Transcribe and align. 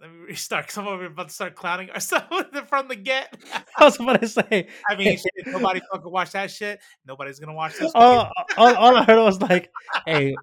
let 0.00 0.10
me 0.10 0.18
restart 0.28 0.66
because 0.66 0.78
I'm 0.78 0.86
about 0.86 1.28
to 1.28 1.34
start 1.34 1.54
clowning 1.54 1.90
ourselves 1.90 2.26
from 2.68 2.88
the 2.88 2.96
get. 2.96 3.36
I 3.78 3.84
was 3.84 4.00
about 4.00 4.20
to 4.22 4.28
say. 4.28 4.68
I 4.88 4.96
mean, 4.96 5.18
shit, 5.18 5.46
nobody 5.46 5.80
fucking 5.92 6.10
watch 6.10 6.32
that 6.32 6.50
shit. 6.50 6.80
Nobody's 7.06 7.38
gonna 7.38 7.54
watch 7.54 7.78
this. 7.78 7.92
All, 7.94 8.30
all, 8.56 8.74
all 8.74 8.96
I 8.96 9.04
heard 9.04 9.22
was 9.22 9.40
like, 9.50 9.70
"Hey, 10.06 10.34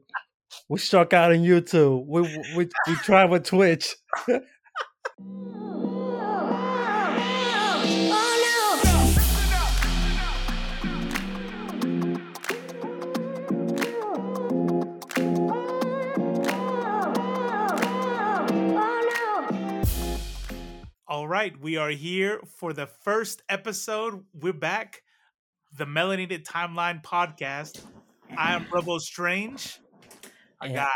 we 0.69 0.77
struck 0.77 1.13
out 1.13 1.31
on 1.31 1.39
YouTube. 1.39 2.05
We 2.05 2.21
we 2.55 2.69
we 2.87 2.95
tried 2.97 3.31
with 3.31 3.45
Twitch." 3.45 3.95
All 21.27 21.31
right, 21.33 21.59
we 21.59 21.75
are 21.75 21.89
here 21.89 22.39
for 22.55 22.71
the 22.71 22.87
first 22.87 23.41
episode. 23.49 24.23
We're 24.33 24.53
back, 24.53 25.01
the 25.77 25.83
Melanated 25.83 26.45
Timeline 26.45 27.03
podcast. 27.03 27.83
I 28.37 28.53
am 28.53 28.65
Robo 28.71 28.97
Strange. 28.97 29.77
I 30.61 30.67
Yeah. 30.67 30.75
got 30.85 30.93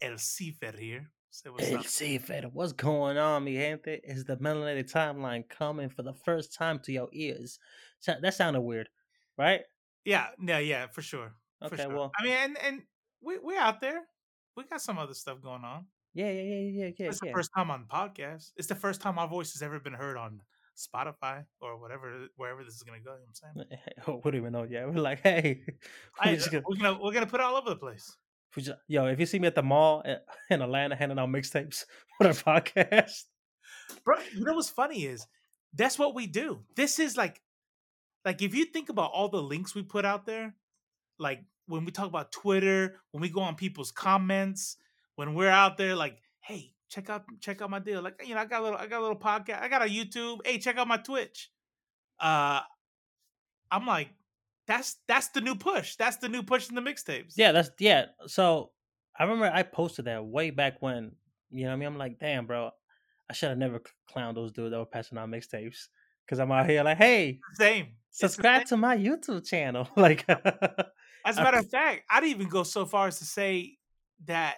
El 0.00 0.16
Cipher 0.16 0.72
here. 0.74 1.10
Say 1.28 1.50
what's 1.50 1.70
up. 1.70 1.84
Cipher, 1.84 2.48
what's 2.54 2.72
going 2.72 3.18
on, 3.18 3.44
mi 3.44 3.56
gente? 3.56 4.00
Is 4.02 4.24
the 4.24 4.38
melanated 4.38 4.90
timeline 4.90 5.46
coming 5.46 5.90
for 5.90 6.02
the 6.02 6.14
first 6.14 6.54
time 6.54 6.78
to 6.78 6.92
your 6.92 7.10
ears? 7.12 7.58
So- 8.00 8.18
That 8.22 8.32
sounded 8.32 8.62
weird, 8.62 8.88
right? 9.36 9.60
Yeah, 10.06 10.30
yeah, 10.40 10.60
yeah, 10.60 10.86
for 10.86 11.02
sure. 11.02 11.34
For 11.60 11.66
Okay, 11.74 11.82
sure. 11.82 11.94
well, 11.94 12.12
I 12.18 12.24
mean, 12.24 12.32
and 12.32 12.58
and 12.62 12.82
we 13.20 13.36
we 13.40 13.58
out 13.58 13.82
there. 13.82 14.08
We 14.56 14.64
got 14.64 14.80
some 14.80 14.96
other 14.98 15.12
stuff 15.12 15.42
going 15.42 15.64
on. 15.64 15.88
Yeah, 16.14 16.30
yeah, 16.30 16.42
yeah, 16.42 16.58
yeah, 16.86 16.90
yeah, 16.98 17.08
It's 17.08 17.20
the 17.20 17.30
first 17.32 17.50
time 17.56 17.70
on 17.70 17.86
the 17.88 17.94
podcast. 17.94 18.52
It's 18.56 18.68
the 18.68 18.74
first 18.74 19.00
time 19.00 19.18
our 19.18 19.28
voice 19.28 19.52
has 19.52 19.62
ever 19.62 19.80
been 19.80 19.92
heard 19.94 20.16
on 20.16 20.40
Spotify 20.76 21.44
or 21.60 21.78
whatever, 21.80 22.26
wherever 22.36 22.64
this 22.64 22.74
is 22.74 22.82
gonna 22.82 23.00
go. 23.00 23.12
You 23.14 23.20
know 23.20 23.52
what 23.54 23.66
I'm 23.66 24.06
saying? 24.06 24.20
we 24.24 24.30
don't 24.30 24.40
even 24.40 24.52
know 24.52 24.62
yet. 24.64 24.88
We're 24.88 25.00
like, 25.00 25.20
hey, 25.22 25.62
we 26.24 26.30
I, 26.30 26.36
gonna- 26.36 26.62
we're 26.68 26.76
gonna 26.76 26.98
we're 27.02 27.12
gonna 27.12 27.26
put 27.26 27.40
it 27.40 27.44
all 27.44 27.56
over 27.56 27.70
the 27.70 27.76
place. 27.76 28.16
just- 28.56 28.78
yo, 28.88 29.06
if 29.06 29.18
you 29.20 29.26
see 29.26 29.38
me 29.38 29.46
at 29.48 29.54
the 29.54 29.62
mall 29.62 30.02
in 30.50 30.62
Atlanta 30.62 30.96
handing 30.96 31.18
out 31.18 31.28
mixtapes 31.28 31.84
for 32.18 32.24
the 32.28 32.30
podcast, 32.30 33.24
Bro, 34.04 34.16
you 34.34 34.44
know 34.44 34.54
what's 34.54 34.70
funny 34.70 35.04
is 35.04 35.26
that's 35.74 35.98
what 35.98 36.14
we 36.14 36.26
do. 36.26 36.60
This 36.76 36.98
is 36.98 37.16
like 37.16 37.40
like 38.24 38.40
if 38.42 38.54
you 38.54 38.64
think 38.66 38.88
about 38.88 39.10
all 39.12 39.28
the 39.28 39.42
links 39.42 39.74
we 39.74 39.82
put 39.82 40.04
out 40.04 40.26
there, 40.26 40.54
like 41.18 41.44
when 41.66 41.84
we 41.84 41.90
talk 41.92 42.06
about 42.06 42.32
Twitter, 42.32 43.00
when 43.12 43.20
we 43.20 43.28
go 43.28 43.40
on 43.40 43.54
people's 43.54 43.90
comments, 43.92 44.76
when 45.16 45.34
we're 45.34 45.50
out 45.50 45.76
there 45.76 45.94
like, 45.94 46.18
hey, 46.40 46.72
check 46.88 47.10
out 47.10 47.24
check 47.40 47.62
out 47.62 47.70
my 47.70 47.78
deal. 47.78 48.02
Like, 48.02 48.22
you 48.26 48.34
know, 48.34 48.40
I 48.40 48.44
got 48.44 48.60
a 48.60 48.64
little 48.64 48.78
I 48.78 48.86
got 48.86 49.00
a 49.00 49.02
little 49.02 49.18
podcast, 49.18 49.62
I 49.62 49.68
got 49.68 49.82
a 49.82 49.86
YouTube. 49.86 50.38
Hey, 50.44 50.58
check 50.58 50.76
out 50.76 50.88
my 50.88 50.96
Twitch. 50.96 51.50
Uh 52.20 52.60
I'm 53.70 53.86
like, 53.86 54.10
that's 54.66 54.96
that's 55.08 55.28
the 55.28 55.40
new 55.40 55.54
push. 55.54 55.96
That's 55.96 56.16
the 56.16 56.28
new 56.28 56.42
push 56.42 56.68
in 56.68 56.74
the 56.74 56.80
mixtapes. 56.80 57.34
yeah, 57.36 57.52
that's 57.52 57.70
yeah. 57.78 58.06
So 58.26 58.70
I 59.18 59.24
remember 59.24 59.50
I 59.52 59.62
posted 59.62 60.06
that 60.06 60.24
way 60.24 60.50
back 60.50 60.80
when. 60.80 61.12
You 61.50 61.64
know 61.64 61.68
what 61.68 61.74
I 61.74 61.76
mean? 61.76 61.86
I'm 61.86 61.98
like, 61.98 62.18
damn, 62.18 62.46
bro, 62.46 62.70
I 63.30 63.32
should 63.32 63.50
have 63.50 63.58
never 63.58 63.80
clowned 64.12 64.34
those 64.34 64.50
dudes 64.50 64.72
that 64.72 64.78
were 64.78 64.86
passing 64.86 65.18
out 65.18 65.28
mixtapes 65.28 65.86
because 66.24 66.40
I'm 66.40 66.50
out 66.50 66.68
here 66.68 66.82
like, 66.82 66.98
hey, 66.98 67.38
Same. 67.54 67.88
Subscribe 68.10 68.62
same. 68.62 68.66
to 68.68 68.76
my 68.76 68.96
YouTube 68.96 69.46
channel. 69.46 69.88
like, 69.96 70.24
As 71.26 71.38
a 71.38 71.42
matter 71.42 71.58
of 71.58 71.68
fact, 71.68 72.02
I'd 72.10 72.24
even 72.24 72.48
go 72.48 72.62
so 72.62 72.86
far 72.86 73.08
as 73.08 73.18
to 73.18 73.24
say 73.24 73.76
that 74.26 74.56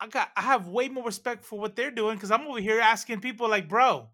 I 0.00 0.08
got 0.08 0.30
I 0.36 0.42
have 0.42 0.68
way 0.68 0.88
more 0.88 1.04
respect 1.04 1.44
for 1.44 1.58
what 1.58 1.76
they're 1.76 1.90
doing 1.90 2.16
because 2.16 2.30
I'm 2.30 2.46
over 2.46 2.60
here 2.60 2.80
asking 2.80 3.20
people 3.20 3.48
like, 3.48 3.68
bro, 3.68 4.08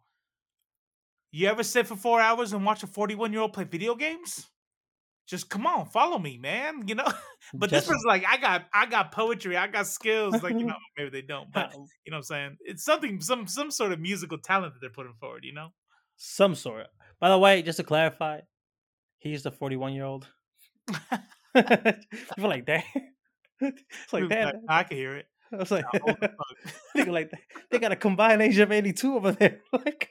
you 1.33 1.49
ever 1.49 1.63
sit 1.63 1.87
for 1.87 1.97
four 1.97 2.21
hours 2.21 2.53
and 2.53 2.65
watch 2.65 2.83
a 2.83 2.87
41 2.87 3.33
year 3.33 3.43
old 3.43 3.53
play 3.53 3.65
video 3.65 3.95
games? 3.95 4.47
Just 5.27 5.49
come 5.49 5.65
on, 5.67 5.87
follow 5.87 6.19
me, 6.19 6.39
man. 6.39 6.87
You 6.89 6.97
know. 6.97 7.07
But 7.55 7.71
this 7.71 7.89
was 7.89 8.05
like, 8.07 8.25
I 8.29 8.37
got 8.37 8.67
I 8.73 8.87
got 8.87 9.11
poetry, 9.13 9.57
I 9.57 9.67
got 9.67 9.87
skills. 9.87 10.43
Like 10.43 10.57
you 10.59 10.67
know, 10.67 10.77
maybe 10.99 11.11
they 11.11 11.23
don't, 11.23 11.51
but 11.53 11.73
you 11.75 12.11
know 12.11 12.17
what 12.17 12.19
I'm 12.19 12.23
saying. 12.25 12.57
It's 12.61 12.85
something, 12.85 13.21
some 13.21 13.47
some 13.49 13.71
sort 13.73 13.93
of 13.93 13.99
musical 14.01 14.39
talent 14.39 14.75
that 14.75 14.81
they're 14.81 14.91
putting 14.91 15.15
forward. 15.15 15.45
You 15.45 15.55
know. 15.55 15.69
some 16.17 16.55
sort. 16.55 16.87
By 17.19 17.29
the 17.31 17.39
way, 17.39 17.63
just 17.63 17.79
to 17.79 17.85
clarify, 17.85 18.41
he's 19.19 19.43
the 19.43 19.51
41 19.51 19.95
year 19.95 20.05
old. 20.05 20.29
People 20.87 20.99
like 22.39 22.67
that. 22.67 22.85
It's 23.61 24.13
like 24.13 24.29
that. 24.29 24.57
I, 24.69 24.81
I 24.81 24.83
can 24.85 24.97
hear 24.97 25.17
it. 25.17 25.27
I 25.53 25.57
was 25.57 25.71
like, 25.71 25.85
as 25.95 26.15
fuck. 26.97 27.07
Like. 27.07 27.31
They 27.71 27.79
got 27.79 27.93
a 27.93 27.97
combined 27.97 28.43
age 28.43 28.59
of 28.59 28.73
82 28.73 29.17
over 29.17 29.33
there. 29.33 29.61
Like, 29.73 30.11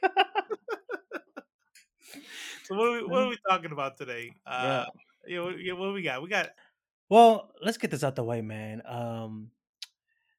So 2.64 2.76
what 2.76 2.88
are 2.88 2.92
we, 2.92 3.04
what 3.04 3.22
are 3.22 3.28
we 3.28 3.38
talking 3.48 3.72
about 3.72 3.96
today? 3.96 4.32
Uh, 4.46 4.84
yeah, 5.26 5.40
what, 5.40 5.60
yeah, 5.60 5.72
what 5.72 5.92
we 5.92 6.02
got? 6.02 6.22
We 6.22 6.28
got 6.28 6.50
well, 7.10 7.50
let's 7.60 7.76
get 7.76 7.90
this 7.90 8.04
out 8.04 8.14
the 8.14 8.22
way, 8.22 8.40
man. 8.40 8.82
Um, 8.86 9.50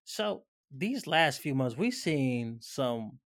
so 0.05 0.43
these 0.75 1.05
last 1.05 1.41
few 1.41 1.53
months, 1.53 1.75
we've 1.75 1.93
seen 1.93 2.59
some 2.61 3.19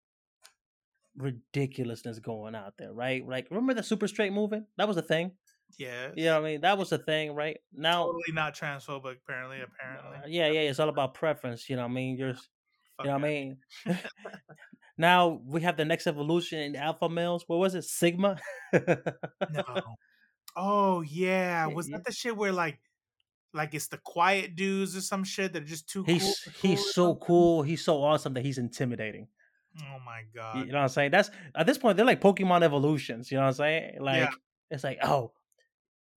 ridiculousness 1.15 2.17
going 2.17 2.55
out 2.55 2.73
there, 2.79 2.91
right? 2.91 3.25
Like, 3.25 3.47
remember 3.51 3.75
the 3.75 3.83
super 3.83 4.07
straight 4.07 4.33
movement? 4.33 4.65
That 4.77 4.87
was 4.87 4.97
a 4.97 5.03
thing. 5.03 5.31
Yeah, 5.77 6.09
You 6.15 6.25
know 6.25 6.41
what 6.41 6.47
I 6.47 6.51
mean? 6.51 6.61
That 6.61 6.77
was 6.77 6.89
the 6.89 6.97
thing, 6.97 7.33
right? 7.33 7.57
Now, 7.73 8.05
totally 8.05 8.33
not 8.33 8.55
transphobic. 8.55 9.17
Apparently, 9.23 9.61
apparently, 9.61 10.17
uh, 10.17 10.27
yeah, 10.27 10.47
yeah, 10.47 10.61
it's 10.61 10.79
all 10.79 10.89
about 10.89 11.13
preference. 11.13 11.69
You 11.69 11.75
know 11.75 11.83
what 11.83 11.91
I 11.91 11.93
mean? 11.93 12.17
You're, 12.17 12.33
Fuck 12.33 12.43
you 13.01 13.05
know 13.05 13.13
what 13.13 13.25
I 13.25 13.27
mean? 13.27 13.57
now 14.97 15.41
we 15.45 15.61
have 15.61 15.77
the 15.77 15.85
next 15.85 16.07
evolution 16.07 16.59
in 16.59 16.75
alpha 16.75 17.09
males. 17.09 17.43
What 17.47 17.59
was 17.59 17.75
it? 17.75 17.83
Sigma? 17.83 18.37
No. 18.73 19.63
Oh 20.57 21.01
yeah, 21.01 21.67
Yeah, 21.67 21.73
was 21.73 21.89
yeah. 21.89 21.97
that 21.97 22.05
the 22.05 22.13
shit 22.13 22.37
where 22.37 22.53
like, 22.53 22.79
like 23.53 23.73
it's 23.73 23.87
the 23.87 23.97
quiet 23.97 24.55
dudes 24.55 24.95
or 24.95 25.01
some 25.01 25.25
shit 25.25 25.51
that 25.51 25.63
are 25.63 25.65
just 25.65 25.89
too 25.89 26.05
cool? 26.05 26.13
he's 26.13 26.39
cool 26.45 26.53
he's 26.61 26.79
so 26.93 27.09
something? 27.09 27.27
cool. 27.27 27.61
He's 27.63 27.83
so 27.83 28.01
awesome 28.01 28.33
that 28.35 28.45
he's 28.45 28.57
intimidating. 28.57 29.27
Oh 29.81 29.97
my 30.05 30.21
god. 30.33 30.59
You 30.59 30.71
know 30.71 30.77
what 30.77 30.83
I'm 30.83 30.87
saying? 30.89 31.11
That's 31.11 31.29
at 31.53 31.65
this 31.65 31.77
point 31.77 31.97
they're 31.97 32.05
like 32.05 32.21
Pokemon 32.21 32.63
evolutions. 32.63 33.29
You 33.31 33.37
know 33.37 33.43
what 33.43 33.47
I'm 33.47 33.53
saying? 33.55 33.97
Like 33.99 34.29
it's 34.71 34.85
like 34.85 34.99
oh, 35.03 35.33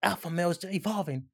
alpha 0.03 0.31
males 0.31 0.65
evolving. 0.65 1.25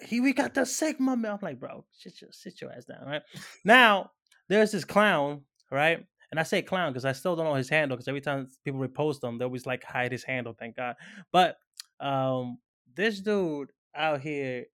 Here 0.00 0.22
we 0.22 0.32
got 0.32 0.54
the 0.54 0.64
sigma 0.64 1.16
male. 1.16 1.32
I'm 1.32 1.38
like, 1.42 1.58
bro, 1.58 1.84
sit 1.92 2.20
your 2.20 2.30
sit 2.32 2.60
your 2.60 2.72
ass 2.72 2.84
down, 2.84 3.06
right? 3.06 3.22
now 3.64 4.10
there's 4.48 4.72
this 4.72 4.84
clown, 4.84 5.42
right? 5.70 6.04
And 6.30 6.38
I 6.38 6.42
say 6.42 6.62
clown 6.62 6.92
because 6.92 7.04
I 7.04 7.12
still 7.12 7.36
don't 7.36 7.46
know 7.46 7.54
his 7.54 7.68
handle 7.68 7.96
because 7.96 8.08
every 8.08 8.20
time 8.20 8.48
people 8.64 8.80
repost 8.80 9.24
him, 9.24 9.38
they 9.38 9.44
always 9.44 9.66
like 9.66 9.82
hide 9.82 10.12
his 10.12 10.24
handle. 10.24 10.54
Thank 10.58 10.76
God. 10.76 10.96
But 11.32 11.56
um, 12.00 12.58
this 12.94 13.20
dude 13.20 13.70
out 13.94 14.20
here, 14.20 14.66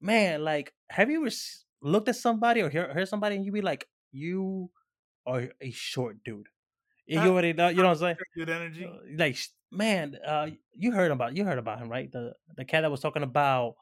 man, 0.00 0.42
like, 0.44 0.72
have 0.90 1.10
you 1.10 1.20
ever 1.26 1.34
looked 1.82 2.08
at 2.08 2.16
somebody 2.16 2.62
or 2.62 2.70
hear, 2.70 2.92
heard 2.92 3.08
somebody 3.08 3.36
and 3.36 3.44
you 3.44 3.52
be 3.52 3.60
like, 3.60 3.86
you 4.12 4.70
are 5.26 5.48
a 5.60 5.70
short 5.70 6.24
dude? 6.24 6.48
You 7.06 7.20
already 7.20 7.52
know, 7.54 7.68
you 7.68 7.76
know 7.76 7.84
what 7.84 7.90
I'm 7.92 7.98
saying? 7.98 8.16
Good 8.36 8.50
energy. 8.50 8.84
Uh, 8.84 8.98
Like, 9.16 9.38
man, 9.70 10.16
uh, 10.26 10.50
you 10.74 10.92
heard 10.92 11.10
about 11.10 11.36
you 11.36 11.44
heard 11.44 11.58
about 11.58 11.78
him, 11.78 11.88
right? 11.88 12.10
The 12.10 12.34
the 12.56 12.64
cat 12.64 12.82
that 12.82 12.90
was 12.90 13.00
talking 13.00 13.22
about, 13.22 13.76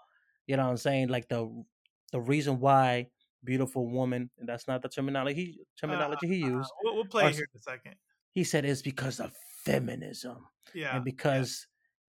you 0.47 0.57
know 0.57 0.65
what 0.65 0.71
I'm 0.71 0.77
saying, 0.77 1.09
like 1.09 1.29
the 1.29 1.65
the 2.13 2.21
reason 2.21 2.61
why 2.61 3.09
beautiful 3.45 3.89
woman, 3.89 4.31
and 4.39 4.49
that's 4.49 4.67
not 4.67 4.83
the 4.83 4.89
terminology 4.89 5.35
he, 5.45 5.61
terminology 5.79 6.27
he 6.27 6.45
Uh, 6.45 6.49
used. 6.59 6.73
we'll, 6.83 6.95
we'll 6.97 7.05
play 7.05 7.27
or 7.27 7.31
here 7.31 7.47
in 7.53 7.59
a 7.59 7.63
second. 7.63 7.95
He 8.33 8.45
said 8.45 8.65
it's 8.65 8.83
because 8.83 9.21
of 9.21 9.33
feminism 9.65 10.47
Yeah. 10.75 10.97
and 10.97 11.05
because 11.05 11.67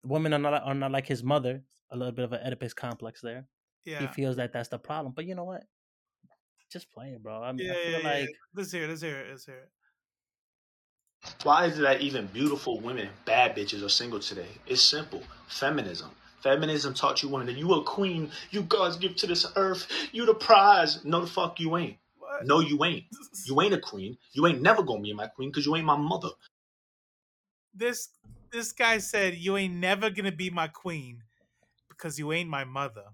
women 0.04 0.32
are 0.34 0.38
not 0.38 0.62
are 0.62 0.74
not 0.74 0.90
like 0.92 1.06
his 1.06 1.22
mother. 1.22 1.64
A 1.92 1.96
little 1.96 2.12
bit 2.12 2.24
of 2.24 2.32
an 2.32 2.46
Oedipus 2.46 2.72
complex 2.72 3.20
there. 3.20 3.48
Yeah, 3.84 4.00
he 4.00 4.06
feels 4.14 4.36
that 4.36 4.52
that's 4.52 4.68
the 4.68 4.78
problem. 4.78 5.12
But 5.12 5.24
you 5.24 5.34
know 5.34 5.44
what? 5.44 5.64
Just 6.70 6.90
play 6.92 7.08
it, 7.12 7.22
bro. 7.22 7.42
I, 7.42 7.50
mean, 7.52 7.66
Yeah, 7.66 7.72
I 7.72 7.74
yeah, 7.74 7.90
feel 7.90 8.00
yeah, 8.00 8.08
like 8.20 8.28
Let's 8.54 8.72
hear 8.72 8.84
it. 8.84 8.88
Let's 8.88 9.02
hear 9.02 9.18
it. 9.20 9.30
Let's 9.30 9.44
hear 9.44 9.56
it. 9.56 9.70
Why 11.42 11.66
is 11.66 11.78
it 11.78 11.82
that 11.82 12.00
even 12.00 12.26
beautiful 12.26 12.80
women, 12.80 13.08
bad 13.24 13.56
bitches, 13.56 13.84
are 13.84 13.88
single 13.88 14.20
today? 14.20 14.48
It's 14.66 14.82
simple. 14.82 15.22
Feminism. 15.48 16.10
Feminism 16.42 16.94
taught 16.94 17.22
you 17.22 17.28
women 17.28 17.46
that 17.46 17.56
you 17.56 17.72
a 17.74 17.82
queen, 17.84 18.30
you 18.50 18.62
God's 18.62 18.96
gift 18.96 19.18
to 19.18 19.26
this 19.26 19.46
earth, 19.56 19.86
you 20.12 20.26
the 20.26 20.34
prize. 20.34 21.04
No, 21.04 21.20
the 21.20 21.26
fuck 21.26 21.60
you 21.60 21.76
ain't. 21.76 21.96
What? 22.18 22.46
No, 22.46 22.60
you 22.60 22.82
ain't. 22.84 23.04
You 23.46 23.60
ain't 23.62 23.74
a 23.74 23.80
queen. 23.80 24.16
You 24.32 24.46
ain't 24.46 24.62
never 24.62 24.82
gonna 24.82 25.00
be 25.00 25.12
my 25.14 25.26
queen 25.26 25.50
because 25.50 25.66
you 25.66 25.74
ain't 25.76 25.86
my 25.86 25.96
mother. 25.96 26.30
this 27.74 28.10
this 28.52 28.72
guy 28.72 28.98
said 28.98 29.34
you 29.34 29.56
ain't 29.56 29.74
never 29.74 30.10
gonna 30.10 30.32
be 30.32 30.50
my 30.50 30.68
queen 30.68 31.22
because 31.88 32.18
you 32.18 32.32
ain't 32.32 32.50
my 32.50 32.64
mother 32.64 33.04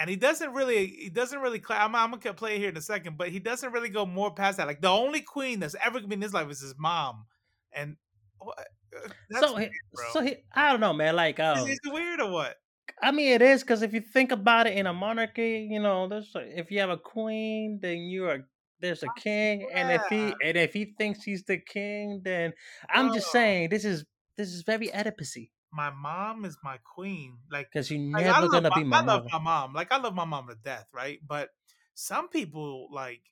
and 0.00 0.10
he 0.10 0.16
doesn't 0.16 0.52
really 0.52 0.86
he 0.86 1.10
doesn't 1.10 1.38
really 1.40 1.58
cla- 1.58 1.76
I'm, 1.76 1.94
I'm 1.94 2.10
gonna 2.10 2.34
play 2.34 2.56
it 2.56 2.58
here 2.58 2.70
in 2.70 2.76
a 2.76 2.82
second 2.82 3.18
but 3.18 3.28
he 3.28 3.38
doesn't 3.38 3.72
really 3.72 3.90
go 3.90 4.06
more 4.06 4.34
past 4.34 4.56
that 4.56 4.66
like 4.66 4.80
the 4.80 4.88
only 4.88 5.20
queen 5.20 5.60
that's 5.60 5.76
ever 5.84 6.00
gonna 6.00 6.14
in 6.14 6.22
his 6.22 6.32
life 6.32 6.50
is 6.50 6.60
his 6.60 6.74
mom 6.78 7.26
and 7.72 7.96
what 8.38 8.58
uh, 8.58 9.08
that's 9.28 9.46
so. 9.46 9.56
Weird, 9.56 9.70
so 10.12 10.22
he, 10.22 10.36
I 10.52 10.70
don't 10.70 10.80
know, 10.80 10.92
man. 10.92 11.14
Like, 11.14 11.38
is, 11.38 11.44
um, 11.44 11.68
is 11.68 11.78
it 11.84 11.92
weird 11.92 12.20
or 12.20 12.30
what 12.30 12.56
I 13.02 13.12
mean, 13.12 13.32
it 13.32 13.42
is 13.42 13.62
because 13.62 13.82
if 13.82 13.92
you 13.92 14.00
think 14.00 14.32
about 14.32 14.66
it 14.66 14.76
in 14.76 14.86
a 14.86 14.92
monarchy, 14.92 15.68
you 15.70 15.80
know, 15.80 16.08
there's 16.08 16.32
if 16.34 16.70
you 16.70 16.80
have 16.80 16.90
a 16.90 16.96
queen, 16.96 17.78
then 17.80 17.98
you're 17.98 18.46
there's 18.80 19.02
a 19.02 19.08
king, 19.18 19.68
and 19.72 19.90
if 19.90 20.02
he 20.08 20.34
and 20.44 20.56
if 20.56 20.72
he 20.72 20.94
thinks 20.98 21.22
he's 21.22 21.44
the 21.44 21.58
king, 21.58 22.22
then 22.24 22.52
I'm 22.88 23.14
just 23.14 23.30
saying 23.30 23.70
this 23.70 23.84
is 23.84 24.04
this 24.36 24.48
is 24.48 24.62
very 24.62 24.88
Oedipusy. 24.88 25.50
My 25.72 25.90
mom 25.90 26.44
is 26.44 26.56
my 26.64 26.78
queen, 26.78 27.38
like 27.50 27.68
because 27.72 27.90
you're 27.90 28.00
like, 28.00 28.24
never 28.24 28.48
gonna 28.48 28.70
my, 28.70 28.78
be 28.78 28.84
my 28.84 28.98
I 28.98 29.04
love 29.04 29.24
my 29.30 29.38
mom, 29.38 29.72
like 29.72 29.92
I 29.92 29.98
love 29.98 30.14
my 30.14 30.24
mom 30.24 30.48
to 30.48 30.56
death, 30.56 30.86
right? 30.92 31.18
But 31.26 31.50
some 31.94 32.28
people 32.28 32.88
like 32.92 33.22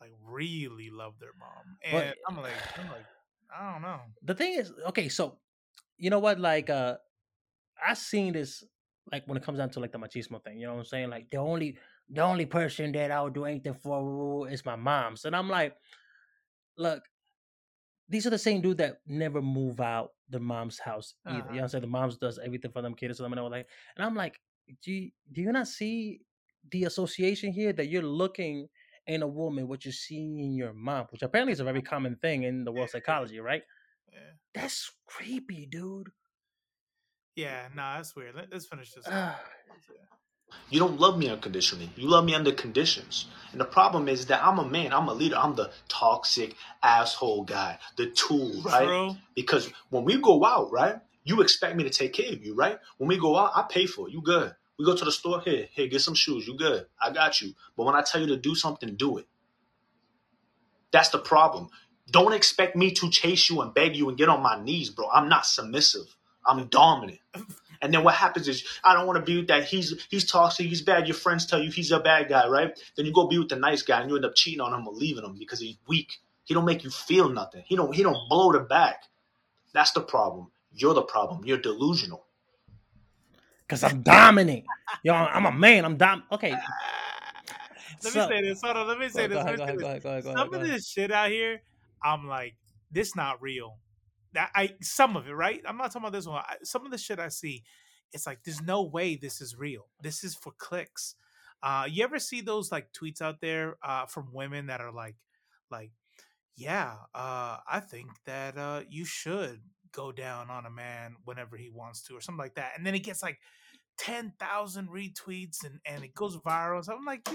like 0.00 0.12
really 0.22 0.90
love 0.90 1.14
their 1.18 1.32
mom, 1.38 1.78
and 1.84 1.92
But 1.92 2.16
I'm 2.28 2.36
like, 2.42 2.52
I'm 2.78 2.88
like, 2.88 3.06
I 3.56 3.72
don't 3.72 3.82
know. 3.82 4.00
the 4.22 4.34
thing 4.34 4.54
is, 4.54 4.72
okay, 4.88 5.08
so 5.08 5.38
you 5.98 6.10
know 6.10 6.18
what? 6.18 6.38
Like, 6.38 6.70
uh, 6.70 6.96
I 7.84 7.94
seen 7.94 8.32
this 8.32 8.64
like 9.10 9.26
when 9.26 9.36
it 9.36 9.44
comes 9.44 9.58
down 9.58 9.70
to 9.70 9.80
like 9.80 9.92
the 9.92 9.98
machismo 9.98 10.42
thing. 10.42 10.58
You 10.58 10.66
know 10.66 10.74
what 10.74 10.80
I'm 10.80 10.86
saying? 10.86 11.10
Like 11.10 11.30
the 11.30 11.38
only 11.38 11.78
the 12.10 12.22
only 12.22 12.46
person 12.46 12.92
that 12.92 13.10
I 13.10 13.22
would 13.22 13.34
do 13.34 13.44
anything 13.44 13.74
for 13.74 14.48
is 14.48 14.64
my 14.64 14.76
mom's, 14.76 15.24
and 15.24 15.34
I'm 15.34 15.48
like, 15.48 15.74
look, 16.76 17.02
these 18.08 18.26
are 18.26 18.30
the 18.30 18.38
same 18.38 18.60
dude 18.60 18.78
that 18.78 19.00
never 19.06 19.42
move 19.42 19.80
out 19.80 20.10
the 20.30 20.40
mom's 20.40 20.78
house 20.78 21.14
either. 21.26 21.34
You 21.34 21.38
know 21.38 21.44
Uh-huh. 21.44 21.54
what 21.54 21.62
I'm 21.62 21.68
saying? 21.68 21.82
The 21.82 21.86
mom's 21.88 22.16
does 22.18 22.38
everything 22.38 22.70
for 22.72 22.82
them 22.82 22.94
kids, 22.94 23.18
so 23.18 23.22
them 23.22 23.32
and 23.32 23.40
all 23.40 23.50
that. 23.50 23.66
And 23.96 24.04
I'm 24.04 24.14
like, 24.14 24.40
do 24.82 24.92
you, 24.92 25.10
do 25.32 25.40
you 25.42 25.52
not 25.52 25.68
see 25.68 26.20
the 26.70 26.84
association 26.84 27.52
here 27.52 27.72
that 27.72 27.86
you're 27.86 28.02
looking 28.02 28.68
in 29.06 29.22
a 29.22 29.26
woman 29.26 29.68
what 29.68 29.84
you 29.84 29.92
see 29.92 30.16
in 30.40 30.54
your 30.56 30.72
mom, 30.72 31.06
which 31.10 31.22
apparently 31.22 31.52
is 31.52 31.60
a 31.60 31.64
very 31.64 31.82
common 31.82 32.16
thing 32.16 32.42
in 32.42 32.64
the 32.64 32.72
world 32.72 32.90
psychology, 32.90 33.38
right? 33.38 33.62
Yeah, 34.12 34.18
That's 34.54 34.90
creepy, 35.06 35.66
dude. 35.66 36.10
yeah, 37.36 37.68
nah, 37.74 37.96
that's 37.98 38.16
weird. 38.16 38.34
Let, 38.34 38.52
us 38.52 38.66
finish 38.66 38.92
this. 38.92 39.06
up. 39.06 39.12
Ah, 39.14 39.40
You 40.70 40.80
don't 40.80 40.98
love 41.00 41.18
me 41.18 41.28
unconditionally. 41.28 41.90
You 41.96 42.08
love 42.08 42.24
me 42.24 42.34
under 42.34 42.52
conditions. 42.52 43.26
And 43.52 43.60
the 43.60 43.64
problem 43.64 44.08
is 44.08 44.26
that 44.26 44.42
I'm 44.44 44.58
a 44.58 44.68
man. 44.68 44.92
I'm 44.92 45.08
a 45.08 45.14
leader. 45.14 45.36
I'm 45.36 45.54
the 45.54 45.70
toxic 45.88 46.54
asshole 46.82 47.44
guy, 47.44 47.78
the 47.96 48.06
tool, 48.10 48.62
right? 48.62 48.84
True. 48.86 49.16
Because 49.34 49.70
when 49.90 50.04
we 50.04 50.20
go 50.20 50.44
out, 50.44 50.70
right, 50.72 50.96
you 51.24 51.40
expect 51.40 51.76
me 51.76 51.84
to 51.84 51.90
take 51.90 52.12
care 52.12 52.32
of 52.32 52.44
you, 52.44 52.54
right? 52.54 52.78
When 52.98 53.08
we 53.08 53.18
go 53.18 53.36
out, 53.36 53.52
I 53.54 53.64
pay 53.68 53.86
for 53.86 54.08
it. 54.08 54.12
You 54.12 54.22
good. 54.22 54.54
We 54.78 54.84
go 54.84 54.94
to 54.94 55.04
the 55.04 55.12
store, 55.12 55.40
here, 55.40 55.68
here, 55.72 55.86
get 55.86 56.02
some 56.02 56.14
shoes. 56.14 56.46
You 56.46 56.56
good. 56.56 56.86
I 57.00 57.10
got 57.10 57.40
you. 57.40 57.54
But 57.76 57.84
when 57.84 57.94
I 57.94 58.02
tell 58.02 58.20
you 58.20 58.26
to 58.28 58.36
do 58.36 58.54
something, 58.54 58.94
do 58.96 59.18
it. 59.18 59.26
That's 60.92 61.08
the 61.10 61.18
problem. 61.18 61.68
Don't 62.10 62.32
expect 62.32 62.76
me 62.76 62.92
to 62.92 63.10
chase 63.10 63.50
you 63.50 63.60
and 63.60 63.74
beg 63.74 63.96
you 63.96 64.08
and 64.08 64.18
get 64.18 64.28
on 64.28 64.42
my 64.42 64.62
knees, 64.62 64.90
bro. 64.90 65.08
I'm 65.10 65.28
not 65.28 65.46
submissive. 65.46 66.16
I'm 66.46 66.66
dominant. 66.66 67.20
And 67.82 67.92
then 67.92 68.04
what 68.04 68.14
happens 68.14 68.48
is 68.48 68.64
I 68.84 68.94
don't 68.94 69.06
want 69.06 69.18
to 69.18 69.22
be 69.24 69.38
with 69.38 69.48
that. 69.48 69.64
He's 69.64 70.06
he's 70.08 70.24
toxic. 70.30 70.66
He's 70.66 70.82
bad. 70.82 71.06
Your 71.06 71.14
friends 71.16 71.46
tell 71.46 71.62
you 71.62 71.70
he's 71.70 71.92
a 71.92 72.00
bad 72.00 72.28
guy, 72.28 72.46
right? 72.48 72.78
Then 72.96 73.06
you 73.06 73.12
go 73.12 73.26
be 73.26 73.38
with 73.38 73.48
the 73.48 73.56
nice 73.56 73.82
guy 73.82 74.00
and 74.00 74.10
you 74.10 74.16
end 74.16 74.24
up 74.24 74.34
cheating 74.34 74.60
on 74.60 74.72
him 74.74 74.86
or 74.86 74.94
leaving 74.94 75.24
him 75.24 75.36
because 75.38 75.60
he's 75.60 75.76
weak. 75.88 76.18
He 76.44 76.54
don't 76.54 76.64
make 76.64 76.84
you 76.84 76.90
feel 76.90 77.28
nothing. 77.28 77.62
He 77.66 77.76
don't 77.76 77.94
he 77.94 78.02
don't 78.02 78.28
blow 78.28 78.52
the 78.52 78.60
back. 78.60 79.02
That's 79.72 79.92
the 79.92 80.00
problem. 80.00 80.50
You're 80.72 80.94
the 80.94 81.02
problem. 81.02 81.44
You're 81.44 81.58
delusional. 81.58 82.24
Cause 83.68 83.82
I'm 83.82 84.02
dominant. 84.02 84.64
Yo, 85.02 85.12
I'm 85.12 85.44
a 85.44 85.52
man. 85.52 85.84
I'm 85.84 85.96
dom. 85.96 86.22
Okay. 86.30 86.52
Ah. 86.54 86.62
Let 88.04 88.12
So- 88.12 88.28
me 88.28 88.36
say 88.36 88.42
this. 88.42 88.60
Hold 88.62 88.76
on. 88.76 88.86
Let 88.88 88.98
me 88.98 89.08
say 89.08 89.26
this. 89.26 90.24
Some 90.24 90.54
of 90.54 90.60
this 90.62 90.88
shit 90.88 91.10
out 91.10 91.30
here, 91.30 91.62
I'm 92.02 92.28
like, 92.28 92.54
this 92.92 93.16
not 93.16 93.42
real. 93.42 93.78
That 94.32 94.50
I 94.54 94.74
some 94.82 95.16
of 95.16 95.26
it, 95.26 95.32
right? 95.32 95.62
I'm 95.66 95.76
not 95.76 95.92
talking 95.92 96.02
about 96.02 96.12
this 96.12 96.26
one. 96.26 96.42
I, 96.46 96.56
some 96.62 96.84
of 96.84 96.92
the 96.92 96.98
shit 96.98 97.18
I 97.18 97.28
see, 97.28 97.64
it's 98.12 98.26
like 98.26 98.42
there's 98.44 98.62
no 98.62 98.82
way 98.82 99.16
this 99.16 99.40
is 99.40 99.56
real. 99.56 99.88
This 100.02 100.24
is 100.24 100.34
for 100.34 100.52
clicks. 100.58 101.14
Uh, 101.62 101.86
you 101.88 102.04
ever 102.04 102.18
see 102.18 102.40
those 102.40 102.70
like 102.70 102.92
tweets 102.92 103.22
out 103.22 103.40
there 103.40 103.76
uh, 103.82 104.06
from 104.06 104.32
women 104.32 104.66
that 104.66 104.80
are 104.80 104.92
like, 104.92 105.16
like, 105.70 105.90
yeah, 106.56 106.94
uh, 107.14 107.58
I 107.66 107.80
think 107.80 108.08
that 108.26 108.56
uh, 108.58 108.82
you 108.88 109.04
should 109.04 109.60
go 109.92 110.12
down 110.12 110.50
on 110.50 110.66
a 110.66 110.70
man 110.70 111.16
whenever 111.24 111.56
he 111.56 111.70
wants 111.70 112.02
to, 112.04 112.16
or 112.16 112.20
something 112.20 112.38
like 112.38 112.56
that, 112.56 112.72
and 112.76 112.86
then 112.86 112.94
it 112.94 113.02
gets 113.02 113.22
like 113.22 113.38
ten 113.98 114.32
thousand 114.38 114.88
retweets 114.88 115.64
and 115.64 115.80
and 115.86 116.04
it 116.04 116.14
goes 116.14 116.36
viral. 116.36 116.84
So 116.84 116.94
I'm 116.94 117.04
like, 117.04 117.26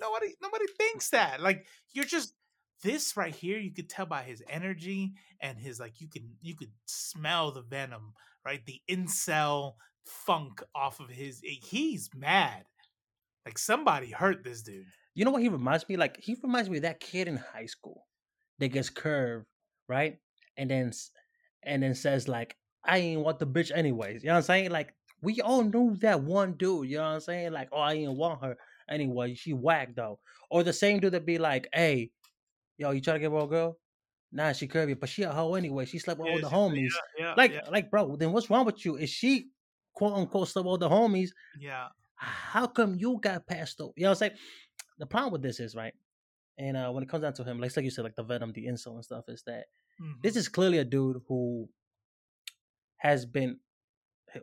nobody 0.00 0.34
nobody 0.40 0.66
thinks 0.78 1.10
that. 1.10 1.40
Like 1.40 1.66
you're 1.92 2.04
just 2.04 2.34
this 2.82 3.16
right 3.16 3.34
here. 3.34 3.58
You 3.58 3.72
could 3.72 3.88
tell 3.88 4.06
by 4.06 4.22
his 4.22 4.42
energy 4.48 5.12
and 5.40 5.58
his 5.58 5.80
like. 5.80 6.00
You 6.00 6.08
can 6.08 6.36
you 6.40 6.56
could 6.56 6.72
smell 6.86 7.52
the 7.52 7.62
venom, 7.62 8.14
right? 8.44 8.64
The 8.66 8.80
incel 8.90 9.74
funk 10.06 10.62
off 10.74 11.00
of 11.00 11.08
his. 11.10 11.40
eh, 11.46 11.54
He's 11.62 12.10
mad. 12.14 12.64
Like 13.46 13.58
somebody 13.58 14.10
hurt 14.10 14.44
this 14.44 14.62
dude. 14.62 14.86
You 15.14 15.24
know 15.24 15.30
what 15.30 15.42
he 15.42 15.48
reminds 15.48 15.88
me? 15.88 15.96
Like 15.96 16.18
he 16.20 16.36
reminds 16.42 16.70
me 16.70 16.78
of 16.78 16.82
that 16.82 17.00
kid 17.00 17.28
in 17.28 17.36
high 17.36 17.66
school 17.66 18.06
that 18.58 18.68
gets 18.68 18.90
curved, 18.90 19.46
right? 19.88 20.18
And 20.56 20.70
then 20.70 20.92
and 21.62 21.82
then 21.82 21.94
says 21.94 22.28
like, 22.28 22.56
"I 22.84 22.98
ain't 22.98 23.22
want 23.22 23.38
the 23.38 23.46
bitch 23.46 23.70
anyways." 23.74 24.22
You 24.22 24.28
know 24.28 24.34
what 24.34 24.38
I'm 24.38 24.42
saying? 24.44 24.70
Like 24.70 24.94
we 25.22 25.40
all 25.40 25.62
knew 25.64 25.96
that 25.96 26.22
one 26.22 26.52
dude. 26.54 26.88
You 26.88 26.98
know 26.98 27.04
what 27.04 27.08
I'm 27.10 27.20
saying? 27.20 27.52
Like, 27.52 27.68
oh, 27.72 27.78
I 27.80 27.94
ain't 27.94 28.16
want 28.16 28.42
her 28.42 28.56
anyway. 28.88 29.34
She 29.34 29.52
whack 29.52 29.94
though. 29.96 30.18
Or 30.50 30.62
the 30.62 30.72
same 30.72 31.00
dude 31.00 31.12
that 31.12 31.26
be 31.26 31.38
like, 31.38 31.68
"Hey, 31.72 32.10
yo, 32.82 32.90
you 32.90 33.00
trying 33.00 33.16
to 33.16 33.20
get 33.20 33.32
with 33.32 33.44
a 33.44 33.46
girl? 33.46 33.78
Nah, 34.32 34.52
she 34.52 34.66
curvy, 34.68 34.98
but 34.98 35.08
she 35.08 35.22
a 35.22 35.30
hoe 35.32 35.54
anyway. 35.54 35.84
She 35.86 35.98
slept 35.98 36.20
with 36.20 36.28
all 36.30 36.38
the 36.40 36.48
she- 36.48 36.54
homies. 36.54 36.92
Yeah, 37.18 37.34
like, 37.36 37.52
yeah, 37.52 37.68
like, 37.70 37.90
bro, 37.90 38.16
then 38.16 38.32
what's 38.32 38.48
wrong 38.50 38.64
with 38.64 38.84
you? 38.84 38.96
Is 38.96 39.10
she 39.10 39.48
quote 39.94 40.14
unquote 40.14 40.48
slept 40.48 40.64
with 40.64 40.70
all 40.72 40.78
the 40.78 40.88
homies? 40.88 41.30
yeah. 41.58 41.88
how 42.16 42.66
come 42.66 42.94
you 42.94 43.18
got 43.20 43.46
passed 43.46 43.80
over? 43.80 43.92
You 43.96 44.04
know 44.04 44.10
what 44.10 44.22
I'm 44.22 44.28
saying? 44.30 44.36
The 44.98 45.06
problem 45.06 45.32
with 45.32 45.42
this 45.42 45.58
is, 45.58 45.74
right? 45.74 45.94
And 46.58 46.76
uh, 46.76 46.90
when 46.92 47.02
it 47.02 47.08
comes 47.08 47.22
down 47.22 47.32
to 47.34 47.44
him, 47.44 47.58
like, 47.58 47.74
like 47.76 47.84
you 47.84 47.90
said, 47.90 48.04
like 48.04 48.14
the 48.14 48.22
venom, 48.22 48.52
the 48.52 48.66
insult 48.66 48.96
and 48.96 49.04
stuff, 49.04 49.24
is 49.28 49.42
that 49.46 49.64
this 50.22 50.34
Mhm. 50.34 50.38
is 50.38 50.48
clearly 50.48 50.78
a 50.78 50.84
dude 50.84 51.20
who 51.26 51.68
has 52.98 53.26
been, 53.26 53.58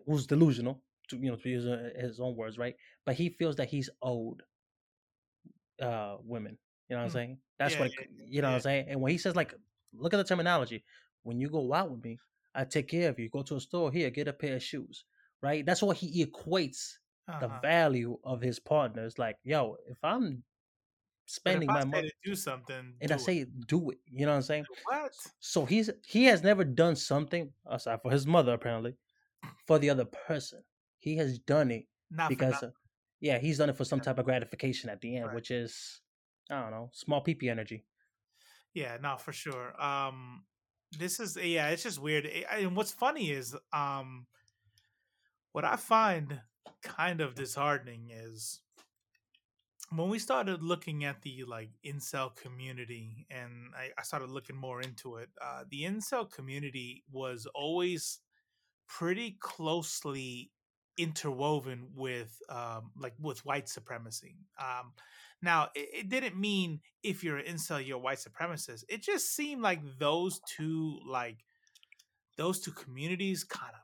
who's 0.06 0.28
delusional, 0.28 0.82
to 1.10 1.18
you 1.18 1.30
know, 1.32 1.38
to 1.38 1.50
use 1.50 1.66
uh, 1.66 1.92
his 1.98 2.20
own 2.20 2.36
words, 2.36 2.58
right? 2.58 2.76
But 3.06 3.16
he 3.16 3.30
feels 3.30 3.56
that 3.58 3.70
he's 3.70 3.90
owed 4.02 4.44
uh 5.82 6.18
women. 6.24 6.58
You 6.90 6.96
know 6.96 7.02
what 7.02 7.04
I'm 7.06 7.10
Mm. 7.10 7.14
saying? 7.14 7.38
That's 7.60 7.74
Yeah, 7.74 7.80
what 7.80 7.88
it, 7.88 7.94
yeah, 8.18 8.26
you 8.28 8.42
know 8.42 8.48
what. 8.50 8.56
I'm 8.56 8.62
saying. 8.62 8.86
And 8.90 9.02
when 9.02 9.12
he 9.12 9.18
says 9.18 9.36
like, 9.36 9.54
look 9.94 10.14
at 10.14 10.18
the 10.18 10.24
terminology. 10.24 10.84
When 11.24 11.40
you 11.40 11.50
go 11.50 11.74
out 11.74 11.92
with 11.92 12.04
me, 12.04 12.18
I 12.56 12.64
take 12.64 12.88
care 12.88 13.10
of 13.10 13.20
you. 13.20 13.30
Go 13.30 13.44
to 13.44 13.56
a 13.58 13.60
store 13.60 13.92
here, 13.92 14.10
get 14.10 14.28
a 14.28 14.34
pair 14.34 14.56
of 14.56 14.64
shoes. 14.64 15.06
Right? 15.42 15.66
That's 15.66 15.82
what 15.84 15.98
he 15.98 16.26
equates 16.26 16.98
the 17.40 17.48
Uh-huh. 17.48 17.60
value 17.62 18.18
of 18.24 18.42
his 18.42 18.60
partners. 18.60 19.18
Like, 19.20 19.38
yo, 19.44 19.78
if 19.88 20.04
I'm 20.04 20.44
spending 21.26 21.72
my 21.72 21.84
money 21.86 22.10
to 22.10 22.30
do 22.30 22.36
something, 22.36 22.94
and 23.02 23.10
do 23.10 23.14
I 23.14 23.18
it. 23.18 23.22
say 23.22 23.46
do 23.68 23.92
it, 23.92 24.00
you 24.12 24.26
know 24.26 24.32
what 24.32 24.38
I'm 24.38 24.42
saying? 24.42 24.66
what? 24.86 25.14
So 25.40 25.66
he's 25.66 25.90
he 26.06 26.26
has 26.26 26.44
never 26.44 26.64
done 26.64 26.96
something 26.96 27.52
aside 27.66 28.02
for 28.02 28.12
his 28.12 28.26
mother 28.26 28.54
apparently 28.54 28.96
for 29.68 29.80
the 29.80 29.90
other 29.90 30.06
person. 30.06 30.64
He 31.00 31.16
has 31.18 31.40
done 31.40 31.72
it 31.72 31.86
Not 32.12 32.30
because 32.30 32.64
uh, 32.64 32.72
yeah, 33.22 33.38
he's 33.38 33.58
done 33.58 33.70
it 33.70 33.78
for 33.78 33.86
some 33.86 34.02
type 34.02 34.18
of 34.20 34.26
gratification 34.26 34.90
at 34.90 35.00
the 35.02 35.16
end, 35.16 35.26
Right. 35.28 35.36
which 35.36 35.52
is 35.52 36.02
I 36.50 36.62
don't 36.62 36.72
know, 36.72 36.90
small 36.94 37.24
peepee 37.24 37.50
energy. 37.50 37.86
Yeah, 38.74 38.98
no, 39.02 39.18
for 39.18 39.34
sure. 39.34 39.80
Um, 39.82 40.46
this 40.92 41.20
is 41.20 41.38
yeah, 41.38 41.70
it's 41.70 41.84
just 41.84 42.00
weird. 42.00 42.26
Eh, 42.26 42.44
And 42.50 42.76
what's 42.76 42.92
funny 42.92 43.32
is, 43.32 43.56
um, 43.74 44.28
what 45.52 45.66
I 45.66 45.76
find 45.76 46.42
kind 46.82 47.22
of 47.22 47.36
disheartening 47.36 48.10
is 48.12 48.62
when 49.92 50.10
we 50.10 50.20
started 50.20 50.62
looking 50.62 51.04
at 51.04 51.22
the 51.24 51.44
like 51.46 51.72
incel 51.84 52.36
community, 52.36 53.26
and 53.30 53.74
I, 53.76 53.92
I 53.98 54.04
started 54.04 54.30
looking 54.30 54.56
more 54.56 54.82
into 54.82 55.16
it. 55.18 55.30
Uh, 55.42 55.64
the 55.68 55.84
incel 55.84 56.30
community 56.30 57.04
was 57.12 57.48
always 57.56 58.20
pretty 58.88 59.38
closely 59.42 60.52
interwoven 60.98 61.92
with 61.96 62.42
um, 62.50 62.92
like 62.98 63.16
with 63.20 63.46
white 63.46 63.70
supremacy. 63.70 64.38
Um, 64.60 64.94
now, 65.42 65.70
it, 65.76 65.90
it 65.94 66.10
didn't 66.10 66.40
mean 66.40 66.82
if 67.04 67.24
you're 67.24 67.38
an 67.38 67.46
incel, 67.46 67.86
you're 67.86 67.98
a 67.98 68.02
white 68.02 68.20
supremacist. 68.20 68.84
It 68.90 69.02
just 69.02 69.36
seemed 69.36 69.62
like 69.62 69.80
those 70.00 70.42
two, 70.48 71.00
like 71.08 71.38
those 72.38 72.60
two 72.60 72.72
communities, 72.72 73.44
kind 73.44 73.74
of, 73.74 73.80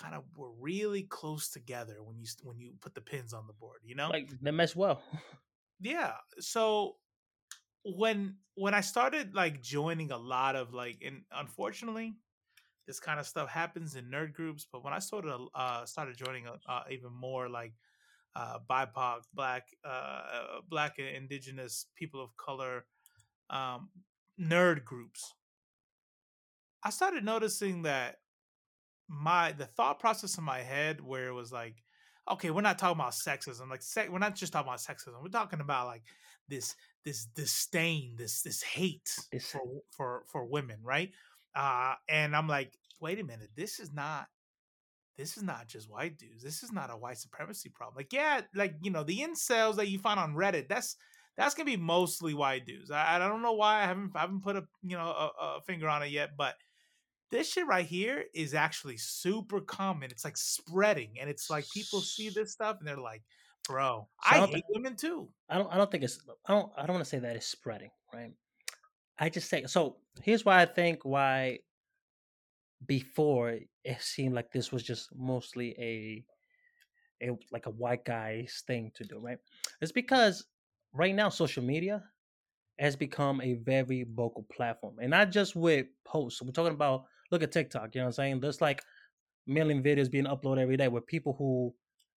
kind 0.00 0.14
of 0.14 0.24
were 0.36 0.52
really 0.60 1.02
close 1.02 1.50
together 1.50 1.96
when 2.02 2.18
you 2.18 2.26
when 2.42 2.58
you 2.58 2.72
put 2.80 2.94
the 2.94 3.00
pins 3.00 3.32
on 3.32 3.46
the 3.46 3.52
board. 3.52 3.80
You 3.84 3.94
know, 3.94 4.08
Like 4.08 4.30
they 4.40 4.50
mess 4.50 4.76
well. 4.76 5.02
yeah. 5.80 6.12
So 6.38 6.96
when 7.84 8.36
when 8.54 8.74
I 8.74 8.82
started 8.82 9.34
like 9.34 9.62
joining 9.62 10.12
a 10.12 10.18
lot 10.18 10.54
of 10.54 10.74
like, 10.74 11.02
and 11.04 11.22
unfortunately, 11.32 12.14
this 12.86 13.00
kind 13.00 13.18
of 13.18 13.26
stuff 13.26 13.48
happens 13.48 13.96
in 13.96 14.10
nerd 14.10 14.34
groups. 14.34 14.66
But 14.70 14.84
when 14.84 14.92
I 14.92 14.98
started 14.98 15.34
uh 15.54 15.86
started 15.86 16.16
joining 16.16 16.46
uh, 16.46 16.82
even 16.90 17.12
more 17.12 17.48
like 17.48 17.72
uh 18.36 18.58
BIPOC, 18.68 19.20
black, 19.34 19.68
uh 19.84 20.60
black 20.68 20.98
and 20.98 21.08
indigenous 21.08 21.86
people 21.96 22.22
of 22.22 22.36
color, 22.36 22.84
um, 23.50 23.90
nerd 24.40 24.84
groups, 24.84 25.34
I 26.82 26.90
started 26.90 27.24
noticing 27.24 27.82
that 27.82 28.16
my 29.08 29.52
the 29.52 29.66
thought 29.66 29.98
process 29.98 30.38
in 30.38 30.44
my 30.44 30.60
head 30.60 31.00
where 31.00 31.26
it 31.26 31.32
was 31.32 31.50
like 31.50 31.82
okay 32.30 32.50
we're 32.50 32.60
not 32.60 32.78
talking 32.78 33.00
about 33.00 33.10
sexism 33.10 33.68
like 33.68 33.82
se- 33.82 34.08
we're 34.08 34.20
not 34.20 34.36
just 34.36 34.52
talking 34.52 34.68
about 34.68 34.78
sexism 34.78 35.20
we're 35.20 35.28
talking 35.28 35.60
about 35.60 35.88
like 35.88 36.04
this 36.48 36.76
this 37.04 37.26
disdain, 37.26 38.16
this 38.18 38.42
this 38.42 38.62
hate 38.62 39.10
for 39.40 39.60
for 39.90 40.22
for 40.26 40.44
women, 40.44 40.78
right? 40.82 41.10
Uh, 41.54 41.94
and 42.08 42.36
I'm 42.36 42.46
like, 42.46 42.76
wait 43.00 43.18
a 43.18 43.24
minute, 43.24 43.50
this 43.56 43.80
is 43.80 43.92
not 43.92 44.26
this 45.16 45.36
is 45.36 45.42
not 45.42 45.66
just 45.66 45.90
white 45.90 46.16
dudes. 46.18 46.42
This 46.42 46.62
is 46.62 46.72
not 46.72 46.90
a 46.90 46.96
white 46.96 47.18
supremacy 47.18 47.68
problem. 47.68 47.96
Like, 47.96 48.12
yeah, 48.12 48.40
like 48.54 48.74
you 48.82 48.90
know, 48.90 49.04
the 49.04 49.18
incels 49.18 49.76
that 49.76 49.88
you 49.88 49.98
find 49.98 50.18
on 50.18 50.34
Reddit, 50.34 50.68
that's 50.68 50.96
that's 51.36 51.54
gonna 51.54 51.66
be 51.66 51.76
mostly 51.76 52.34
white 52.34 52.66
dudes. 52.66 52.90
I, 52.90 53.16
I 53.16 53.18
don't 53.18 53.42
know 53.42 53.52
why 53.52 53.82
I 53.82 53.86
haven't 53.86 54.12
I 54.14 54.20
haven't 54.20 54.42
put 54.42 54.56
a 54.56 54.64
you 54.82 54.96
know 54.96 55.08
a, 55.08 55.30
a 55.42 55.60
finger 55.66 55.88
on 55.88 56.02
it 56.02 56.10
yet, 56.10 56.30
but 56.36 56.54
this 57.30 57.52
shit 57.52 57.66
right 57.66 57.86
here 57.86 58.24
is 58.34 58.54
actually 58.54 58.96
super 58.96 59.60
common. 59.60 60.10
It's 60.10 60.24
like 60.24 60.36
spreading, 60.36 61.16
and 61.20 61.30
it's 61.30 61.48
like 61.50 61.64
people 61.72 62.00
see 62.00 62.28
this 62.30 62.52
stuff 62.52 62.76
and 62.78 62.88
they're 62.88 62.96
like, 62.96 63.22
"Bro, 63.68 64.08
I 64.24 64.38
Something- 64.38 64.56
hate 64.56 64.64
women 64.70 64.96
too." 64.96 65.28
I 65.48 65.58
don't 65.58 65.72
I 65.72 65.76
don't 65.76 65.90
think 65.90 66.04
it's 66.04 66.18
I 66.46 66.52
don't 66.52 66.72
I 66.76 66.86
don't 66.86 66.94
want 66.94 67.04
to 67.04 67.10
say 67.10 67.18
that 67.20 67.36
it's 67.36 67.46
spreading, 67.46 67.90
right? 68.12 68.32
I 69.18 69.28
just 69.28 69.48
say 69.50 69.64
so 69.66 69.98
here's 70.22 70.44
why 70.44 70.62
I 70.62 70.66
think 70.66 71.04
why 71.04 71.58
before 72.86 73.58
it 73.84 74.02
seemed 74.02 74.34
like 74.34 74.52
this 74.52 74.72
was 74.72 74.82
just 74.82 75.08
mostly 75.16 75.74
a 75.78 76.24
a 77.22 77.36
like 77.52 77.66
a 77.66 77.70
white 77.70 78.04
guy's 78.04 78.62
thing 78.66 78.90
to 78.94 79.04
do, 79.04 79.18
right? 79.18 79.38
It's 79.80 79.92
because 79.92 80.46
right 80.92 81.14
now 81.14 81.28
social 81.28 81.62
media 81.62 82.02
has 82.78 82.96
become 82.96 83.42
a 83.42 83.54
very 83.54 84.06
vocal 84.14 84.46
platform. 84.50 84.96
And 85.00 85.10
not 85.10 85.30
just 85.30 85.54
with 85.54 85.86
posts. 86.06 86.40
We're 86.40 86.52
talking 86.52 86.72
about 86.72 87.04
look 87.30 87.42
at 87.42 87.52
TikTok, 87.52 87.94
you 87.94 88.00
know 88.00 88.06
what 88.06 88.08
I'm 88.08 88.12
saying? 88.12 88.40
There's 88.40 88.60
like 88.60 88.82
million 89.46 89.82
videos 89.82 90.10
being 90.10 90.24
uploaded 90.24 90.60
every 90.60 90.76
day 90.76 90.88
with 90.88 91.06
people 91.06 91.34
who 91.38 91.74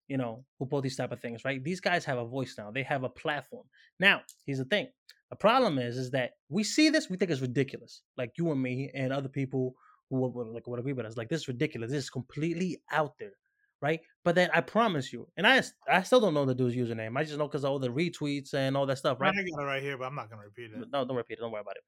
you 0.08 0.18
know, 0.18 0.44
who 0.60 0.66
post 0.66 0.84
these 0.84 0.96
type 0.96 1.12
of 1.12 1.20
things, 1.22 1.46
right? 1.46 1.64
These 1.64 1.80
guys 1.80 2.06
have 2.06 2.18
a 2.18 2.26
voice 2.26 2.56
now. 2.58 2.72
They 2.72 2.84
have 2.84 3.04
a 3.04 3.10
platform. 3.10 3.66
Now, 4.00 4.22
here's 4.46 4.60
the 4.60 4.66
thing. 4.66 4.88
The 5.30 5.36
problem 5.36 5.80
is, 5.80 5.98
is 5.98 6.12
that 6.12 6.32
we 6.50 6.64
see 6.64 6.90
this, 6.90 7.10
we 7.10 7.18
think 7.18 7.32
it's 7.32 7.42
ridiculous. 7.42 8.02
Like 8.18 8.34
you 8.38 8.52
and 8.52 8.62
me 8.62 8.92
and 8.94 9.12
other 9.12 9.30
people 9.30 9.76
would, 10.20 10.34
would, 10.34 10.48
like 10.48 10.68
would 10.68 10.80
agree 10.80 10.94
with 10.94 11.06
us. 11.06 11.18
Like 11.18 11.30
this 11.30 11.42
is 11.42 11.48
ridiculous. 11.48 11.92
This 11.92 12.06
is 12.06 12.10
completely 12.10 12.82
out 12.92 13.18
there, 13.20 13.34
right? 13.82 14.02
But 14.24 14.36
then 14.36 14.50
I 14.54 14.62
promise 14.62 15.12
you, 15.14 15.28
and 15.38 15.46
I 15.48 15.62
I 15.90 16.04
still 16.04 16.22
don't 16.22 16.34
know 16.34 16.46
the 16.46 16.56
dude's 16.56 16.76
username. 16.76 17.18
I 17.18 17.24
just 17.24 17.38
know 17.38 17.48
because 17.48 17.64
of 17.64 17.72
all 17.72 17.80
the 17.80 17.90
retweets 17.90 18.54
and 18.54 18.78
all 18.78 18.86
that 18.86 18.98
stuff, 18.98 19.20
right? 19.20 19.34
I 19.34 19.44
got 19.44 19.64
it 19.64 19.66
right 19.66 19.82
here, 19.82 19.98
but 19.98 20.06
I'm 20.06 20.16
not 20.16 20.30
gonna 20.30 20.44
repeat 20.44 20.72
it. 20.72 20.88
No, 20.92 21.06
don't 21.06 21.18
repeat 21.18 21.38
it. 21.38 21.42
Don't 21.42 21.52
worry 21.52 21.62
about 21.62 21.78
it. 21.78 21.84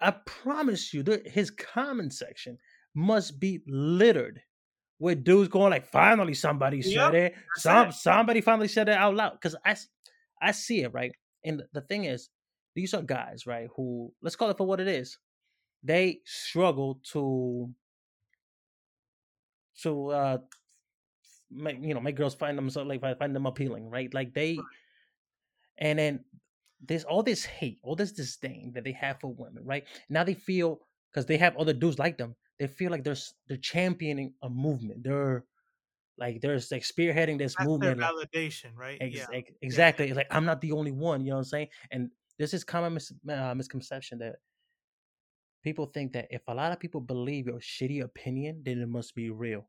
I 0.00 0.10
promise 0.26 0.92
you, 0.92 1.04
his 1.24 1.50
comment 1.50 2.12
section 2.12 2.58
must 2.94 3.38
be 3.40 3.62
littered 3.66 4.42
with 4.98 5.24
dudes 5.24 5.48
going 5.48 5.70
like, 5.70 5.86
"Finally, 5.86 6.34
somebody 6.34 6.82
said 6.82 7.12
Yep, 7.12 7.14
it. 7.14 7.34
Some 7.56 7.88
it. 7.88 7.94
somebody 7.94 8.40
finally 8.40 8.68
said 8.68 8.88
it 8.88 8.96
out 8.96 9.14
loud." 9.14 9.32
Because 9.32 9.56
I, 9.64 9.76
I 10.40 10.52
see 10.52 10.82
it 10.82 10.92
right, 10.92 11.12
and 11.44 11.62
the 11.72 11.80
thing 11.80 12.04
is, 12.04 12.30
these 12.74 12.94
are 12.94 13.02
guys 13.02 13.46
right 13.46 13.68
who 13.76 14.12
let's 14.22 14.36
call 14.36 14.50
it 14.50 14.58
for 14.58 14.66
what 14.66 14.80
it 14.80 14.88
is. 14.88 15.18
They 15.84 16.20
struggle 16.24 17.00
to 17.12 17.70
to 19.82 20.08
uh 20.10 20.38
make 21.50 21.76
you 21.82 21.94
know 21.94 22.00
make 22.00 22.16
girls 22.16 22.34
find 22.34 22.56
them 22.56 22.70
so 22.70 22.82
like 22.82 23.00
find 23.18 23.34
them 23.34 23.46
appealing, 23.46 23.90
right? 23.90 24.12
Like 24.12 24.34
they, 24.34 24.58
and 25.78 25.98
then 25.98 26.24
there's 26.84 27.04
all 27.04 27.22
this 27.22 27.44
hate, 27.44 27.78
all 27.82 27.96
this 27.96 28.12
disdain 28.12 28.72
that 28.74 28.84
they 28.84 28.92
have 28.92 29.20
for 29.20 29.32
women, 29.32 29.64
right? 29.64 29.84
Now 30.08 30.24
they 30.24 30.34
feel 30.34 30.80
because 31.10 31.26
they 31.26 31.36
have 31.36 31.56
other 31.56 31.72
dudes 31.72 31.98
like 31.98 32.18
them, 32.18 32.34
they 32.58 32.66
feel 32.66 32.90
like 32.90 33.04
they're 33.04 33.16
they're 33.48 33.56
championing 33.58 34.34
a 34.42 34.48
movement. 34.48 35.02
They're 35.02 35.44
like 36.16 36.40
they're 36.40 36.54
like 36.70 36.82
spearheading 36.82 37.38
this 37.38 37.54
That's 37.54 37.66
their 37.66 37.66
movement. 37.66 38.00
like- 38.00 38.10
validation, 38.10 38.76
right? 38.76 38.98
Ex- 39.00 39.16
yeah. 39.16 39.26
ex- 39.32 39.52
exactly. 39.62 40.06
It's 40.08 40.16
like 40.16 40.28
I'm 40.30 40.44
not 40.44 40.60
the 40.60 40.72
only 40.72 40.92
one. 40.92 41.22
You 41.24 41.30
know 41.30 41.36
what 41.36 41.40
I'm 41.40 41.44
saying? 41.44 41.68
And 41.90 42.10
this 42.38 42.54
is 42.54 42.64
common 42.64 42.94
mis- 42.94 43.12
uh, 43.28 43.54
misconception 43.54 44.18
that 44.18 44.36
people 45.64 45.86
think 45.86 46.12
that 46.12 46.28
if 46.30 46.42
a 46.48 46.54
lot 46.54 46.72
of 46.72 46.78
people 46.78 47.00
believe 47.00 47.46
your 47.46 47.58
shitty 47.58 48.02
opinion, 48.04 48.62
then 48.64 48.80
it 48.80 48.88
must 48.88 49.14
be 49.14 49.30
real, 49.30 49.68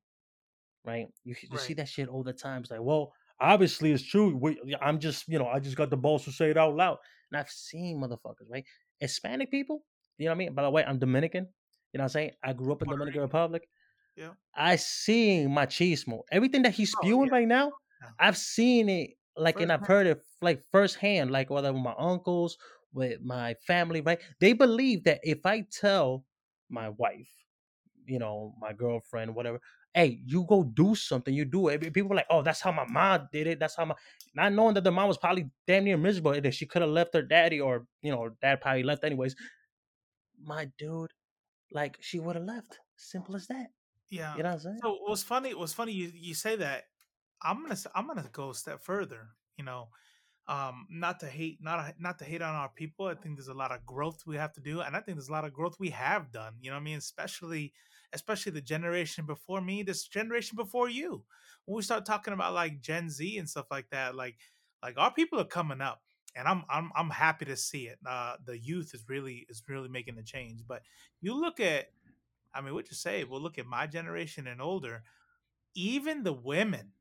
right? 0.83 1.07
You, 1.23 1.35
you 1.49 1.57
see 1.57 1.73
that 1.75 1.87
shit 1.87 2.09
all 2.09 2.23
the 2.23 2.33
time. 2.33 2.61
It's 2.61 2.71
like, 2.71 2.81
well, 2.81 3.13
obviously 3.39 3.91
it's 3.91 4.03
true. 4.03 4.37
We, 4.37 4.59
I'm 4.81 4.99
just, 4.99 5.27
you 5.27 5.39
know, 5.39 5.47
I 5.47 5.59
just 5.59 5.77
got 5.77 5.89
the 5.89 5.97
balls 5.97 6.25
to 6.25 6.31
say 6.31 6.49
it 6.51 6.57
out 6.57 6.75
loud. 6.75 6.97
And 7.31 7.39
I've 7.39 7.49
seen 7.49 7.99
motherfuckers, 8.01 8.49
right? 8.49 8.65
Hispanic 8.99 9.49
people, 9.49 9.85
you 10.17 10.25
know 10.25 10.31
what 10.31 10.35
I 10.35 10.37
mean? 10.37 10.53
By 10.53 10.63
the 10.63 10.69
way, 10.69 10.83
I'm 10.85 10.99
Dominican. 10.99 11.47
You 11.93 11.97
know 11.97 12.03
what 12.03 12.05
I'm 12.05 12.09
saying? 12.09 12.31
I 12.43 12.53
grew 12.53 12.73
up 12.73 12.81
in 12.81 12.87
Puerto 12.87 12.99
Dominican 12.99 13.21
Republic. 13.21 13.67
Yeah. 14.15 14.31
I 14.55 14.75
seen 14.75 15.49
machismo. 15.49 16.21
Everything 16.31 16.63
that 16.63 16.73
he's 16.73 16.93
Oh, 16.95 16.99
spewing 17.01 17.27
yeah. 17.27 17.33
right 17.33 17.47
now. 17.47 17.71
I've 18.19 18.37
seen 18.37 18.89
it 18.89 19.11
like 19.37 19.59
and 19.59 19.71
I've 19.71 19.85
heard 19.85 20.07
it 20.07 20.21
like 20.41 20.63
firsthand, 20.71 21.31
like 21.31 21.49
whether 21.49 21.73
with 21.73 21.81
my 21.81 21.95
uncles, 21.97 22.57
with 22.95 23.21
my 23.21 23.53
family, 23.55 24.01
right? 24.01 24.19
They 24.39 24.53
believe 24.53 25.03
that 25.03 25.19
if 25.21 25.45
I 25.45 25.65
tell 25.69 26.23
my 26.69 26.89
wife, 26.89 27.29
you 28.07 28.17
know, 28.17 28.55
my 28.59 28.73
girlfriend, 28.73 29.35
whatever, 29.35 29.59
hey, 29.93 30.21
you 30.25 30.45
go 30.47 30.63
do 30.63 30.95
something, 30.95 31.33
you 31.33 31.45
do 31.45 31.67
it. 31.67 31.93
People 31.93 32.13
are 32.13 32.15
like, 32.15 32.27
oh, 32.29 32.41
that's 32.41 32.61
how 32.61 32.71
my 32.71 32.85
mom 32.87 33.27
did 33.31 33.47
it. 33.47 33.59
That's 33.59 33.75
how 33.75 33.85
my 33.85 33.95
not 34.33 34.53
knowing 34.53 34.73
that 34.75 34.83
the 34.83 34.91
mom 34.91 35.07
was 35.07 35.17
probably 35.17 35.49
damn 35.67 35.83
near 35.83 35.97
miserable 35.97 36.31
and 36.31 36.43
that 36.45 36.53
she 36.53 36.65
could 36.65 36.81
have 36.81 36.91
left 36.91 37.13
her 37.13 37.21
daddy 37.21 37.59
or 37.59 37.85
you 38.01 38.11
know, 38.11 38.29
dad 38.41 38.61
probably 38.61 38.83
left 38.83 39.03
anyways. 39.03 39.35
My 40.41 40.69
dude, 40.77 41.11
like 41.71 41.97
she 41.99 42.19
would 42.19 42.35
have 42.35 42.45
left. 42.45 42.79
Simple 42.95 43.35
as 43.35 43.47
that. 43.47 43.67
Yeah. 44.09 44.35
You 44.37 44.43
know 44.43 44.49
what 44.49 44.55
I'm 44.55 44.61
saying? 44.61 44.79
So 44.81 44.97
what's 45.05 45.23
funny? 45.23 45.53
What's 45.53 45.73
funny? 45.73 45.91
You 45.91 46.11
you 46.13 46.33
say 46.33 46.55
that. 46.55 46.83
I'm 47.41 47.61
gonna 47.61 47.77
I'm 47.93 48.07
gonna 48.07 48.29
go 48.31 48.51
a 48.51 48.55
step 48.55 48.81
further. 48.81 49.27
You 49.57 49.65
know, 49.65 49.89
um, 50.47 50.87
not 50.89 51.19
to 51.21 51.27
hate, 51.27 51.59
not 51.61 51.95
not 51.99 52.19
to 52.19 52.25
hate 52.25 52.41
on 52.41 52.53
our 52.53 52.69
people. 52.69 53.07
I 53.07 53.15
think 53.15 53.37
there's 53.37 53.47
a 53.47 53.53
lot 53.53 53.71
of 53.71 53.85
growth 53.85 54.23
we 54.25 54.37
have 54.37 54.53
to 54.53 54.61
do, 54.61 54.81
and 54.81 54.95
I 54.95 54.99
think 54.99 55.17
there's 55.17 55.29
a 55.29 55.33
lot 55.33 55.45
of 55.45 55.53
growth 55.53 55.79
we 55.79 55.89
have 55.89 56.31
done. 56.31 56.53
You 56.61 56.69
know, 56.69 56.75
what 56.75 56.81
I 56.81 56.83
mean, 56.83 56.97
especially 56.97 57.73
especially 58.13 58.51
the 58.51 58.61
generation 58.61 59.25
before 59.25 59.61
me, 59.61 59.83
this 59.83 60.07
generation 60.07 60.55
before 60.55 60.89
you. 60.89 61.23
When 61.65 61.75
we 61.75 61.81
start 61.81 62.05
talking 62.05 62.33
about 62.33 62.53
like 62.53 62.81
Gen 62.81 63.09
Z 63.09 63.37
and 63.37 63.49
stuff 63.49 63.65
like 63.71 63.89
that, 63.89 64.15
like 64.15 64.37
like 64.83 64.95
our 64.97 65.11
people 65.11 65.39
are 65.39 65.45
coming 65.45 65.81
up, 65.81 66.01
and 66.35 66.47
I'm 66.47 66.63
I'm 66.69 66.91
I'm 66.95 67.09
happy 67.09 67.45
to 67.45 67.57
see 67.57 67.87
it. 67.87 67.97
Uh, 68.05 68.35
the 68.45 68.57
youth 68.57 68.91
is 68.93 69.03
really 69.07 69.45
is 69.49 69.63
really 69.67 69.89
making 69.89 70.17
a 70.17 70.23
change. 70.23 70.61
But 70.67 70.83
you 71.21 71.39
look 71.39 71.59
at 71.59 71.87
I 72.53 72.61
mean, 72.61 72.73
what 72.73 72.89
you 72.89 72.95
say? 72.95 73.23
Well, 73.25 73.41
look 73.41 73.59
at 73.59 73.65
my 73.65 73.85
generation 73.85 74.47
and 74.47 74.61
older. 74.61 75.03
Even 75.73 76.23
the 76.23 76.33
women, 76.33 76.91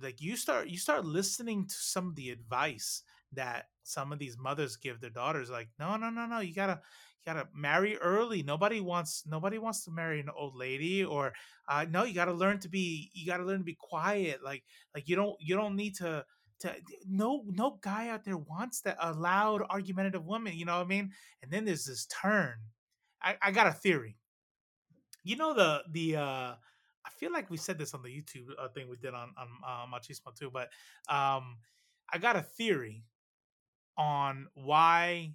like 0.00 0.20
you 0.20 0.36
start, 0.36 0.68
you 0.68 0.78
start 0.78 1.04
listening 1.04 1.66
to 1.66 1.74
some 1.74 2.08
of 2.08 2.16
the 2.16 2.30
advice 2.30 3.02
that 3.32 3.66
some 3.82 4.12
of 4.12 4.18
these 4.18 4.36
mothers 4.38 4.76
give 4.76 5.00
their 5.00 5.10
daughters. 5.10 5.50
Like, 5.50 5.68
no, 5.78 5.96
no, 5.96 6.10
no, 6.10 6.26
no, 6.26 6.40
you 6.40 6.54
gotta, 6.54 6.80
you 7.24 7.32
gotta 7.32 7.48
marry 7.54 7.96
early. 7.98 8.42
Nobody 8.42 8.80
wants, 8.80 9.24
nobody 9.26 9.58
wants 9.58 9.84
to 9.84 9.90
marry 9.90 10.20
an 10.20 10.30
old 10.36 10.56
lady. 10.56 11.04
Or, 11.04 11.32
uh, 11.68 11.86
no, 11.88 12.04
you 12.04 12.14
gotta 12.14 12.32
learn 12.32 12.58
to 12.60 12.68
be, 12.68 13.10
you 13.14 13.26
gotta 13.26 13.44
learn 13.44 13.58
to 13.58 13.64
be 13.64 13.76
quiet. 13.78 14.42
Like, 14.44 14.64
like 14.94 15.08
you 15.08 15.16
don't, 15.16 15.36
you 15.40 15.56
don't 15.56 15.76
need 15.76 15.96
to. 15.96 16.24
To, 16.60 16.74
no 17.08 17.42
no 17.46 17.78
guy 17.80 18.10
out 18.10 18.22
there 18.22 18.36
wants 18.36 18.82
that 18.82 18.98
a 19.00 19.14
loud 19.14 19.62
argumentative 19.70 20.26
woman 20.26 20.52
you 20.52 20.66
know 20.66 20.76
what 20.76 20.84
i 20.84 20.88
mean 20.88 21.10
and 21.42 21.50
then 21.50 21.64
there's 21.64 21.86
this 21.86 22.04
turn 22.04 22.56
i, 23.22 23.34
I 23.40 23.50
got 23.50 23.66
a 23.66 23.72
theory 23.72 24.18
you 25.24 25.36
know 25.36 25.54
the 25.54 25.82
the 25.90 26.16
uh 26.16 26.54
I 27.04 27.10
feel 27.10 27.32
like 27.32 27.50
we 27.50 27.56
said 27.56 27.78
this 27.78 27.94
on 27.94 28.02
the 28.02 28.08
YouTube 28.08 28.46
uh, 28.58 28.68
thing 28.68 28.88
we 28.88 28.96
did 28.96 29.14
on 29.14 29.32
on 29.38 29.48
uh, 29.66 29.86
machismo 29.86 30.34
too, 30.34 30.50
but 30.50 30.68
um 31.08 31.58
I 32.12 32.18
got 32.18 32.36
a 32.36 32.42
theory 32.42 33.04
on 33.96 34.48
why 34.54 35.34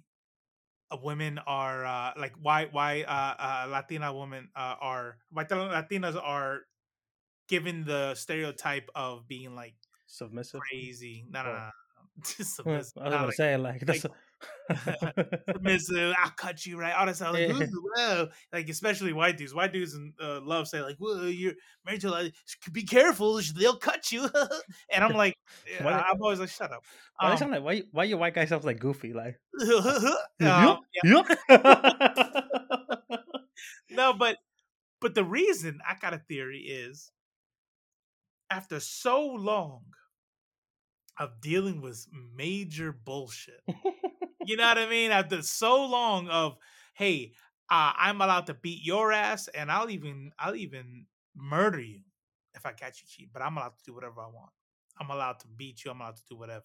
uh, 0.90 0.96
women 1.02 1.38
are 1.46 1.84
uh 1.84 2.12
like 2.16 2.34
why 2.40 2.66
why 2.70 3.02
uh, 3.02 3.34
uh 3.38 3.68
Latina 3.70 4.12
women 4.12 4.48
uh, 4.54 4.76
are 4.80 5.18
why 5.30 5.44
Latinas 5.44 6.20
are 6.22 6.60
given 7.48 7.84
the 7.84 8.14
stereotype 8.14 8.88
of 8.94 9.26
being 9.28 9.54
like 9.54 9.74
Submissive. 10.06 10.60
crazy. 10.60 11.24
No, 11.30 11.42
no, 11.42 11.52
no. 11.52 11.54
no. 11.54 11.70
Hmm, 12.16 12.20
I 12.20 12.44
submissive. 12.44 12.66
was 12.76 12.92
gonna 12.92 13.26
like 13.26 13.34
say 13.34 13.56
like 13.56 13.80
that's 13.86 14.06
submissive. 15.52 16.14
I'll 16.18 16.30
cut 16.36 16.66
you 16.66 16.78
right. 16.78 16.94
All 16.94 17.06
that 17.06 17.16
stuff. 17.16 17.34
Like, 17.34 17.48
Yeah. 17.48 17.54
"Ooh, 17.62 17.90
whoa." 17.96 18.28
like 18.52 18.68
especially 18.68 19.12
white 19.12 19.36
dudes. 19.36 19.54
White 19.54 19.72
dudes 19.72 19.94
and 19.94 20.12
uh, 20.22 20.40
love 20.42 20.68
say 20.68 20.82
like, 20.82 20.96
"Well, 20.98 21.26
you're 21.28 21.54
married 21.84 22.00
to 22.02 22.10
like, 22.10 22.34
be 22.72 22.82
careful, 22.82 23.40
they'll 23.56 23.76
cut 23.78 24.10
you." 24.12 24.28
and 24.92 25.04
I'm 25.04 25.12
like, 25.14 25.36
Why 25.80 25.92
I'm 25.92 26.20
always 26.20 26.40
like, 26.40 26.48
"Shut 26.50 26.72
up." 26.72 26.82
why, 27.18 27.32
Um, 27.32 27.38
sound 27.38 27.52
like, 27.52 27.62
why, 27.62 27.82
why 27.92 28.04
your 28.04 28.18
white 28.18 28.34
guy 28.34 28.44
sounds 28.44 28.64
like 28.64 28.78
goofy 28.78 29.12
like 29.12 29.38
um, 30.42 30.80
Yup. 31.04 31.26
no, 33.90 34.12
but 34.12 34.36
but 35.00 35.14
the 35.14 35.24
reason 35.24 35.80
I 35.86 35.94
got 36.00 36.14
a 36.14 36.18
theory 36.18 36.58
is 36.60 37.10
after 38.50 38.80
so 38.80 39.24
long 39.26 39.82
of 41.18 41.40
dealing 41.40 41.80
with 41.80 42.06
major 42.34 42.92
bullshit. 42.92 43.60
You 44.46 44.56
know 44.56 44.66
what 44.66 44.78
I 44.78 44.88
mean? 44.88 45.10
After 45.10 45.42
so 45.42 45.84
long 45.86 46.28
of 46.28 46.58
hey, 46.94 47.34
uh, 47.68 47.92
I'm 47.96 48.20
allowed 48.20 48.46
to 48.46 48.54
beat 48.54 48.84
your 48.84 49.12
ass, 49.12 49.48
and 49.48 49.70
I'll 49.70 49.90
even 49.90 50.32
I'll 50.38 50.56
even 50.56 51.06
murder 51.34 51.80
you 51.80 52.02
if 52.54 52.66
I 52.66 52.72
catch 52.72 53.02
you 53.02 53.08
cheating. 53.08 53.30
But 53.32 53.42
I'm 53.42 53.56
allowed 53.56 53.76
to 53.78 53.84
do 53.84 53.94
whatever 53.94 54.20
I 54.20 54.28
want. 54.28 54.52
I'm 54.98 55.10
allowed 55.10 55.40
to 55.40 55.48
beat 55.48 55.84
you. 55.84 55.90
I'm 55.90 56.00
allowed 56.00 56.16
to 56.16 56.24
do 56.28 56.36
whatever. 56.36 56.64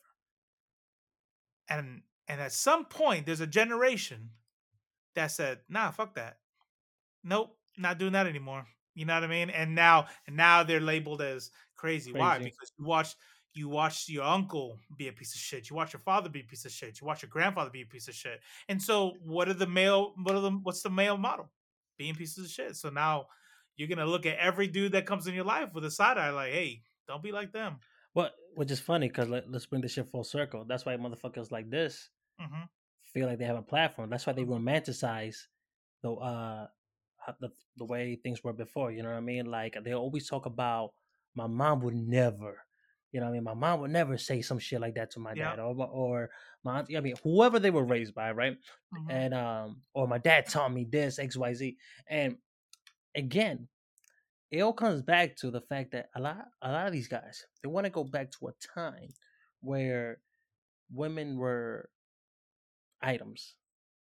And 1.67 2.03
And 2.27 2.39
at 2.41 2.53
some 2.53 2.85
point, 2.85 3.25
there's 3.25 3.39
a 3.41 3.47
generation 3.47 4.31
that 5.15 5.27
said, 5.27 5.63
"Nah, 5.69 5.91
fuck 5.91 6.15
that. 6.15 6.41
Nope, 7.23 7.59
not 7.77 7.99
doing 7.99 8.13
that 8.13 8.27
anymore." 8.27 8.67
You 8.95 9.05
know 9.05 9.15
what 9.15 9.23
I 9.25 9.27
mean? 9.27 9.49
And 9.51 9.75
now, 9.75 10.09
and 10.27 10.37
now 10.37 10.63
they're 10.63 10.81
labeled 10.81 11.21
as 11.21 11.51
crazy. 11.75 12.13
Why? 12.13 12.39
Because 12.39 12.71
you 12.77 12.85
watch, 12.85 13.15
you 13.53 13.69
watch 13.69 14.07
your 14.07 14.23
uncle 14.23 14.79
be 14.97 15.07
a 15.07 15.11
piece 15.11 15.33
of 15.33 15.39
shit. 15.41 15.69
You 15.69 15.75
watch 15.75 15.93
your 15.93 15.99
father 15.99 16.29
be 16.29 16.41
a 16.41 16.43
piece 16.43 16.65
of 16.65 16.71
shit. 16.71 16.99
You 17.01 17.07
watch 17.07 17.21
your 17.21 17.29
grandfather 17.29 17.69
be 17.69 17.81
a 17.81 17.85
piece 17.85 18.07
of 18.07 18.15
shit. 18.15 18.39
And 18.69 18.81
so, 18.81 19.13
what 19.23 19.49
are 19.49 19.53
the 19.53 19.67
male? 19.67 20.13
What 20.21 20.35
are 20.35 20.41
the? 20.41 20.51
What's 20.51 20.81
the 20.81 20.89
male 20.89 21.17
model? 21.17 21.49
Being 21.97 22.15
pieces 22.15 22.45
of 22.45 22.51
shit. 22.51 22.75
So 22.75 22.89
now, 22.89 23.27
you're 23.75 23.89
gonna 23.89 24.05
look 24.05 24.25
at 24.25 24.37
every 24.37 24.67
dude 24.67 24.93
that 24.93 25.05
comes 25.05 25.27
in 25.27 25.33
your 25.33 25.43
life 25.43 25.73
with 25.73 25.85
a 25.85 25.91
side 25.91 26.17
eye, 26.17 26.29
like, 26.29 26.51
"Hey, 26.51 26.83
don't 27.07 27.23
be 27.23 27.31
like 27.31 27.51
them." 27.51 27.77
What 28.13 28.33
which 28.55 28.71
is 28.71 28.79
funny 28.79 29.07
because 29.07 29.29
let, 29.29 29.45
us 29.53 29.65
bring 29.65 29.81
this 29.81 29.93
shit 29.93 30.09
full 30.11 30.23
circle. 30.23 30.65
That's 30.65 30.85
why 30.85 30.95
motherfuckers 30.97 31.51
like 31.51 31.69
this 31.69 32.09
hmm 32.39 32.63
feel 33.13 33.27
like 33.27 33.39
they 33.39 33.45
have 33.45 33.57
a 33.57 33.61
platform. 33.61 34.09
That's 34.09 34.25
why 34.25 34.33
they 34.33 34.43
romanticize 34.43 35.35
the 36.01 36.13
uh 36.13 36.67
the 37.39 37.49
the 37.77 37.85
way 37.85 38.15
things 38.15 38.43
were 38.43 38.53
before. 38.53 38.91
You 38.91 39.03
know 39.03 39.09
what 39.09 39.17
I 39.17 39.21
mean? 39.21 39.45
Like 39.45 39.77
they 39.83 39.93
always 39.93 40.27
talk 40.27 40.45
about 40.45 40.91
my 41.35 41.47
mom 41.47 41.81
would 41.81 41.95
never. 41.95 42.65
You 43.11 43.19
know 43.19 43.25
what 43.25 43.31
I 43.31 43.33
mean? 43.33 43.43
My 43.43 43.53
mom 43.53 43.81
would 43.81 43.91
never 43.91 44.17
say 44.17 44.41
some 44.41 44.57
shit 44.59 44.79
like 44.81 44.95
that 44.95 45.11
to 45.11 45.19
my 45.19 45.33
Yeah. 45.33 45.51
dad 45.51 45.59
or 45.59 45.75
my- 45.75 45.85
or 45.85 46.29
my 46.63 46.79
auntie. 46.79 46.95
I 46.97 47.01
mean, 47.01 47.15
whoever 47.23 47.59
they 47.59 47.69
were 47.71 47.83
raised 47.83 48.13
by, 48.15 48.31
right? 48.31 48.57
Mhm. 48.93 49.09
and 49.11 49.33
um 49.33 49.83
or 49.93 50.07
my 50.07 50.17
dad 50.17 50.45
taught 50.47 50.71
me 50.73 50.83
this 50.85 51.17
xyz 51.17 51.77
and 52.07 52.37
again 53.15 53.67
it 54.51 54.59
all 54.61 54.73
comes 54.73 55.01
back 55.01 55.35
to 55.37 55.49
the 55.49 55.61
fact 55.61 55.91
that 55.91 56.09
a 56.15 56.19
lot 56.19 56.45
a 56.61 56.71
lot 56.71 56.87
of 56.87 56.91
these 56.93 57.07
guys 57.07 57.45
they 57.63 57.69
want 57.69 57.85
to 57.85 57.89
go 57.89 58.03
back 58.03 58.29
to 58.31 58.47
a 58.49 58.53
time 58.75 59.07
where 59.61 60.19
women 60.91 61.37
were 61.37 61.89
items 63.01 63.55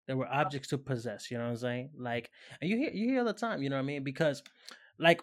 they 0.07 0.13
were 0.13 0.27
objects 0.27 0.67
to 0.69 0.77
possess 0.77 1.29
you 1.31 1.37
know 1.37 1.43
what 1.45 1.49
i'm 1.49 1.57
saying 1.57 1.89
like 1.97 2.29
and 2.61 2.69
you 2.69 2.77
hear 2.77 2.91
you 2.91 3.09
hear 3.09 3.19
all 3.19 3.25
the 3.25 3.33
time 3.33 3.61
you 3.63 3.69
know 3.69 3.75
what 3.77 3.81
i 3.81 3.85
mean 3.85 4.03
because 4.03 4.43
like 4.99 5.21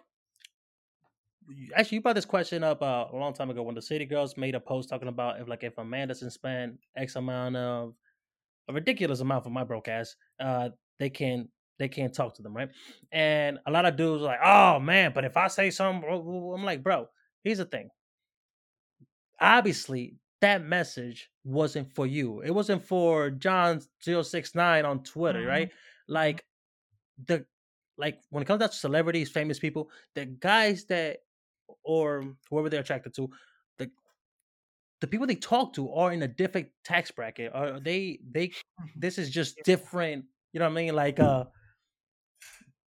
actually 1.75 1.97
you 1.97 2.01
brought 2.03 2.15
this 2.15 2.25
question 2.25 2.63
up 2.65 2.83
uh, 2.83 3.07
a 3.13 3.17
long 3.17 3.33
time 3.33 3.51
ago 3.51 3.63
when 3.63 3.75
the 3.75 3.83
city 3.83 4.05
girls 4.05 4.37
made 4.37 4.55
a 4.55 4.61
post 4.61 4.89
talking 4.89 5.09
about 5.09 5.41
if 5.41 5.49
like 5.49 5.65
if 5.65 5.77
a 5.79 5.85
man 5.85 6.09
doesn't 6.09 6.31
spend 6.31 6.79
x 6.97 7.17
amount 7.17 7.57
of 7.57 7.95
a 8.69 8.73
ridiculous 8.73 9.21
amount 9.21 9.45
for 9.45 9.51
my 9.51 9.65
broke 9.65 9.89
ass 9.89 10.15
uh 10.41 10.69
they 10.99 11.11
can 11.11 11.49
they 11.79 11.89
can't 11.89 12.15
talk 12.15 12.35
to 12.35 12.43
them 12.43 12.55
right? 12.55 12.71
And 13.11 13.59
a 13.67 13.71
lot 13.71 13.87
of 13.87 13.97
dudes 13.97 14.23
are 14.23 14.27
like 14.27 14.41
oh 14.45 14.79
man 14.81 15.13
but 15.15 15.25
if 15.25 15.37
i 15.37 15.49
say 15.49 15.71
something 15.71 16.01
blah, 16.09 16.19
blah, 16.19 16.41
blah," 16.41 16.55
i'm 16.55 16.65
like 16.65 16.83
bro 16.83 17.09
here's 17.43 17.59
the 17.59 17.65
thing. 17.65 17.89
Obviously 19.41 20.17
that 20.41 20.65
message 20.65 21.31
wasn't 21.45 21.89
for 21.95 22.07
you. 22.07 22.41
It 22.41 22.51
wasn't 22.51 22.85
for 22.85 23.31
john 23.31 23.81
069 24.01 24.85
on 24.85 25.03
twitter 25.03 25.43
Mhm. 25.43 25.47
right? 25.49 25.71
Like 26.09 26.45
the 27.27 27.45
like 27.99 28.21
when 28.31 28.43
it 28.43 28.47
comes 28.47 28.61
down 28.61 28.71
to 28.71 28.75
celebrities 28.77 29.31
famous 29.31 29.59
people 29.59 29.91
the 30.15 30.25
guys 30.27 30.87
that 30.87 31.19
or 31.85 32.35
whoever 32.51 32.69
they're 32.69 32.81
attracted 32.81 33.15
to 33.15 33.29
the 33.79 33.91
the 35.01 35.07
people 35.07 35.27
they 35.27 35.35
talk 35.35 35.73
to 35.75 35.93
are 35.93 36.12
in 36.12 36.23
a 36.23 36.29
different 36.29 36.69
tax 36.85 37.11
bracket 37.11 37.51
or 37.55 37.81
they 37.81 38.21
they 38.31 38.49
Mhm. 38.49 38.91
this 38.97 39.19
is 39.19 39.31
just 39.31 39.59
different 39.65 40.25
you 40.53 40.59
know 40.61 40.67
what 40.67 40.73
i 40.79 40.83
mean? 40.83 40.95
Like 40.95 41.19
uh 41.19 41.45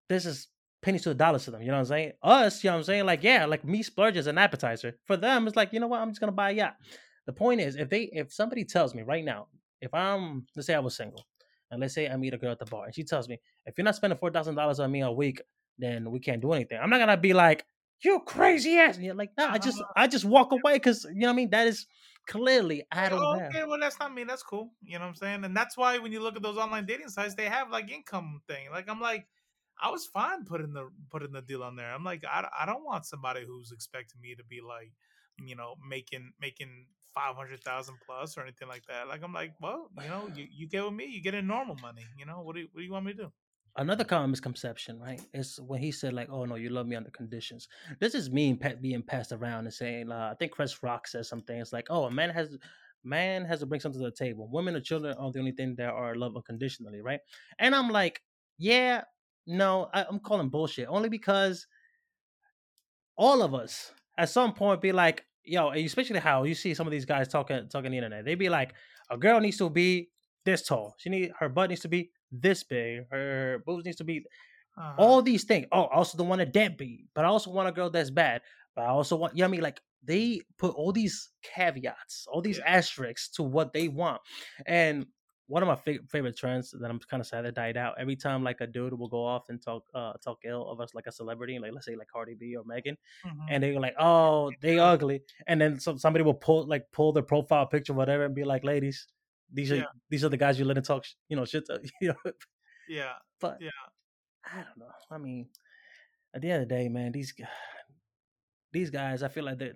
this 0.10 0.26
is 0.26 0.48
pennies 0.82 1.04
to 1.04 1.10
the 1.10 1.16
dollars 1.16 1.46
to 1.46 1.52
them 1.52 1.62
you 1.62 1.68
know 1.68 1.76
what 1.76 1.80
i'm 1.80 1.86
saying? 1.86 2.12
Us 2.22 2.64
you 2.64 2.70
know 2.70 2.76
what 2.76 2.80
i'm 2.80 2.84
saying? 2.84 3.06
Like 3.06 3.24
yeah 3.24 3.46
like 3.46 3.64
me 3.66 3.82
splurge 3.84 4.18
is 4.18 4.28
an 4.28 4.38
appetizer. 4.38 4.98
For 5.06 5.18
them 5.18 5.48
it's 5.48 5.56
like 5.56 5.72
you 5.74 5.80
know 5.80 5.88
what? 5.88 6.02
I'm 6.02 6.10
just 6.10 6.20
gonna 6.20 6.32
buy 6.32 6.52
a 6.52 6.54
yacht. 6.54 6.76
The 7.26 7.34
point 7.34 7.62
is 7.62 7.76
if 7.76 7.90
they 7.90 8.04
if 8.12 8.34
somebody 8.34 8.66
tells 8.66 8.94
me 8.94 9.02
right 9.04 9.24
now 9.24 9.48
if 9.82 9.94
i'm 9.94 10.46
let's 10.56 10.68
say 10.68 10.76
i 10.76 10.80
was 10.80 10.96
single 10.96 11.26
and 11.72 11.80
let's 11.82 11.94
say 11.94 12.08
i 12.10 12.16
meet 12.18 12.34
a 12.34 12.38
girl 12.38 12.52
at 12.52 12.60
the 12.60 12.66
bar 12.66 12.86
and 12.86 12.94
she 12.96 13.04
tells 13.04 13.28
me 13.30 13.40
if 13.66 13.78
you're 13.78 13.84
not 13.86 13.96
spending 13.96 14.18
four 14.18 14.30
thousand 14.30 14.56
dollars 14.56 14.80
on 14.80 14.92
me 14.92 15.02
a 15.02 15.12
week 15.12 15.42
then 15.80 16.12
we 16.12 16.20
can't 16.20 16.42
do 16.42 16.52
anything. 16.54 16.78
I'm 16.82 16.90
not 16.90 17.00
gonna 17.00 17.18
be 17.18 17.34
like 17.34 17.65
you 18.04 18.20
crazy 18.26 18.78
ass 18.78 18.96
and 18.96 19.06
you're 19.06 19.16
like 19.16 19.32
no 19.38 19.48
i 19.48 19.58
just 19.58 19.80
uh-huh. 19.80 19.94
i 19.96 20.08
just 20.08 20.26
walk 20.26 20.52
away 20.52 20.74
because 20.74 21.06
you 21.06 21.22
know 21.22 21.28
what 21.28 21.34
i 21.34 21.36
mean 21.36 21.50
that 21.50 21.68
is 21.68 21.88
clearly 22.28 22.84
i 22.92 23.10
don't 23.10 23.20
Oh, 23.22 23.38
have 23.39 23.50
okay, 23.50 23.63
well 23.66 23.80
that's 23.80 24.00
not 24.00 24.13
me. 24.13 24.24
That's 24.24 24.44
cool. 24.44 24.72
You 24.82 24.98
know 24.98 25.06
what 25.06 25.10
I'm 25.10 25.16
saying? 25.16 25.44
And 25.44 25.56
that's 25.56 25.76
why 25.76 25.98
when 25.98 26.12
you 26.13 26.22
look 26.22 26.38
at 26.38 26.42
those 26.42 26.58
online 26.58 26.86
dating 26.86 27.10
sites, 27.10 27.36
they 27.36 27.46
have 27.46 27.70
like 27.70 27.92
income 27.92 28.42
thing. 28.48 28.70
Like 28.72 28.89
I'm 28.89 29.02
like, 29.02 29.28
I 29.82 29.89
was 29.89 30.06
fine 30.06 30.46
putting 30.46 30.74
the 30.74 30.89
putting 31.10 31.32
the 31.32 31.42
deal 31.42 31.63
on 31.63 31.76
there. 31.76 31.94
I'm 31.94 32.04
like, 32.04 32.24
I, 32.24 32.48
I 32.62 32.66
don't 32.66 32.86
want 32.86 33.06
somebody 33.06 33.44
who's 33.46 33.72
expecting 33.72 34.22
me 34.22 34.36
to 34.36 34.44
be 34.44 34.62
like, 34.62 34.92
you 35.46 35.56
know, 35.56 35.76
making 35.88 36.32
making 36.39 36.88
five 37.13 37.36
hundred 37.36 37.63
thousand 37.63 37.96
plus 38.06 38.38
or 38.38 38.42
anything 38.42 38.68
like 38.68 38.86
that. 38.88 39.08
Like 39.08 39.24
I'm 39.24 39.34
like, 39.34 39.54
well, 39.62 39.89
you 40.02 40.08
know, 40.08 40.30
you, 40.36 40.48
you 40.52 40.68
get 40.68 40.84
with 40.84 40.94
me, 40.94 41.06
you 41.06 41.22
get 41.22 41.34
in 41.34 41.48
normal 41.48 41.76
money. 41.82 42.06
You 42.18 42.26
know, 42.26 42.42
what 42.42 42.56
do 42.56 42.62
you, 42.62 42.68
what 42.72 42.82
do 42.82 42.86
you 42.86 42.92
want 42.92 43.06
me 43.06 43.13
to 43.13 43.24
do? 43.24 43.32
Another 43.78 44.04
common 44.04 44.30
misconception, 44.30 45.00
right, 45.00 45.22
is 45.34 45.60
when 45.66 45.80
he 45.80 45.92
said 45.92 46.14
like, 46.14 46.30
"Oh 46.30 46.46
no, 46.46 46.56
you 46.56 46.70
love 46.70 46.88
me 46.88 46.96
under 46.96 47.10
conditions." 47.10 47.68
This 48.00 48.16
is 48.16 48.30
me 48.30 48.58
being 48.82 49.02
passed 49.02 49.32
around 49.32 49.66
and 49.66 49.74
saying, 49.74 50.12
uh, 50.12 50.30
I 50.32 50.36
think 50.36 50.52
Chris 50.52 50.84
Rock 50.84 51.08
says 51.08 51.28
something. 51.28 51.58
It's 51.60 51.74
like, 51.74 51.88
"Oh, 51.90 52.06
a 52.06 52.12
man 52.12 52.30
has 52.30 52.58
man 53.04 53.46
has 53.46 53.60
to 53.60 53.66
bring 53.66 53.82
something 53.82 54.02
to 54.02 54.10
the 54.10 54.16
table. 54.16 54.48
Women 54.52 54.76
and 54.76 54.84
children 54.86 55.16
are 55.18 55.32
the 55.32 55.40
only 55.40 55.52
thing 55.52 55.76
that 55.78 55.90
are 55.90 56.16
loved 56.16 56.36
unconditionally, 56.36 57.02
right?" 57.02 57.20
And 57.60 57.76
I'm 57.76 57.90
like, 57.90 58.22
"Yeah, 58.58 59.04
no, 59.48 59.90
I, 59.94 60.06
I'm 60.10 60.20
calling 60.20 60.50
bullshit 60.50 60.88
only 60.90 61.10
because 61.10 61.68
all 63.16 63.42
of 63.42 63.54
us 63.54 63.92
at 64.18 64.30
some 64.30 64.54
point 64.54 64.82
be 64.82 64.92
like." 64.92 65.26
Yo, 65.46 65.72
especially 65.72 66.22
how 66.22 66.46
you 66.46 66.56
see 66.56 66.74
some 66.74 66.88
of 66.88 66.92
these 66.92 67.04
guys 67.04 67.28
talking 67.28 67.68
talking 67.68 67.92
the 67.92 67.98
internet. 67.98 68.24
They 68.24 68.36
be 68.36 68.48
like, 68.48 68.74
a 69.10 69.18
girl 69.18 69.42
needs 69.42 69.58
to 69.58 69.70
be 69.70 70.10
this 70.46 70.66
tall. 70.66 70.96
She 70.98 71.10
need 71.10 71.32
her 71.38 71.50
butt 71.50 71.70
needs 71.70 71.82
to 71.82 71.90
be 71.90 72.12
this 72.34 72.63
big. 72.63 73.08
Her 73.12 73.63
boobs 73.65 73.86
needs 73.86 73.98
to 73.98 74.04
be 74.06 74.26
Uh, 74.78 74.98
all 74.98 75.22
these 75.22 75.43
things. 75.43 75.67
Oh, 75.72 75.84
I 75.86 75.96
also 75.96 76.17
don't 76.17 76.28
want 76.28 76.41
a 76.41 76.46
deadbeat, 76.46 77.08
but 77.13 77.26
I 77.26 77.28
also 77.28 77.52
want 77.52 77.67
a 77.69 77.72
girl 77.72 77.89
that's 77.89 78.12
bad. 78.12 78.41
But 78.76 78.84
I 78.86 78.89
also 78.89 79.15
want, 79.15 79.36
you 79.36 79.41
know 79.41 79.46
what 79.46 79.50
I 79.50 79.52
mean? 79.52 79.62
Like 79.62 79.82
they 80.04 80.41
put 80.58 80.76
all 80.76 80.91
these 80.91 81.32
caveats, 81.43 82.28
all 82.28 82.41
these 82.41 82.60
Yeah. 82.60 82.65
asterisks 82.65 83.30
to 83.32 83.43
what 83.43 83.74
they 83.74 83.88
want. 83.88 84.22
And 84.65 85.08
one 85.48 85.62
of 85.62 85.67
my 85.67 85.76
fa- 85.76 86.04
favorite 86.10 86.38
trends 86.38 86.72
that 86.72 86.89
I'm 86.89 87.00
kind 87.00 87.22
of 87.22 87.28
sad 87.28 87.46
that 87.46 87.56
died 87.56 87.78
out. 87.78 87.96
Every 88.00 88.15
time 88.15 88.43
like 88.43 88.62
a 88.62 88.67
dude 88.67 88.93
will 88.93 89.10
go 89.10 89.24
off 89.26 89.50
and 89.50 89.62
talk 89.62 89.84
uh 89.93 90.13
talk 90.24 90.39
ill 90.46 90.69
of 90.69 90.80
us 90.80 90.93
like 90.96 91.08
a 91.08 91.12
celebrity, 91.12 91.60
like 91.60 91.74
let's 91.74 91.86
say 91.86 91.96
like 91.96 92.08
Cardi 92.08 92.36
B 92.36 92.56
or 92.56 92.63
Megan, 92.63 92.98
mhm. 93.24 93.50
and 93.50 93.62
they're 93.63 93.80
like, 93.80 93.96
"Oh, 94.00 94.54
they 94.62 94.80
ugly," 94.80 95.22
and 95.48 95.60
then 95.60 95.80
some 95.80 95.98
somebody 95.98 96.24
will 96.24 96.34
pull 96.34 96.65
like 96.65 96.91
pull 96.91 97.12
their 97.12 97.24
profile 97.24 97.65
picture, 97.67 97.93
whatever, 97.93 98.24
and 98.26 98.34
be 98.36 98.43
like, 98.46 98.63
"Ladies, 98.63 99.08
these 99.51 99.71
are 99.71 99.77
Yeah. 99.77 99.86
these 100.10 100.23
are 100.23 100.29
the 100.29 100.38
guys 100.38 100.60
you 100.60 100.65
let 100.65 100.77
in 100.77 100.84
talk, 100.84 101.06
you 101.29 101.36
know, 101.36 101.45
shit." 101.45 101.65
To, 101.65 101.79
you 102.01 102.10
know, 102.10 102.32
yeah, 102.88 103.13
but 103.39 103.58
Yeah. 103.62 103.69
I 104.45 104.58
don't 104.63 104.77
know. 104.77 104.91
I 105.12 105.17
mean, 105.17 105.49
at 106.34 106.41
the 106.41 106.51
end 106.51 106.63
of 106.63 106.69
the 106.69 106.75
day, 106.75 106.89
man, 106.89 107.12
these 107.12 107.34
these 108.71 108.89
guys, 108.89 109.23
I 109.23 109.27
feel 109.29 109.43
like 109.45 109.58
they're 109.58 109.73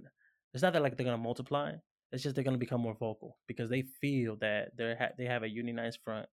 it's 0.54 0.64
not 0.64 0.74
that 0.74 0.82
like 0.82 0.98
they're 0.98 1.06
gonna 1.06 1.18
multiply. 1.18 1.74
It's 2.12 2.24
just 2.24 2.36
they're 2.36 2.44
gonna 2.44 2.58
become 2.58 2.82
more 2.82 2.96
vocal 2.96 3.38
because 3.48 3.70
they 3.70 3.84
feel 4.02 4.36
that 4.38 4.76
they 4.78 4.96
ha- 4.98 5.14
they 5.18 5.26
have 5.26 5.44
a 5.44 5.50
unionized 5.50 6.00
front 6.04 6.28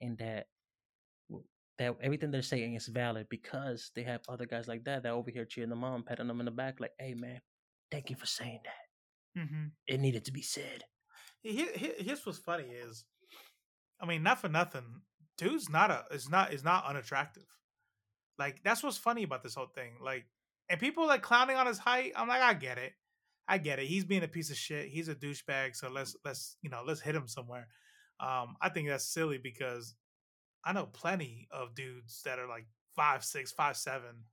and 0.00 0.18
that 0.18 0.48
that 1.78 1.96
everything 2.02 2.30
they're 2.30 2.42
saying 2.42 2.74
is 2.74 2.86
valid 2.86 3.26
because 3.28 3.90
they 3.94 4.02
have 4.04 4.20
other 4.28 4.46
guys 4.46 4.68
like 4.68 4.84
that 4.84 5.02
that 5.02 5.12
over 5.12 5.30
here 5.30 5.44
cheering 5.44 5.70
them 5.70 5.82
on, 5.84 6.02
patting 6.04 6.28
them 6.28 6.40
in 6.40 6.44
the 6.46 6.52
back, 6.52 6.78
like, 6.80 6.92
"Hey, 6.98 7.14
man, 7.14 7.40
thank 7.90 8.10
you 8.10 8.16
for 8.16 8.26
saying 8.26 8.60
that. 8.64 9.42
hmm 9.48 9.66
It 9.86 10.00
needed 10.00 10.24
to 10.26 10.32
be 10.32 10.42
said." 10.42 10.84
Here, 11.44 11.72
here, 11.76 11.94
here's 11.98 12.26
what's 12.26 12.38
funny 12.38 12.64
is, 12.70 13.04
I 14.00 14.06
mean, 14.06 14.22
not 14.22 14.40
for 14.40 14.48
nothing, 14.48 15.02
dude's 15.38 15.68
not 15.70 15.90
a 15.90 16.06
is 16.12 16.28
not 16.28 16.52
is 16.54 16.64
not 16.64 16.86
unattractive. 16.86 17.46
Like 18.38 18.62
that's 18.64 18.82
what's 18.82 18.98
funny 18.98 19.24
about 19.24 19.42
this 19.42 19.54
whole 19.54 19.68
thing. 19.68 19.98
Like, 20.00 20.26
and 20.68 20.80
people 20.80 21.06
like 21.06 21.22
clowning 21.22 21.56
on 21.56 21.66
his 21.66 21.78
height. 21.78 22.12
I'm 22.16 22.28
like, 22.28 22.42
I 22.42 22.54
get 22.54 22.78
it, 22.78 22.94
I 23.48 23.58
get 23.58 23.78
it. 23.80 23.86
He's 23.86 24.04
being 24.04 24.24
a 24.24 24.28
piece 24.28 24.50
of 24.50 24.56
shit. 24.56 24.88
He's 24.88 25.08
a 25.08 25.14
douchebag. 25.16 25.76
So 25.76 25.90
let's 25.90 26.16
let's 26.24 26.58
you 26.62 26.70
know 26.70 26.84
let's 26.86 27.00
hit 27.02 27.16
him 27.16 27.28
somewhere. 27.28 27.68
Um, 28.20 28.56
I 28.60 28.70
think 28.70 28.88
that's 28.88 29.06
silly 29.06 29.38
because 29.38 29.96
I 30.64 30.72
know 30.72 30.86
plenty 30.86 31.48
of 31.50 31.74
dudes 31.74 32.22
that 32.24 32.38
are 32.38 32.48
like 32.48 32.66
five 32.96 33.24
six, 33.24 33.52
five 33.52 33.76
seven, 33.76 34.24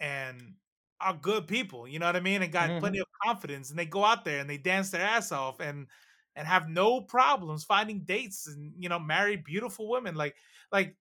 and 0.00 0.56
are 1.00 1.14
good 1.14 1.48
people. 1.48 1.88
You 1.88 1.98
know 1.98 2.06
what 2.06 2.16
I 2.16 2.20
mean? 2.20 2.42
And 2.42 2.52
got 2.52 2.78
Mhm. 2.78 2.78
plenty 2.78 2.98
of 3.00 3.06
confidence, 3.24 3.70
and 3.70 3.78
they 3.78 3.86
go 3.86 4.04
out 4.04 4.24
there 4.24 4.40
and 4.40 4.50
they 4.50 4.58
dance 4.58 4.90
their 4.90 5.06
ass 5.06 5.32
off 5.32 5.60
and 5.60 5.88
and 6.36 6.46
have 6.46 6.68
no 6.68 7.00
problems 7.00 7.64
finding 7.64 8.00
dates 8.00 8.46
and 8.46 8.72
you 8.78 8.88
know 8.88 8.98
marry 8.98 9.36
beautiful 9.36 9.88
women. 9.88 10.14
Like 10.14 10.36
like 10.72 10.96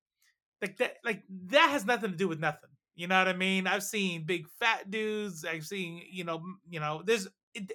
like 0.62 0.78
that 0.78 0.98
like 1.04 1.24
that 1.48 1.70
has 1.70 1.86
nothing 1.86 2.12
to 2.12 2.18
do 2.18 2.28
with 2.28 2.39
nothing. 2.39 2.70
You 2.96 3.08
know 3.08 3.18
what 3.18 3.28
I 3.28 3.34
mean? 3.34 3.68
I've 3.68 3.84
seen 3.84 4.26
big 4.26 4.48
fat 4.60 4.92
dudes. 4.92 5.46
I've 5.46 5.65
seen 5.65 6.04
you 6.12 6.24
know 6.24 6.44
you 6.70 6.80
know 6.80 7.02
there's. 7.06 7.28
It, 7.54 7.72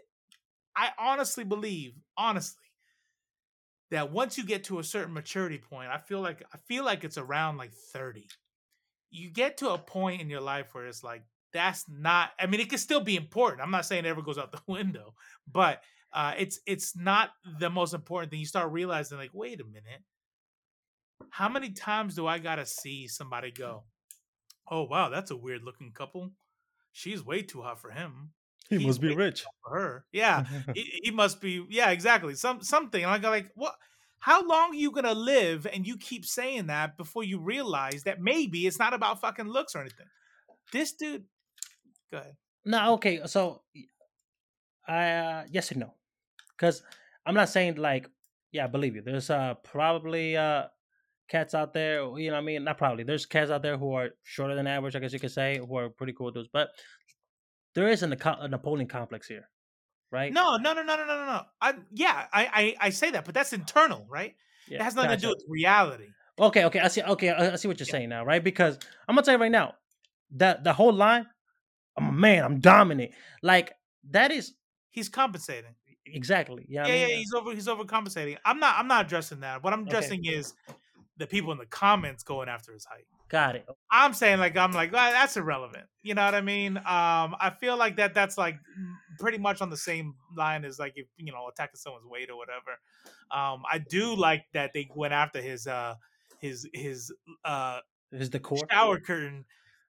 I 0.76 0.90
honestly 0.98 1.44
believe 1.44 1.94
honestly 2.16 2.64
that 3.90 4.10
once 4.10 4.36
you 4.36 4.44
get 4.44 4.64
to 4.64 4.80
a 4.80 4.84
certain 4.84 5.14
maturity 5.14 5.58
point, 5.58 5.88
I 5.88 5.98
feel 5.98 6.20
like 6.20 6.42
I 6.52 6.58
feel 6.58 6.84
like 6.84 7.04
it's 7.04 7.18
around 7.18 7.56
like 7.56 7.72
30. 7.72 8.26
You 9.10 9.30
get 9.30 9.58
to 9.58 9.70
a 9.70 9.78
point 9.78 10.20
in 10.20 10.28
your 10.28 10.40
life 10.40 10.74
where 10.74 10.86
it's 10.86 11.04
like 11.04 11.22
that's 11.52 11.84
not 11.88 12.30
I 12.38 12.46
mean 12.46 12.60
it 12.60 12.68
can 12.68 12.78
still 12.78 13.00
be 13.00 13.16
important. 13.16 13.62
I'm 13.62 13.70
not 13.70 13.86
saying 13.86 14.04
it 14.04 14.08
ever 14.08 14.22
goes 14.22 14.38
out 14.38 14.52
the 14.52 14.60
window, 14.72 15.14
but 15.50 15.82
uh, 16.14 16.34
it's 16.38 16.60
it's 16.66 16.96
not 16.96 17.30
the 17.58 17.68
most 17.68 17.92
important 17.92 18.30
thing. 18.30 18.40
You 18.40 18.46
start 18.46 18.70
realizing, 18.72 19.18
like, 19.18 19.30
wait 19.34 19.60
a 19.60 19.64
minute, 19.64 20.02
how 21.30 21.48
many 21.48 21.70
times 21.70 22.14
do 22.14 22.26
I 22.26 22.38
gotta 22.38 22.64
see 22.64 23.08
somebody 23.08 23.50
go, 23.50 23.84
"Oh 24.70 24.84
wow, 24.84 25.08
that's 25.08 25.30
a 25.32 25.36
weird 25.36 25.62
looking 25.64 25.92
couple. 25.92 26.30
She's 26.92 27.24
way 27.24 27.42
too 27.42 27.62
hot 27.62 27.80
for 27.80 27.90
him. 27.90 28.30
He 28.70 28.78
He's 28.78 28.86
must 28.86 29.00
be 29.00 29.14
rich. 29.14 29.44
for 29.64 29.78
her." 29.78 30.06
Yeah, 30.12 30.44
he, 30.74 31.00
he 31.02 31.10
must 31.10 31.40
be. 31.40 31.66
Yeah, 31.68 31.90
exactly. 31.90 32.34
Some 32.34 32.62
something. 32.62 33.02
And 33.02 33.12
I 33.12 33.18
go 33.18 33.30
like, 33.30 33.50
what? 33.54 33.74
How 34.20 34.46
long 34.46 34.70
are 34.70 34.74
you 34.76 34.90
gonna 34.92 35.12
live? 35.14 35.66
And 35.66 35.86
you 35.86 35.98
keep 35.98 36.24
saying 36.24 36.68
that 36.68 36.96
before 36.96 37.24
you 37.24 37.40
realize 37.40 38.04
that 38.04 38.20
maybe 38.22 38.66
it's 38.66 38.78
not 38.78 38.94
about 38.94 39.20
fucking 39.20 39.48
looks 39.48 39.74
or 39.74 39.80
anything. 39.80 40.06
This 40.72 40.92
dude. 40.92 41.24
Go 42.10 42.18
ahead. 42.18 42.36
No, 42.64 42.94
okay. 42.94 43.20
So, 43.26 43.62
I 44.86 45.08
uh, 45.10 45.44
yes 45.50 45.70
and 45.72 45.80
no, 45.80 45.94
because 46.56 46.82
I'm 47.26 47.34
not 47.34 47.48
saying 47.48 47.76
like, 47.76 48.08
yeah, 48.52 48.64
I 48.64 48.66
believe 48.68 48.94
you. 48.94 49.02
There's 49.02 49.30
uh 49.30 49.54
probably 49.62 50.36
uh 50.36 50.64
cats 51.28 51.54
out 51.54 51.72
there. 51.72 52.02
You 52.18 52.28
know, 52.28 52.34
what 52.34 52.42
I 52.42 52.44
mean, 52.44 52.64
not 52.64 52.78
probably. 52.78 53.04
There's 53.04 53.26
cats 53.26 53.50
out 53.50 53.62
there 53.62 53.76
who 53.76 53.92
are 53.94 54.10
shorter 54.22 54.54
than 54.54 54.66
average. 54.66 54.96
I 54.96 54.98
guess 55.00 55.12
you 55.12 55.20
could 55.20 55.32
say, 55.32 55.58
who 55.58 55.76
are 55.76 55.88
pretty 55.88 56.12
cool 56.12 56.30
dudes. 56.30 56.48
But 56.52 56.68
there 57.74 57.88
is 57.88 58.02
a, 58.02 58.06
Naco- 58.06 58.40
a 58.40 58.48
Napoleon 58.48 58.86
complex 58.86 59.26
here, 59.26 59.48
right? 60.12 60.32
No, 60.32 60.56
no, 60.56 60.72
no, 60.72 60.82
no, 60.82 60.96
no, 60.96 61.04
no, 61.06 61.26
no. 61.26 61.42
I 61.60 61.74
yeah, 61.92 62.26
I, 62.32 62.46
I 62.80 62.86
I 62.86 62.90
say 62.90 63.10
that, 63.10 63.24
but 63.24 63.34
that's 63.34 63.52
internal, 63.52 64.06
right? 64.08 64.34
yeah, 64.68 64.80
it 64.80 64.84
has 64.84 64.94
nothing 64.94 65.10
to 65.12 65.16
do 65.16 65.28
with 65.28 65.44
reality. 65.48 66.08
Okay, 66.38 66.64
okay, 66.64 66.80
I 66.80 66.88
see. 66.88 67.02
Okay, 67.02 67.30
I, 67.30 67.52
I 67.52 67.56
see 67.56 67.68
what 67.68 67.78
you're 67.78 67.86
Yeah. 67.86 67.92
saying 67.92 68.08
now, 68.08 68.24
right? 68.24 68.42
Because 68.42 68.78
I'm 69.08 69.14
gonna 69.14 69.24
tell 69.24 69.34
you 69.34 69.40
right 69.40 69.50
now, 69.50 69.74
that 70.36 70.64
the 70.64 70.72
whole 70.72 70.92
line, 70.92 71.26
I'm 71.96 72.08
a 72.08 72.12
man, 72.12 72.44
I'm 72.44 72.60
dominant. 72.60 73.12
Like 73.42 73.72
that 74.10 74.30
is 74.30 74.54
He's 74.90 75.08
compensating. 75.08 75.74
Exactly. 76.06 76.66
Yeah, 76.68 76.86
yeah, 76.86 77.06
yeah, 77.06 77.14
he's 77.16 77.32
over 77.32 77.52
he's 77.52 77.66
overcompensating. 77.66 78.36
I'm 78.44 78.58
not 78.58 78.76
I'm 78.78 78.88
not 78.88 79.06
addressing 79.06 79.40
that. 79.40 79.62
What 79.62 79.72
I'm 79.72 79.80
Okay. 79.80 79.88
addressing 79.88 80.24
is 80.24 80.54
the 81.16 81.26
people 81.26 81.52
in 81.52 81.58
the 81.58 81.66
comments 81.66 82.22
going 82.22 82.48
after 82.48 82.72
his 82.72 82.84
height. 82.84 83.06
got 83.28 83.56
it. 83.56 83.66
I'm 83.90 84.12
saying 84.12 84.38
like 84.38 84.56
I'm 84.56 84.72
like 84.72 84.92
well, 84.92 85.12
that's 85.12 85.36
irrelevant. 85.36 85.86
You 86.02 86.14
know 86.14 86.24
what 86.24 86.34
I 86.34 86.40
mean? 86.40 86.76
Um, 86.78 86.84
I 87.40 87.52
feel 87.58 87.76
like 87.76 87.96
that 87.96 88.14
that's 88.14 88.36
like 88.36 88.56
pretty 89.18 89.38
much 89.38 89.60
on 89.60 89.70
the 89.70 89.76
same 89.76 90.14
line 90.36 90.64
as 90.64 90.78
like 90.78 90.94
if 90.96 91.06
you 91.16 91.32
know 91.32 91.48
attacking 91.48 91.76
someone's 91.76 92.06
weight 92.06 92.30
or 92.30 92.36
whatever. 92.36 92.78
Um, 93.30 93.62
I 93.70 93.78
do 93.78 94.14
like 94.14 94.44
that 94.52 94.72
they 94.74 94.88
went 94.94 95.12
after 95.12 95.40
his 95.40 95.66
uh 95.66 95.94
his 96.40 96.68
his 96.72 97.12
uh 97.44 97.80
his 98.10 98.30
the 98.30 98.40
core? 98.40 98.66
shower 98.70 99.00
curtain 99.00 99.44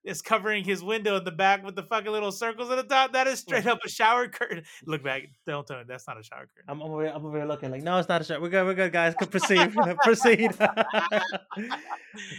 is 0.05 0.21
covering 0.21 0.63
his 0.63 0.83
window 0.83 1.17
in 1.17 1.23
the 1.23 1.31
back 1.31 1.63
with 1.63 1.75
the 1.75 1.83
fucking 1.83 2.11
little 2.11 2.31
circles 2.31 2.69
at 2.69 2.77
the 2.77 2.83
top. 2.83 3.13
That 3.13 3.27
is 3.27 3.39
straight 3.39 3.65
up 3.65 3.79
a 3.83 3.89
shower 3.89 4.27
curtain. 4.27 4.63
Look 4.85 5.03
back, 5.03 5.23
don't 5.45 5.65
tell 5.65 5.77
me 5.77 5.83
that's 5.87 6.07
not 6.07 6.19
a 6.19 6.23
shower 6.23 6.47
curtain. 6.55 6.65
I'm, 6.67 6.81
I'm 6.81 6.91
over 6.91 7.03
here, 7.03 7.13
I'm 7.13 7.25
over 7.25 7.37
here 7.37 7.47
looking 7.47 7.71
like, 7.71 7.83
no, 7.83 7.97
it's 7.97 8.07
not 8.07 8.21
a 8.21 8.23
shower. 8.23 8.39
We're 8.39 8.49
good, 8.49 8.65
we're 8.65 8.75
good, 8.75 8.93
guys. 8.93 9.15
Proceed, 9.15 9.73
proceed. 10.03 10.51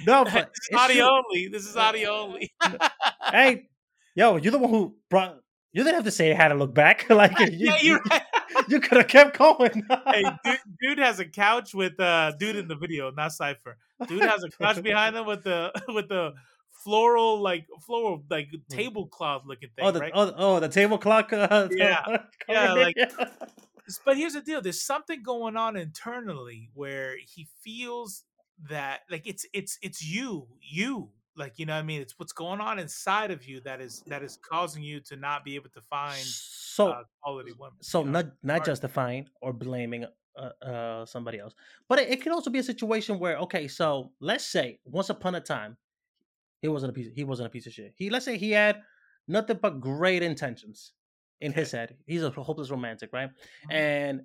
no, 0.06 0.24
but 0.24 0.32
this 0.32 0.34
is 0.34 0.68
it's 0.70 0.78
audio 0.78 0.96
true. 0.96 1.16
only. 1.16 1.48
This 1.48 1.66
is 1.66 1.76
audio 1.76 2.10
only. 2.10 2.54
Hey, 3.30 3.68
yo, 4.14 4.36
you're 4.36 4.52
the 4.52 4.58
one 4.58 4.70
who 4.70 4.94
brought. 5.10 5.40
You 5.72 5.82
didn't 5.82 5.96
have 5.96 6.04
to 6.04 6.10
say 6.10 6.32
how 6.32 6.48
to 6.48 6.54
look 6.54 6.72
back. 6.72 7.10
like 7.10 7.38
you, 7.38 7.48
yeah, 7.50 7.76
you're 7.82 8.00
right. 8.10 8.22
you 8.68 8.80
could 8.80 8.96
have 8.96 9.08
kept 9.08 9.36
going. 9.36 9.82
hey, 10.06 10.24
dude, 10.44 10.58
dude 10.80 10.98
has 10.98 11.18
a 11.18 11.26
couch 11.26 11.74
with 11.74 11.98
uh 12.00 12.32
dude 12.38 12.56
in 12.56 12.68
the 12.68 12.76
video, 12.76 13.10
not 13.10 13.32
Cipher. 13.32 13.76
Dude 14.06 14.22
has 14.22 14.44
a 14.44 14.50
couch 14.50 14.82
behind 14.82 15.16
him 15.16 15.26
with 15.26 15.42
the 15.42 15.72
with 15.88 16.08
the 16.08 16.32
floral 16.82 17.40
like 17.40 17.66
floral 17.84 18.24
like 18.30 18.48
tablecloth 18.70 19.42
looking 19.46 19.70
thing, 19.76 19.84
oh, 19.84 19.90
the, 19.90 20.00
right? 20.00 20.12
oh, 20.14 20.32
oh, 20.36 20.60
the 20.60 20.68
table 20.68 20.98
clock. 20.98 21.32
Uh, 21.32 21.68
Yeah. 21.72 22.02
Yeah, 22.48 22.66
cover. 22.68 22.80
like- 22.80 22.96
But 24.04 24.16
here's 24.16 24.32
the 24.32 24.40
deal: 24.40 24.60
there's 24.60 24.82
something 24.82 25.22
going 25.22 25.56
on 25.56 25.76
internally 25.76 26.70
where 26.74 27.16
he 27.18 27.46
feels 27.62 28.24
that 28.68 29.00
like 29.10 29.26
it's 29.26 29.46
it's 29.52 29.78
it's 29.80 30.04
you, 30.04 30.48
you. 30.60 31.10
Like 31.36 31.58
you 31.58 31.66
know 31.66 31.74
what 31.74 31.80
I 31.80 31.82
mean? 31.82 32.00
It's 32.00 32.18
what's 32.18 32.32
going 32.32 32.60
on 32.60 32.78
inside 32.78 33.30
of 33.30 33.46
you 33.46 33.60
that 33.60 33.80
is 33.80 34.02
that 34.08 34.22
is 34.22 34.38
causing 34.42 34.82
you 34.82 35.00
to 35.02 35.16
not 35.16 35.44
be 35.44 35.54
able 35.54 35.68
to 35.70 35.80
find 35.82 36.24
so 36.24 36.88
uh, 36.88 37.02
quality 37.22 37.52
women. 37.52 37.76
so 37.80 38.00
you 38.00 38.06
know? 38.06 38.12
not 38.12 38.26
not 38.42 38.64
justifying 38.64 39.28
or 39.40 39.52
blaming 39.52 40.06
uh, 40.36 40.64
uh 40.64 41.06
somebody 41.06 41.38
else 41.38 41.54
but 41.88 41.98
it, 41.98 42.08
it 42.10 42.22
could 42.22 42.32
also 42.32 42.50
be 42.50 42.58
a 42.58 42.62
situation 42.62 43.18
where 43.18 43.36
okay 43.38 43.68
so 43.68 44.12
let's 44.20 44.46
say 44.46 44.78
once 44.84 45.10
upon 45.10 45.34
a 45.34 45.40
time 45.40 45.76
he 46.62 46.68
wasn't 46.68 46.90
a 46.90 46.92
piece 46.92 47.08
he 47.14 47.24
wasn't 47.24 47.46
a 47.46 47.50
piece 47.50 47.66
of 47.66 47.72
shit 47.72 47.92
he 47.96 48.10
let's 48.10 48.24
say 48.24 48.36
he 48.38 48.50
had 48.50 48.80
nothing 49.28 49.58
but 49.60 49.80
great 49.80 50.22
intentions 50.22 50.92
in 51.40 51.52
his 51.52 51.70
head 51.72 51.96
he's 52.06 52.22
a 52.22 52.30
hopeless 52.30 52.70
romantic 52.70 53.10
right 53.12 53.30
Mhm. 53.68 53.72
and 53.74 54.22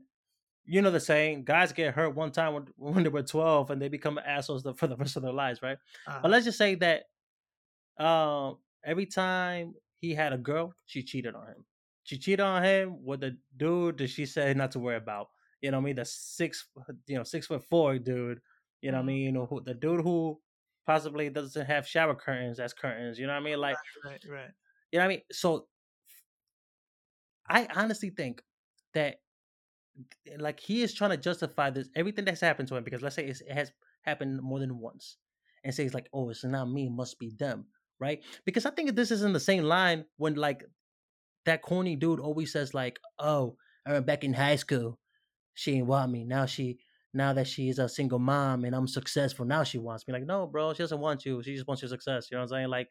you 0.65 0.81
know 0.81 0.91
the 0.91 0.99
saying 0.99 1.43
guys 1.43 1.73
get 1.73 1.93
hurt 1.93 2.15
one 2.15 2.31
time 2.31 2.53
when, 2.53 2.67
when 2.77 3.03
they 3.03 3.09
were 3.09 3.23
12 3.23 3.71
and 3.71 3.81
they 3.81 3.89
become 3.89 4.19
assholes 4.25 4.65
for 4.77 4.87
the 4.87 4.95
rest 4.97 5.15
of 5.17 5.23
their 5.23 5.33
lives 5.33 5.61
right 5.61 5.77
Uh-huh. 6.07 6.19
but 6.21 6.31
let's 6.31 6.45
just 6.45 6.57
say 6.57 6.75
that 6.75 7.03
um 7.97 8.57
every 8.83 9.05
time 9.05 9.73
he 9.99 10.15
had 10.15 10.33
a 10.33 10.37
girl, 10.37 10.73
she 10.87 11.03
cheated 11.03 11.35
on 11.35 11.45
him. 11.45 11.63
She 12.03 12.17
cheated 12.17 12.39
on 12.39 12.63
him 12.63 13.05
with 13.05 13.19
the 13.19 13.37
dude 13.57 13.99
that 13.99 14.09
she 14.09 14.25
said 14.25 14.57
not 14.57 14.71
to 14.71 14.79
worry 14.79 14.95
about. 14.95 15.27
You 15.61 15.69
know 15.69 15.77
what 15.77 15.83
I 15.83 15.85
mean? 15.85 15.95
The 15.97 16.05
six 16.05 16.67
you 17.05 17.17
know, 17.17 17.23
six 17.23 17.45
foot 17.45 17.63
four 17.69 17.99
dude. 17.99 18.39
You 18.81 18.91
know 18.91 18.97
what 18.97 19.03
I 19.03 19.03
Mhm. 19.03 19.05
mean? 19.05 19.21
You 19.25 19.31
know, 19.33 19.45
who 19.45 19.61
the 19.61 19.75
dude 19.75 20.01
who 20.01 20.41
possibly 20.91 21.29
doesn't 21.29 21.65
have 21.65 21.87
shower 21.87 22.15
curtains 22.15 22.59
as 22.59 22.73
curtains. 22.73 23.17
You 23.17 23.27
know 23.27 23.33
what 23.33 23.41
I 23.41 23.45
mean? 23.45 23.59
Like 23.59 23.77
right, 24.05 24.23
right. 24.29 24.49
you 24.91 24.99
know 24.99 25.05
what 25.05 25.05
I 25.05 25.07
mean? 25.07 25.21
So 25.31 25.67
I 27.49 27.67
honestly 27.75 28.09
think 28.09 28.41
that 28.93 29.15
like 30.37 30.59
he 30.59 30.81
is 30.81 30.93
trying 30.93 31.11
to 31.11 31.17
justify 31.17 31.69
this 31.69 31.89
everything 31.95 32.25
that's 32.25 32.41
happened 32.41 32.67
to 32.67 32.75
him 32.75 32.83
because 32.83 33.01
let's 33.01 33.15
say 33.15 33.25
it's, 33.25 33.41
it 33.41 33.51
has 33.51 33.71
happened 34.01 34.41
more 34.41 34.59
than 34.59 34.79
once 34.79 35.17
and 35.63 35.73
says 35.73 35.93
like 35.93 36.07
oh 36.13 36.29
it's 36.29 36.43
not 36.43 36.69
me 36.69 36.87
it 36.87 36.91
must 36.91 37.19
be 37.19 37.29
them 37.37 37.65
right 37.99 38.23
because 38.45 38.65
i 38.65 38.71
think 38.71 38.95
this 38.95 39.11
is 39.11 39.21
in 39.21 39.33
the 39.33 39.39
same 39.39 39.63
line 39.63 40.05
when 40.17 40.33
like 40.35 40.63
that 41.45 41.61
corny 41.61 41.95
dude 41.95 42.21
always 42.21 42.53
says 42.53 42.73
like 42.73 42.99
oh 43.19 43.55
i 43.85 43.89
remember 43.89 44.05
back 44.05 44.23
in 44.23 44.33
high 44.33 44.55
school 44.55 44.97
she 45.53 45.73
didn't 45.73 45.87
want 45.87 46.11
me 46.11 46.23
now 46.23 46.45
she 46.45 46.79
now 47.13 47.33
that 47.33 47.47
she 47.47 47.69
is 47.69 47.79
a 47.79 47.89
single 47.89 48.19
mom 48.19 48.63
and 48.65 48.75
i'm 48.75 48.87
successful 48.87 49.45
now 49.45 49.63
she 49.63 49.77
wants 49.77 50.07
me 50.07 50.13
like 50.13 50.23
no 50.25 50.47
bro 50.47 50.73
she 50.73 50.79
doesn't 50.83 50.99
want 50.99 51.25
you 51.25 51.41
she 51.43 51.55
just 51.55 51.67
wants 51.67 51.81
your 51.81 51.89
success 51.89 52.29
you 52.31 52.35
know 52.35 52.41
what 52.41 52.51
i'm 52.51 52.57
saying 52.57 52.69
like 52.69 52.89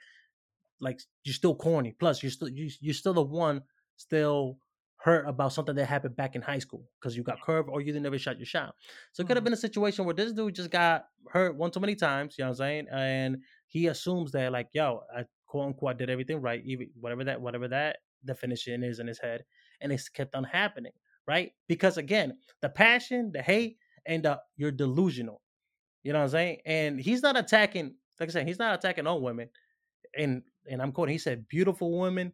like 0.80 1.00
you're 1.24 1.34
still 1.34 1.54
corny 1.54 1.92
plus 1.92 2.22
you're 2.22 2.30
still 2.30 2.48
you, 2.48 2.70
you're 2.80 2.94
still 2.94 3.14
the 3.14 3.22
one 3.22 3.62
still 3.96 4.58
hurt 4.96 5.26
about 5.26 5.52
something 5.52 5.74
that 5.74 5.86
happened 5.86 6.14
back 6.16 6.34
in 6.36 6.42
high 6.42 6.58
school 6.58 6.90
because 7.00 7.16
you 7.16 7.22
got 7.22 7.40
curved 7.40 7.68
or 7.70 7.80
you 7.80 7.86
didn't 7.86 8.04
ever 8.04 8.18
shot 8.18 8.38
your 8.38 8.44
shot. 8.44 8.74
So 9.12 9.22
it 9.22 9.26
could 9.26 9.36
have 9.36 9.44
Mhm. 9.44 9.44
been 9.44 9.54
a 9.54 9.56
situation 9.56 10.04
where 10.04 10.14
this 10.14 10.32
dude 10.32 10.54
just 10.54 10.70
got 10.70 11.06
hurt 11.28 11.56
one 11.56 11.70
too 11.70 11.80
many 11.80 11.94
times, 11.96 12.36
you 12.36 12.44
know 12.44 12.50
what 12.50 12.60
I'm 12.60 12.66
saying? 12.66 12.86
And 12.92 13.44
he 13.66 13.86
assumes 13.86 14.32
that 14.32 14.52
like, 14.52 14.68
yo, 14.74 15.02
I 15.14 15.24
quote 15.46 15.66
unquote 15.68 15.96
did 15.96 16.10
everything 16.10 16.42
right, 16.42 16.62
even 16.66 16.90
whatever 17.00 17.24
that 17.24 17.40
whatever 17.40 17.66
that 17.68 18.00
definition 18.26 18.82
is 18.84 18.98
in 18.98 19.06
his 19.06 19.18
head, 19.18 19.44
and 19.80 19.90
it's 19.90 20.08
kept 20.10 20.34
on 20.34 20.44
happening, 20.44 20.92
right? 21.26 21.52
Because 21.66 21.96
again, 21.96 22.38
the 22.60 22.68
passion, 22.68 23.32
the 23.32 23.40
hate, 23.42 23.78
and 24.10 24.26
up 24.26 24.44
you're 24.56 24.72
delusional. 24.72 25.40
You 26.02 26.12
know 26.12 26.18
what 26.18 26.24
I'm 26.26 26.30
saying? 26.30 26.58
And 26.66 27.00
he's 27.00 27.22
not 27.22 27.36
attacking, 27.38 27.94
like 28.18 28.28
I 28.28 28.32
said, 28.32 28.48
he's 28.48 28.58
not 28.58 28.74
attacking 28.74 29.06
all 29.06 29.20
women. 29.22 29.48
And 30.18 30.42
and 30.68 30.82
I'm 30.82 30.92
quoting, 30.92 31.12
he 31.12 31.18
said, 31.18 31.48
beautiful 31.48 31.98
women, 31.98 32.32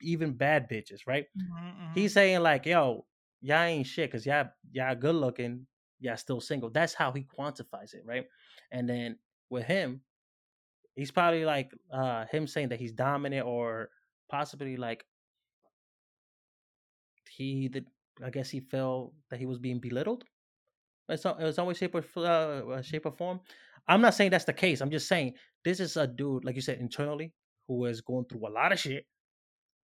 even 0.00 0.34
bad 0.34 0.68
bitches, 0.70 1.00
right? 1.06 1.26
Mhm, 1.36 1.50
mhm. 1.50 1.94
He's 1.94 2.12
saying 2.12 2.40
like, 2.40 2.66
yo, 2.66 3.06
y'all 3.40 3.62
ain't 3.62 3.86
shit 3.86 4.10
because 4.10 4.26
y'all 4.26 4.50
y'all 4.70 4.94
good 4.94 5.14
looking, 5.14 5.66
y'all 5.98 6.16
still 6.16 6.40
single. 6.40 6.70
That's 6.70 6.94
how 6.94 7.10
he 7.12 7.24
quantifies 7.24 7.94
it, 7.94 8.02
right? 8.04 8.26
And 8.70 8.88
then 8.88 9.18
with 9.50 9.64
him, 9.64 10.02
he's 10.94 11.10
probably 11.10 11.44
like 11.46 11.70
uh 11.92 12.26
him 12.26 12.46
saying 12.46 12.68
that 12.70 12.80
he's 12.80 12.92
dominant 12.92 13.46
or 13.46 13.90
possibly 14.28 14.76
like 14.76 15.06
he 17.30 17.68
did 17.68 17.86
I 18.22 18.30
guess 18.30 18.50
he 18.50 18.60
felt 18.60 19.14
that 19.30 19.38
he 19.38 19.46
was 19.46 19.58
being 19.58 19.78
belittled. 19.78 20.24
Some, 21.16 21.40
in 21.40 21.52
some 21.52 21.72
shape, 21.74 21.94
or 21.94 22.04
uh, 22.16 22.20
uh, 22.20 22.82
shape 22.82 23.06
or 23.06 23.12
form. 23.12 23.40
I'm 23.86 24.02
not 24.02 24.14
saying 24.14 24.30
that's 24.30 24.44
the 24.44 24.52
case. 24.52 24.80
I'm 24.80 24.90
just 24.90 25.08
saying 25.08 25.34
this 25.64 25.80
is 25.80 25.96
a 25.96 26.06
dude, 26.06 26.44
like 26.44 26.54
you 26.54 26.60
said, 26.60 26.78
internally, 26.78 27.32
who 27.66 27.86
is 27.86 28.00
going 28.00 28.26
through 28.26 28.46
a 28.46 28.50
lot 28.50 28.72
of 28.72 28.78
shit, 28.78 29.06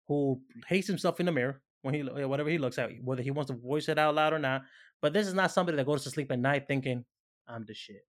who 0.08 0.42
hates 0.68 0.88
himself 0.88 1.20
in 1.20 1.26
the 1.26 1.32
mirror 1.32 1.62
when 1.84 1.94
he 1.94 2.02
whatever 2.02 2.50
he 2.50 2.58
looks 2.58 2.78
at, 2.78 2.90
whether 3.02 3.22
he 3.22 3.32
wants 3.32 3.52
to 3.52 3.58
voice 3.58 3.88
it 3.88 3.98
out 3.98 4.16
loud 4.16 4.34
or 4.34 4.40
not. 4.40 4.64
But 5.02 5.14
this 5.14 5.28
is 5.28 5.34
not 5.34 5.52
somebody 5.52 5.78
that 5.78 5.86
goes 5.86 6.04
to 6.04 6.10
sleep 6.10 6.32
at 6.32 6.40
night 6.40 6.66
thinking, 6.68 7.06
"I'm 7.48 7.64
the 7.66 7.74
shit." 7.74 8.06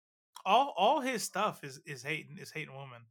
all 0.45 0.73
all 0.77 1.01
his 1.01 1.23
stuff 1.23 1.63
is 1.63 1.79
is 1.85 2.03
hating 2.03 2.37
is 2.39 2.51
hating 2.51 2.73
women 2.73 3.03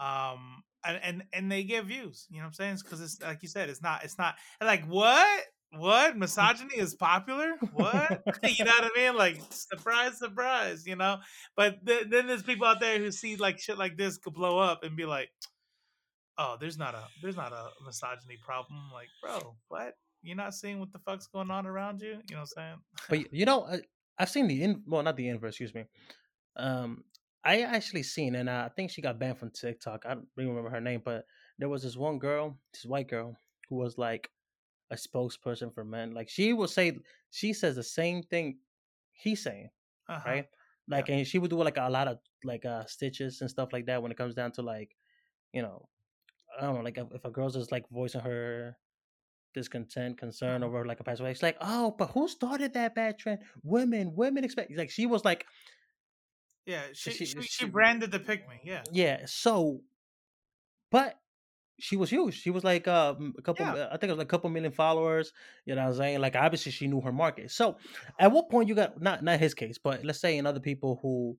um 0.00 0.62
and 0.84 1.00
and, 1.02 1.22
and 1.32 1.52
they 1.52 1.62
get 1.62 1.84
views 1.84 2.26
you 2.30 2.38
know 2.38 2.44
what 2.44 2.48
i'm 2.48 2.52
saying 2.54 2.78
because 2.82 3.00
it's 3.00 3.20
like 3.22 3.42
you 3.42 3.48
said 3.48 3.68
it's 3.68 3.82
not 3.82 4.04
it's 4.04 4.18
not 4.18 4.34
like 4.60 4.84
what 4.86 5.42
what 5.76 6.16
misogyny 6.16 6.74
is 6.76 6.94
popular 7.10 7.52
what 7.72 8.22
you 8.44 8.64
know 8.64 8.72
what 8.78 8.90
i 8.94 9.00
mean 9.00 9.16
like 9.16 9.40
surprise 9.50 10.18
surprise 10.18 10.86
you 10.86 10.96
know 10.96 11.18
but 11.56 11.84
th- 11.86 12.06
then 12.10 12.26
there's 12.26 12.42
people 12.42 12.66
out 12.66 12.80
there 12.80 12.98
who 12.98 13.10
see 13.10 13.36
like 13.36 13.58
shit 13.58 13.78
like 13.78 13.96
this 13.96 14.18
could 14.18 14.34
blow 14.34 14.58
up 14.58 14.84
and 14.84 14.96
be 14.96 15.06
like 15.06 15.30
oh 16.38 16.56
there's 16.60 16.78
not 16.78 16.94
a 16.94 17.04
there's 17.22 17.36
not 17.36 17.52
a 17.52 17.68
misogyny 17.84 18.38
problem 18.44 18.90
like 18.92 19.08
bro 19.22 19.54
what 19.68 19.94
you're 20.22 20.36
not 20.36 20.54
seeing 20.54 20.78
what 20.78 20.92
the 20.92 21.00
fuck's 21.00 21.26
going 21.26 21.50
on 21.50 21.66
around 21.66 22.00
you. 22.00 22.10
You 22.28 22.36
know 22.36 22.40
what 22.40 22.40
I'm 22.40 22.46
saying? 22.46 22.76
But 23.08 23.34
you 23.34 23.44
know, 23.44 23.64
I, 23.64 23.80
I've 24.18 24.30
seen 24.30 24.48
the 24.48 24.62
in 24.62 24.82
well, 24.86 25.02
not 25.02 25.16
the 25.16 25.28
inverse. 25.28 25.54
Excuse 25.54 25.74
me. 25.74 25.84
Um, 26.56 27.04
I 27.44 27.62
actually 27.62 28.04
seen, 28.04 28.36
and 28.36 28.48
I 28.48 28.68
think 28.68 28.90
she 28.90 29.02
got 29.02 29.18
banned 29.18 29.38
from 29.38 29.50
TikTok. 29.50 30.04
I 30.06 30.14
don't 30.14 30.28
really 30.36 30.50
remember 30.50 30.70
her 30.70 30.80
name, 30.80 31.02
but 31.04 31.24
there 31.58 31.68
was 31.68 31.82
this 31.82 31.96
one 31.96 32.18
girl, 32.18 32.56
this 32.72 32.84
white 32.84 33.08
girl, 33.08 33.36
who 33.68 33.76
was 33.76 33.98
like 33.98 34.30
a 34.92 34.96
spokesperson 34.96 35.74
for 35.74 35.84
men. 35.84 36.14
Like 36.14 36.28
she 36.28 36.52
will 36.52 36.68
say, 36.68 36.98
she 37.30 37.52
says 37.52 37.76
the 37.76 37.82
same 37.82 38.22
thing 38.22 38.58
he's 39.12 39.42
saying, 39.42 39.70
Uh-huh. 40.08 40.30
right? 40.30 40.46
Like, 40.88 41.08
and 41.08 41.26
she 41.26 41.38
would 41.38 41.50
do 41.50 41.62
like 41.62 41.78
a 41.78 41.88
lot 41.88 42.08
of 42.08 42.18
like 42.44 42.64
uh 42.64 42.84
stitches 42.86 43.40
and 43.40 43.48
stuff 43.50 43.72
like 43.72 43.86
that 43.86 44.02
when 44.02 44.10
it 44.12 44.18
comes 44.18 44.34
down 44.34 44.52
to 44.52 44.62
like, 44.62 44.96
you 45.52 45.62
know, 45.62 45.88
I 46.58 46.62
don't 46.62 46.74
know, 46.76 46.82
like 46.82 46.98
if, 46.98 47.06
if 47.12 47.24
a 47.24 47.30
girl's 47.30 47.54
just 47.54 47.72
like 47.72 47.88
voicing 47.90 48.20
her 48.20 48.76
discontent, 49.54 50.18
concern 50.18 50.62
Mhm. 50.62 50.66
over 50.66 50.84
like 50.84 51.00
a 51.00 51.04
past 51.04 51.20
way, 51.22 51.30
it's 51.30 51.42
like, 51.42 51.56
oh, 51.60 51.94
but 51.98 52.10
who 52.10 52.28
started 52.28 52.74
that 52.74 52.94
bad 52.94 53.18
trend? 53.18 53.40
Women, 53.62 54.14
women 54.14 54.44
expect. 54.44 54.72
Like 54.76 54.90
she 54.90 55.06
was 55.06 55.24
like, 55.24 55.46
Yeah, 56.66 56.82
she 56.92 57.10
she- 57.12 57.26
she, 57.26 57.42
she, 57.42 57.64
branded 57.66 58.10
the 58.10 58.18
me. 58.18 58.60
Yeah. 58.64 58.82
yeah. 58.92 59.22
So, 59.26 59.80
but 60.90 61.18
she 61.82 61.96
was 61.96 62.10
huge. 62.10 62.40
She 62.40 62.50
was 62.50 62.62
like 62.62 62.86
uh, 62.86 63.16
a 63.36 63.42
couple. 63.42 63.66
Yeah. 63.66 63.88
I 63.90 63.96
think 63.96 64.04
it 64.04 64.14
was 64.14 64.18
like 64.18 64.28
a 64.28 64.34
couple 64.34 64.48
million 64.50 64.70
followers. 64.70 65.32
You 65.66 65.74
know 65.74 65.82
what 65.82 65.88
I'm 65.88 65.96
saying? 65.96 66.20
Like 66.20 66.36
obviously 66.36 66.70
she 66.70 66.86
knew 66.86 67.00
her 67.00 67.10
market. 67.10 67.50
So, 67.50 67.76
at 68.20 68.30
what 68.30 68.48
point 68.48 68.68
you 68.68 68.76
got 68.76 69.02
not 69.02 69.24
not 69.24 69.40
his 69.40 69.52
case, 69.52 69.78
but 69.82 70.04
let's 70.04 70.20
say 70.20 70.38
in 70.38 70.46
other 70.46 70.60
people 70.60 71.00
who 71.02 71.36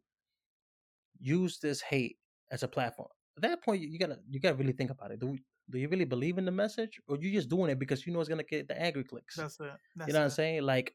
use 1.21 1.59
this 1.59 1.79
hate 1.79 2.17
as 2.51 2.61
a 2.61 2.67
platform. 2.67 3.07
At 3.37 3.43
that 3.43 3.63
point, 3.63 3.83
you 3.83 3.97
gotta 3.97 4.19
you 4.29 4.41
gotta 4.41 4.55
really 4.55 4.73
think 4.73 4.91
about 4.91 5.11
it. 5.11 5.21
Do 5.21 5.27
we, 5.27 5.43
do 5.69 5.79
you 5.79 5.87
really 5.87 6.03
believe 6.03 6.37
in 6.37 6.43
the 6.43 6.51
message, 6.51 6.99
or 7.07 7.17
you 7.17 7.31
just 7.31 7.47
doing 7.47 7.71
it 7.71 7.79
because 7.79 8.05
you 8.05 8.11
know 8.11 8.19
it's 8.19 8.27
gonna 8.27 8.43
get 8.43 8.67
the 8.67 8.77
angry 8.77 9.05
clicks? 9.05 9.37
That's 9.37 9.57
it. 9.61 9.71
That's 9.95 10.09
you 10.09 10.13
know 10.13 10.19
what 10.19 10.25
I'm 10.25 10.31
saying? 10.31 10.63
Like, 10.63 10.93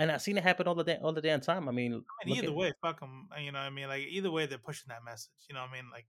and 0.00 0.10
I've 0.10 0.22
seen 0.22 0.38
it 0.38 0.42
happen 0.42 0.66
all 0.66 0.74
the 0.74 0.82
day, 0.82 0.98
all 1.02 1.12
the 1.12 1.20
damn 1.20 1.42
time. 1.42 1.68
I 1.68 1.72
mean, 1.72 2.02
I 2.22 2.26
mean, 2.26 2.36
either 2.38 2.52
way, 2.52 2.72
fuck 2.80 3.00
them. 3.00 3.28
You 3.38 3.52
know, 3.52 3.58
what 3.58 3.66
I 3.66 3.70
mean, 3.70 3.86
like 3.86 4.06
either 4.08 4.30
way, 4.30 4.46
they're 4.46 4.56
pushing 4.56 4.88
that 4.88 5.04
message. 5.04 5.28
You 5.48 5.54
know, 5.54 5.60
what 5.60 5.70
I 5.70 5.72
mean, 5.74 5.90
like, 5.92 6.06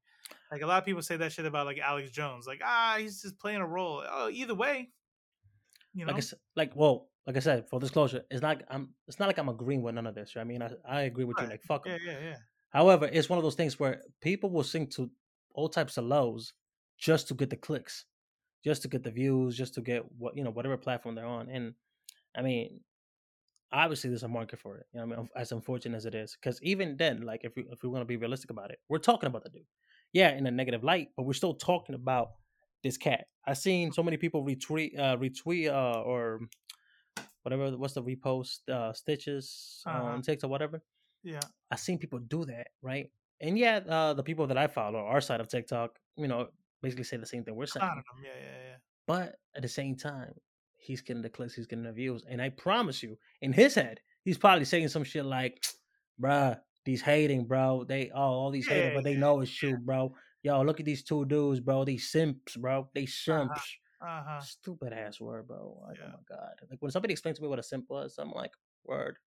like 0.49 0.61
a 0.61 0.65
lot 0.65 0.77
of 0.77 0.85
people 0.85 1.01
say 1.01 1.17
that 1.17 1.33
shit 1.33 1.45
about 1.45 1.65
like 1.65 1.77
Alex 1.77 2.09
Jones, 2.09 2.47
like 2.47 2.61
ah, 2.63 2.95
he's 2.97 3.21
just 3.21 3.37
playing 3.37 3.59
a 3.59 3.67
role. 3.67 4.01
Oh, 4.09 4.29
either 4.31 4.55
way, 4.55 4.89
you 5.93 6.05
know, 6.05 6.13
like 6.13 6.23
I 6.23 6.27
like 6.55 6.71
well, 6.73 7.09
like 7.27 7.35
I 7.35 7.39
said, 7.41 7.67
for 7.69 7.81
disclosure, 7.81 8.23
it's 8.31 8.41
not 8.41 8.63
I'm 8.69 8.91
it's 9.09 9.19
not 9.19 9.27
like 9.27 9.37
I'm 9.37 9.49
agreeing 9.49 9.81
with 9.81 9.93
none 9.95 10.07
of 10.07 10.15
this. 10.15 10.37
right? 10.37 10.41
I 10.41 10.45
mean, 10.45 10.61
I, 10.61 10.71
I 10.87 11.01
agree 11.01 11.25
with 11.25 11.35
you. 11.39 11.43
Right. 11.43 11.51
Like 11.51 11.63
fuck 11.63 11.85
'em. 11.85 11.99
yeah, 12.01 12.13
yeah, 12.13 12.19
yeah. 12.29 12.35
However, 12.69 13.09
it's 13.11 13.29
one 13.29 13.37
of 13.37 13.43
those 13.43 13.55
things 13.55 13.77
where 13.77 14.01
people 14.21 14.49
will 14.49 14.63
sing 14.63 14.87
to 14.91 15.11
all 15.53 15.67
types 15.67 15.97
of 15.97 16.05
lows 16.05 16.53
just 16.97 17.27
to 17.27 17.33
get 17.33 17.49
the 17.49 17.57
clicks, 17.57 18.05
just 18.63 18.83
to 18.83 18.87
get 18.87 19.03
the 19.03 19.11
views, 19.11 19.57
just 19.57 19.73
to 19.73 19.81
get 19.81 20.03
what 20.17 20.37
you 20.37 20.45
know 20.45 20.51
whatever 20.51 20.77
platform 20.77 21.15
they're 21.15 21.25
on. 21.25 21.49
And 21.49 21.73
I 22.37 22.41
mean, 22.41 22.79
obviously 23.71 24.09
there's 24.09 24.23
a 24.23 24.27
market 24.27 24.59
for 24.59 24.77
it. 24.77 24.85
You 24.93 24.99
know, 24.99 25.07
what 25.07 25.17
I 25.17 25.21
mean, 25.21 25.29
as 25.35 25.51
unfortunate 25.51 25.95
as 25.97 26.05
it 26.05 26.15
is, 26.15 26.37
because 26.39 26.61
even 26.61 26.97
then, 26.97 27.21
like 27.21 27.41
if 27.43 27.55
we 27.55 27.63
if 27.71 27.81
we 27.83 27.89
want 27.89 28.01
to 28.01 28.05
be 28.05 28.17
realistic 28.17 28.49
about 28.51 28.71
it, 28.71 28.79
we're 28.89 28.99
talking 28.99 29.27
about 29.27 29.43
the 29.43 29.49
dude, 29.49 29.65
yeah, 30.13 30.31
in 30.31 30.45
a 30.47 30.51
negative 30.51 30.83
light, 30.83 31.09
but 31.15 31.23
we're 31.25 31.33
still 31.33 31.53
talking 31.53 31.95
about 31.95 32.31
this 32.83 32.97
cat. 32.97 33.25
I've 33.47 33.57
seen 33.57 33.91
so 33.91 34.03
many 34.03 34.17
people 34.17 34.43
retweet, 34.43 34.97
uh, 34.99 35.17
retweet, 35.17 35.69
uh, 35.71 36.01
or 36.01 36.41
whatever. 37.43 37.75
What's 37.77 37.93
the 37.93 38.03
repost? 38.03 38.67
Uh, 38.69 38.93
stitches 38.93 39.83
Uh-huh. 39.85 40.03
on 40.03 40.21
TikTok, 40.21 40.49
whatever. 40.49 40.81
Yeah, 41.23 41.39
I've 41.69 41.79
seen 41.79 41.97
people 41.99 42.19
do 42.19 42.45
that, 42.45 42.67
right? 42.81 43.11
And 43.39 43.57
yeah, 43.57 43.77
uh, 43.87 44.13
the 44.13 44.23
people 44.23 44.47
that 44.47 44.57
I 44.57 44.67
follow, 44.67 44.99
our 44.99 45.21
side 45.21 45.39
of 45.39 45.47
TikTok, 45.47 45.97
you 46.15 46.27
know, 46.27 46.49
basically 46.81 47.03
say 47.03 47.17
the 47.17 47.25
same 47.25 47.43
thing 47.43 47.55
we're 47.55 47.65
saying. 47.67 47.85
Yeah, 48.23 48.29
yeah, 48.39 48.57
yeah. 48.69 48.75
But 49.07 49.35
at 49.55 49.61
the 49.61 49.67
same 49.67 49.95
time, 49.95 50.33
he's 50.81 51.01
getting 51.01 51.21
the 51.21 51.29
clicks, 51.29 51.53
he's 51.55 51.67
getting 51.67 51.85
the 51.85 51.91
views. 51.91 52.23
And 52.29 52.41
I 52.41 52.49
promise 52.49 53.01
you, 53.03 53.17
in 53.41 53.53
his 53.53 53.75
head, 53.75 53.99
he's 54.25 54.37
probably 54.37 54.65
saying 54.65 54.87
some 54.89 55.03
shit 55.03 55.25
like, 55.25 55.63
bruh, 56.21 56.59
these 56.85 57.01
hating, 57.01 57.45
bro. 57.45 57.85
They 57.87 58.09
oh, 58.13 58.19
all 58.19 58.51
these 58.51 58.67
hating, 58.67 58.95
but 58.95 59.03
they 59.03 59.15
know 59.15 59.41
it's 59.41 59.51
true, 59.51 59.77
bro. 59.77 60.13
Yo, 60.43 60.61
look 60.63 60.79
at 60.79 60.85
these 60.85 61.03
two 61.03 61.23
dudes, 61.25 61.59
bro. 61.59 61.85
These 61.85 62.09
simps, 62.11 62.55
bro. 62.57 62.89
They 62.95 63.05
simps. 63.05 63.61
Uh 64.01 64.23
huh. 64.27 64.39
Stupid 64.41 64.91
ass 64.93 65.21
word, 65.21 65.47
bro. 65.47 65.79
Like, 65.87 65.97
Yeah. 65.99 66.05
oh 66.07 66.11
my 66.13 66.35
god. 66.35 66.53
Like 66.69 66.81
when 66.81 66.91
somebody 66.91 67.11
explains 67.11 67.37
to 67.37 67.43
me 67.43 67.49
what 67.49 67.59
a 67.59 67.63
simp 67.63 67.85
was, 67.89 68.15
I'm 68.17 68.31
like, 68.31 68.51
word. 68.83 69.17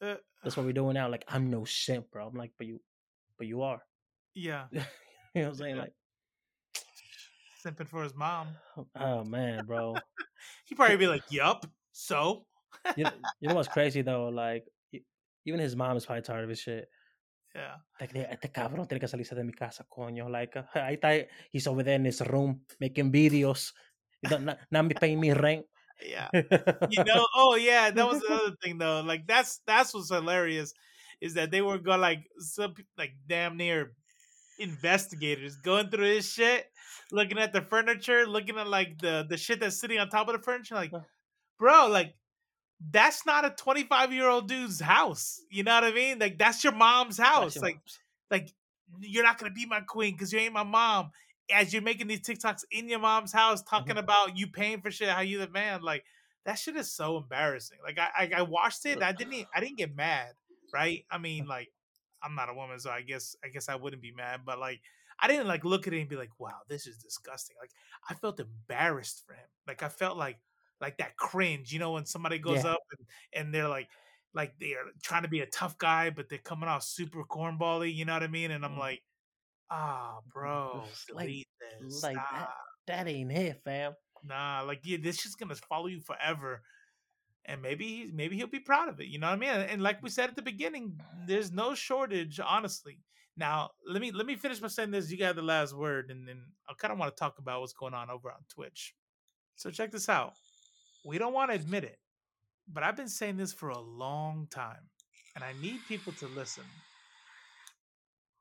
Uh, 0.00 0.14
That's 0.42 0.56
what 0.56 0.64
we're 0.64 0.72
doing 0.72 0.94
now. 0.94 1.08
Like, 1.10 1.24
I'm 1.28 1.50
no 1.50 1.64
simp, 1.66 2.10
bro. 2.10 2.26
I'm 2.26 2.34
like, 2.34 2.52
but 2.56 2.66
you 2.66 2.80
but 3.36 3.46
you 3.46 3.60
are. 3.60 3.82
yeah, 4.34 4.64
You 4.72 4.80
know 5.34 5.42
what 5.42 5.48
I'm 5.48 5.54
saying? 5.56 5.76
Yeah. 5.76 5.82
Like, 5.82 5.92
simping 7.64 7.88
for 7.88 8.02
his 8.02 8.14
mom. 8.14 8.48
oh 8.98 9.24
man, 9.24 9.66
bro. 9.66 9.96
He'd 10.66 10.76
probably 10.76 10.96
be 10.96 11.06
like, 11.08 11.22
"Yup." 11.30 11.66
So, 11.92 12.46
you, 12.96 13.04
know, 13.04 13.10
you 13.40 13.48
know 13.48 13.54
what's 13.54 13.68
crazy 13.68 14.02
though? 14.02 14.28
Like, 14.28 14.64
even 15.44 15.60
his 15.60 15.76
mom 15.76 15.96
is 15.96 16.04
probably 16.06 16.22
tired 16.22 16.44
of 16.44 16.50
his 16.50 16.60
shit. 16.60 16.88
yeah, 17.54 17.76
Like, 18.00 18.12
"De- 18.12 18.30
este 18.30 18.52
cabrón 18.52 18.86
tiene 18.88 19.00
que 19.00 19.08
salirse 19.08 19.34
de 19.34 19.44
mi 19.44 19.52
casa, 19.52 19.84
coño. 19.88 20.28
Like, 20.30 20.56
uh, 20.56 20.64
ahí 20.74 20.98
está, 21.00 21.26
he's 21.50 21.66
over 21.66 21.82
there 21.82 21.94
in 21.96 22.04
his 22.04 22.20
room 22.20 22.60
making 22.80 23.10
videos. 23.12 23.72
Not, 24.22 24.58
not 24.70 24.84
me 24.86 24.94
paying 24.94 25.20
me 25.20 25.32
rent. 25.32 25.64
yeah. 26.04 26.28
you 26.90 27.04
know 27.04 27.26
oh 27.36 27.54
yeah 27.56 27.90
that 27.90 28.06
was 28.06 28.22
another 28.28 28.54
thing 28.62 28.76
though 28.76 29.00
like 29.00 29.26
that's 29.26 29.60
that's 29.66 29.94
what's 29.94 30.10
hilarious 30.10 30.74
is 31.22 31.32
that 31.34 31.50
they 31.50 31.62
were 31.62 31.78
going 31.78 32.00
like 32.02 32.28
some 32.38 32.74
like 32.98 33.14
damn 33.26 33.56
near 33.56 33.92
investigators 34.58 35.56
going 35.56 35.88
through 35.88 36.06
his 36.06 36.28
shit 36.30 36.66
looking 37.12 37.38
at 37.38 37.52
the 37.52 37.60
furniture 37.62 38.26
looking 38.26 38.58
at 38.58 38.66
like 38.66 38.98
the 38.98 39.26
the 39.28 39.36
shit 39.36 39.60
that's 39.60 39.78
sitting 39.78 39.98
on 39.98 40.08
top 40.08 40.28
of 40.28 40.34
the 40.34 40.42
furniture 40.42 40.74
like 40.74 40.92
bro 41.58 41.86
like 41.88 42.14
that's 42.90 43.24
not 43.24 43.44
a 43.44 43.50
25 43.50 44.12
year 44.12 44.28
old 44.28 44.48
dude's 44.48 44.80
house 44.80 45.40
you 45.50 45.62
know 45.62 45.74
what 45.74 45.84
i 45.84 45.92
mean 45.92 46.18
like 46.18 46.38
that's 46.38 46.64
your 46.64 46.74
mom's 46.74 47.18
house 47.18 47.54
your 47.54 47.62
like 47.62 47.74
mom's. 47.74 47.98
like 48.30 48.52
you're 49.00 49.24
not 49.24 49.38
gonna 49.38 49.52
be 49.52 49.66
my 49.66 49.80
queen 49.80 50.12
because 50.12 50.32
you 50.32 50.38
ain't 50.38 50.52
my 50.52 50.62
mom. 50.62 51.10
As 51.52 51.72
you're 51.72 51.82
making 51.82 52.08
these 52.08 52.22
TikToks 52.22 52.64
in 52.72 52.88
your 52.88 52.98
mom's 52.98 53.32
house, 53.32 53.62
mm-hmm. 53.62 53.76
talking 53.76 53.98
about 53.98 54.36
you 54.36 54.48
paying 54.48 54.80
for 54.80 54.90
shit, 54.90 55.08
how 55.08 55.20
you 55.20 55.38
the 55.38 55.48
man, 55.48 55.82
like 55.82 56.04
that 56.44 56.58
shit 56.58 56.76
is 56.76 56.92
so 56.92 57.16
embarrassing. 57.16 57.78
Like 57.84 57.98
I, 57.98 58.08
I, 58.16 58.38
I 58.38 58.42
watched 58.42 58.84
it, 58.86 58.94
and 58.94 59.04
I 59.04 59.12
didn't, 59.12 59.46
I 59.54 59.60
didn't 59.60 59.78
get 59.78 59.94
mad, 59.94 60.32
right? 60.72 61.04
I 61.10 61.18
mean, 61.18 61.46
like 61.46 61.68
I'm 62.26 62.34
not 62.34 62.48
a 62.50 62.54
woman, 62.54 62.78
so 62.80 62.90
I 62.90 63.02
guess, 63.02 63.36
I 63.44 63.48
guess 63.48 63.68
I 63.68 63.76
wouldn't 63.76 64.02
be 64.02 64.10
mad, 64.12 64.40
but 64.44 64.58
like 64.58 64.80
I 65.20 65.28
didn't 65.28 65.46
like 65.46 65.64
look 65.64 65.86
at 65.86 65.92
it 65.94 66.00
and 66.00 66.08
be 66.08 66.16
like, 66.16 66.32
wow, 66.38 66.58
this 66.68 66.86
is 66.86 66.98
disgusting. 66.98 67.56
Like 67.60 67.70
I 68.10 68.14
felt 68.14 68.40
embarrassed 68.40 69.22
for 69.26 69.34
him. 69.34 69.48
Like 69.66 69.82
I 69.82 69.88
felt 69.88 70.18
like, 70.18 70.38
like 70.80 70.98
that 70.98 71.16
cringe, 71.16 71.72
you 71.72 71.78
know, 71.78 71.92
when 71.92 72.04
somebody 72.04 72.38
goes 72.38 72.64
Yeah. 72.64 72.72
up 72.72 72.80
and, 72.98 73.06
and 73.46 73.54
they're 73.54 73.68
like, 73.68 73.88
like 74.34 74.54
they're 74.60 74.84
trying 75.02 75.22
to 75.22 75.28
be 75.28 75.40
a 75.40 75.46
tough 75.46 75.78
guy, 75.78 76.10
but 76.10 76.28
they're 76.28 76.38
coming 76.38 76.68
off 76.68 76.82
super 76.82 77.22
cornbally. 77.24 77.94
You 77.94 78.04
know 78.04 78.12
what 78.12 78.22
I 78.24 78.26
mean? 78.26 78.50
And 78.50 78.64
I'm 78.64 78.74
Mm. 78.74 78.78
like, 78.78 79.02
ah, 79.70 80.18
bro, 80.32 80.84
like- 81.14 81.26
delete 81.28 81.48
this. 81.80 82.02
like 82.02 82.16
nah, 82.16 82.22
that. 82.32 82.50
That 82.88 83.08
ain't 83.08 83.32
it, 83.32 83.62
fam. 83.64 83.94
nah, 84.22 84.62
like 84.66 84.80
yeah, 84.84 84.98
this 85.00 85.24
is 85.26 85.34
gonna 85.34 85.54
follow 85.54 85.86
you 85.86 86.00
forever. 86.00 86.62
And 87.48 87.62
maybe 87.62 87.86
he's 87.86 88.12
maybe 88.12 88.36
he'll 88.36 88.48
be 88.48 88.58
proud 88.58 88.88
of 88.88 89.00
it. 89.00 89.06
You 89.06 89.18
know 89.18 89.28
what 89.28 89.34
I 89.34 89.36
mean? 89.36 89.50
And 89.50 89.82
like 89.82 90.02
we 90.02 90.10
said 90.10 90.28
at 90.28 90.36
the 90.36 90.42
beginning, 90.42 91.00
there's 91.26 91.52
no 91.52 91.74
shortage, 91.74 92.40
honestly. 92.44 92.98
Now 93.36 93.70
let 93.86 94.00
me 94.02 94.10
let 94.10 94.26
me 94.26 94.34
finish 94.34 94.58
by 94.58 94.68
saying 94.68 94.90
this. 94.90 95.10
You 95.10 95.18
got 95.18 95.36
the 95.36 95.42
last 95.42 95.76
word, 95.76 96.10
and 96.10 96.26
then 96.26 96.42
I 96.68 96.74
kind 96.74 96.92
of 96.92 96.98
want 96.98 97.14
to 97.14 97.18
talk 97.18 97.38
about 97.38 97.60
what's 97.60 97.72
going 97.72 97.94
on 97.94 98.10
over 98.10 98.30
on 98.30 98.38
Twitch. 98.48 98.94
So 99.54 99.70
check 99.70 99.92
this 99.92 100.08
out. 100.08 100.34
We 101.04 101.18
don't 101.18 101.32
want 101.32 101.50
to 101.50 101.56
admit 101.56 101.84
it, 101.84 101.98
but 102.66 102.82
I've 102.82 102.96
been 102.96 103.08
saying 103.08 103.36
this 103.36 103.52
for 103.52 103.68
a 103.68 103.78
long 103.78 104.48
time, 104.50 104.90
and 105.34 105.44
I 105.44 105.52
need 105.62 105.78
people 105.86 106.14
to 106.14 106.26
listen. 106.26 106.64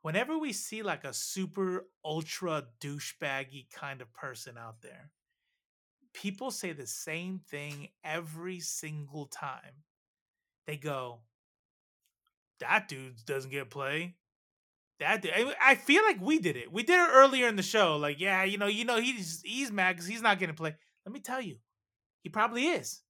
Whenever 0.02 0.38
we 0.38 0.54
see 0.54 0.82
like 0.82 1.04
a 1.04 1.14
super 1.14 1.86
ultra 2.04 2.64
douchebaggy 2.80 3.70
kind 3.72 4.02
of 4.02 4.14
person 4.14 4.58
out 4.58 4.82
there, 4.82 5.12
people 6.16 6.50
say 6.50 6.72
the 6.72 6.88
same 6.88 7.40
thing 7.40 7.90
every 8.04 8.60
single 8.60 9.26
time. 9.28 9.84
They 10.66 10.78
go, 10.78 11.22
"That 12.60 12.88
dude 12.88 13.24
doesn't 13.26 13.52
get 13.52 13.70
play." 13.70 14.16
That 15.00 15.22
dude, 15.22 15.34
I 15.62 15.76
feel 15.76 16.04
like 16.04 16.22
we 16.22 16.40
did 16.40 16.56
it. 16.56 16.72
We 16.72 16.84
did 16.84 16.96
it 16.96 17.10
earlier 17.12 17.48
in 17.48 17.58
the 17.58 17.64
show. 17.64 17.98
Like, 17.98 18.20
yeah, 18.20 18.44
you 18.46 18.58
know, 18.58 18.68
you 18.68 18.86
know, 18.86 19.00
he's 19.00 19.42
he's 19.44 19.72
mad 19.72 19.94
because 19.96 20.08
he's 20.08 20.22
not 20.22 20.40
getting 20.40 20.56
play. 20.56 20.76
Let 21.06 21.14
me 21.14 21.20
tell 21.20 21.42
you, 21.42 21.58
he 22.24 22.30
probably 22.30 22.68
is. 22.68 23.02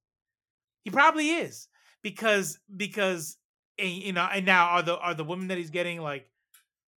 He 0.84 0.90
probably 0.90 1.30
is 1.30 1.68
because 2.02 2.60
because 2.76 3.38
and, 3.78 3.90
you 3.90 4.14
know, 4.14 4.28
and 4.32 4.46
now 4.46 4.68
are 4.70 4.82
the 4.82 4.98
are 4.98 5.14
the 5.14 5.24
women 5.24 5.50
that 5.50 5.58
he's 5.58 5.70
getting 5.70 6.02
like 6.02 6.30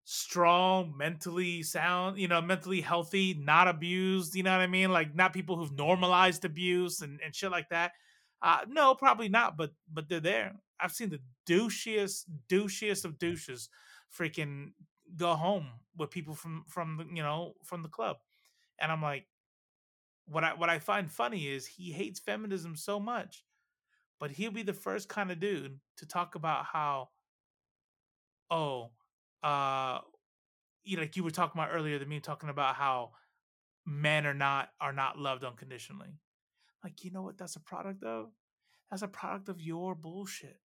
strong, 0.10 0.96
mentally 0.96 1.62
sound, 1.62 2.18
you 2.18 2.30
know, 2.30 2.42
mentally 2.42 2.80
healthy, 2.80 3.34
not 3.34 3.68
abused, 3.68 4.36
you 4.36 4.42
know 4.42 4.54
what 4.54 4.62
I 4.62 4.68
mean? 4.68 4.90
Like 4.90 5.14
not 5.14 5.34
people 5.34 5.58
who've 5.58 5.78
normalized 5.78 6.46
abuse 6.46 7.02
and, 7.02 7.20
and 7.22 7.36
shit 7.36 7.52
like 7.52 7.68
that. 7.72 7.92
Uh 8.42 8.60
no, 8.70 8.96
probably 8.96 9.28
not, 9.28 9.58
but 9.58 9.72
but 9.92 10.08
they're 10.08 10.22
there. 10.22 10.54
I've 10.80 10.94
seen 10.94 11.10
the 11.10 11.20
douchiest, 11.46 12.24
douchiest 12.48 13.04
of 13.04 13.20
douches 13.20 13.68
freaking 14.18 14.72
go 15.18 15.34
home 15.36 15.68
with 15.98 16.10
people 16.10 16.36
from 16.36 16.64
from 16.70 16.96
the 16.96 17.06
you 17.14 17.22
know 17.22 17.56
from 17.66 17.84
the 17.84 17.90
club. 17.90 18.16
And 18.80 18.94
I'm 18.94 19.02
like, 19.02 19.26
what 20.26 20.46
I 20.46 20.54
what 20.54 20.70
I 20.70 20.80
find 20.80 21.12
funny 21.12 21.50
is 21.50 21.68
he 21.68 21.92
hates 21.92 22.22
feminism 22.22 22.78
so 22.78 22.98
much, 22.98 23.44
but 24.22 24.32
he'll 24.32 24.52
be 24.52 24.64
the 24.64 24.72
first 24.72 25.10
kind 25.10 25.32
of 25.32 25.42
dude 25.42 25.82
to 25.98 26.06
talk 26.06 26.36
about 26.36 26.64
how, 26.64 27.10
oh, 28.50 28.92
uh, 29.44 30.00
you 30.84 30.96
know, 30.96 31.04
like 31.04 31.16
you 31.16 31.24
were 31.24 31.32
talking 31.32 31.60
about 31.60 31.74
earlier, 31.74 32.00
than 32.00 32.10
me 32.10 32.20
talking 32.20 32.50
about 32.50 32.76
how 32.76 33.12
men 33.86 34.26
are 34.26 34.34
not 34.34 34.70
are 34.80 34.94
not 34.94 35.18
loved 35.18 35.44
unconditionally. 35.44 36.20
Like, 36.84 37.04
you 37.04 37.12
know 37.12 37.22
what 37.22 37.38
that's 37.38 37.56
a 37.56 37.62
product 37.62 38.04
of? 38.04 38.28
That's 38.90 39.02
a 39.02 39.08
product 39.08 39.50
of 39.50 39.62
your 39.62 39.96
bullshit. 39.96 40.60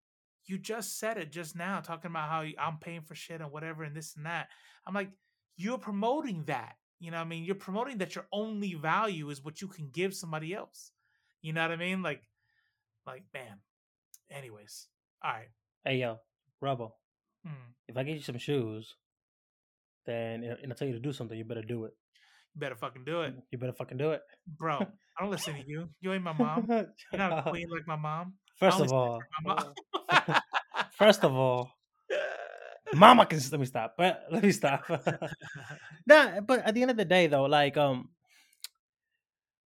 You 0.45 0.57
just 0.57 0.99
said 0.99 1.17
it 1.17 1.31
just 1.31 1.55
now, 1.55 1.79
talking 1.79 2.11
about 2.11 2.29
how 2.29 2.45
I'm 2.59 2.77
paying 2.77 3.01
for 3.01 3.15
shit 3.15 3.41
and 3.41 3.51
whatever 3.51 3.83
and 3.83 3.95
this 3.95 4.15
and 4.15 4.25
that. 4.25 4.49
I'm 4.85 4.93
like, 4.93 5.09
you're 5.55 5.77
promoting 5.77 6.43
that. 6.45 6.75
You 6.99 7.11
know 7.11 7.17
I 7.17 7.25
mean? 7.25 7.43
You're 7.43 7.55
promoting 7.55 7.97
that 7.97 8.15
your 8.15 8.25
only 8.31 8.75
value 8.75 9.29
is 9.29 9.43
what 9.43 9.61
you 9.61 9.67
can 9.67 9.89
give 9.91 10.13
somebody 10.13 10.53
else. 10.53 10.91
You 11.41 11.51
know 11.53 11.61
what 11.61 11.71
I 11.71 11.75
mean? 11.75 12.01
Like, 12.01 12.21
like, 13.05 13.23
man. 13.33 13.59
Anyways, 14.31 14.87
all 15.23 15.31
right. 15.31 15.49
Hey 15.83 15.97
yo, 15.97 16.17
Rubble. 16.61 16.95
Hmm. 17.45 17.71
If 17.87 17.97
I 17.97 18.03
get 18.03 18.15
you 18.15 18.23
some 18.23 18.37
shoes, 18.37 18.95
then 20.05 20.43
and 20.43 20.71
I 20.71 20.75
tell 20.75 20.87
you 20.87 20.93
to 20.93 20.99
do 20.99 21.13
something, 21.13 21.37
you 21.37 21.45
better 21.45 21.61
do 21.61 21.85
it. 21.85 21.93
You 22.55 22.59
better 22.59 22.75
fucking 22.75 23.03
do 23.05 23.21
it, 23.21 23.33
You 23.51 23.57
better 23.57 23.73
fucking 23.73 23.97
do 23.97 24.11
it, 24.11 24.21
bro. 24.59 24.77
I 25.17 25.21
don't 25.21 25.31
listen 25.31 25.55
to 25.55 25.67
you. 25.67 25.89
You 26.01 26.13
ain't 26.13 26.23
my 26.23 26.33
mom. 26.33 26.65
You're 26.67 26.87
not 27.13 27.47
a 27.47 27.49
queen 27.49 27.67
like 27.69 27.87
my 27.87 27.95
mom. 27.95 28.33
First 28.59 28.79
of 28.79 28.91
all, 28.91 29.21
mom. 29.43 29.73
first 30.97 31.23
of 31.23 31.33
all, 31.33 31.71
Mama 32.95 33.25
can 33.25 33.39
let 33.51 33.59
me 33.59 33.65
stop. 33.65 33.95
But 33.97 34.25
let 34.31 34.43
me 34.43 34.51
stop. 34.51 34.83
nah, 36.07 36.39
but 36.41 36.59
at 36.59 36.73
the 36.73 36.81
end 36.81 36.91
of 36.91 36.97
the 36.97 37.05
day, 37.05 37.27
though, 37.27 37.45
like 37.45 37.77
um, 37.77 38.09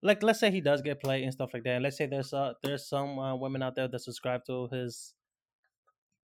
like 0.01 0.23
let's 0.23 0.39
say 0.39 0.51
he 0.51 0.61
does 0.61 0.81
get 0.81 1.01
played 1.01 1.23
and 1.23 1.33
stuff 1.33 1.51
like 1.53 1.63
that. 1.63 1.75
And 1.75 1.83
let's 1.83 1.97
say 1.97 2.05
there's 2.05 2.33
uh 2.33 2.53
there's 2.63 2.87
some 2.87 3.17
uh, 3.19 3.35
women 3.35 3.63
out 3.63 3.75
there 3.75 3.87
that 3.87 3.99
subscribe 3.99 4.45
to 4.45 4.67
his 4.71 5.13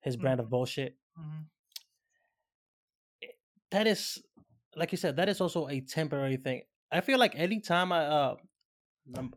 his 0.02 0.16
brand 0.16 0.40
of 0.40 0.50
bullshit. 0.50 0.96
Mhm. 1.20 1.46
That 3.72 3.88
is, 3.88 4.22
like 4.76 4.92
you 4.92 4.98
said, 4.98 5.16
that 5.18 5.30
is 5.30 5.42
also 5.42 5.68
a 5.68 5.82
temporary 5.82 6.38
thing. 6.38 6.62
I 6.92 7.02
feel 7.02 7.20
like 7.20 7.36
anytime 7.36 7.92
I 7.92 8.06
uh, 8.06 8.36
um, 9.18 9.34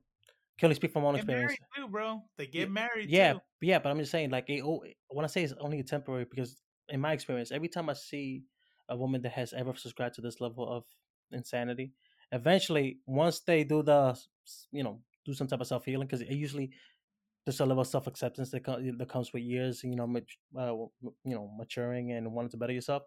can 0.59 0.67
only 0.67 0.75
speak 0.75 0.93
from 0.93 1.03
my 1.03 1.09
own 1.09 1.17
experience. 1.17 1.57
married 1.77 1.87
too, 1.87 1.91
bro. 1.91 2.23
They 2.37 2.47
get 2.47 2.71
married. 2.71 3.09
Yeah, 3.09 3.35
too. 3.35 3.41
yeah, 3.61 3.79
but 3.79 3.91
I'm 3.91 3.99
just 3.99 4.11
saying, 4.11 4.31
like, 4.31 4.49
it, 4.49 4.63
oh, 4.63 4.83
when 5.09 5.25
I 5.25 5.29
say 5.29 5.43
it's 5.43 5.55
only 5.61 5.83
temporary, 5.83 6.27
because 6.29 6.61
in 6.89 7.01
my 7.01 7.13
experience, 7.13 7.53
every 7.53 7.69
time 7.69 7.89
I 7.89 7.95
see 7.95 8.45
a 8.89 8.97
woman 8.97 9.23
that 9.23 9.33
has 9.33 9.53
ever 9.53 9.75
subscribed 9.77 10.15
to 10.17 10.21
this 10.21 10.41
level 10.41 10.69
of 10.69 10.85
insanity, 11.31 11.93
eventually, 12.33 12.99
once 13.07 13.41
they 13.41 13.65
do 13.65 13.83
the, 13.83 14.19
you 14.73 14.83
know, 14.83 15.01
do 15.25 15.35
some 15.35 15.47
type 15.47 15.61
of 15.61 15.67
self 15.67 15.85
healing, 15.85 16.07
because 16.07 16.23
it 16.23 16.31
usually 16.31 16.71
there's 17.49 17.61
a 17.61 17.67
level 17.67 17.81
of 17.81 17.87
self 17.87 18.07
acceptance 18.07 18.51
that, 18.51 18.63
co- 18.63 18.79
that 18.79 19.09
comes 19.09 19.33
with 19.33 19.43
years, 19.43 19.83
you 19.83 19.97
know, 19.97 20.07
mat- 20.07 20.25
uh, 20.55 20.75
you 21.25 21.35
know, 21.35 21.51
maturing 21.57 22.13
and 22.13 22.31
wanting 22.31 22.51
to 22.51 22.59
better 22.59 22.75
yourself. 22.75 23.05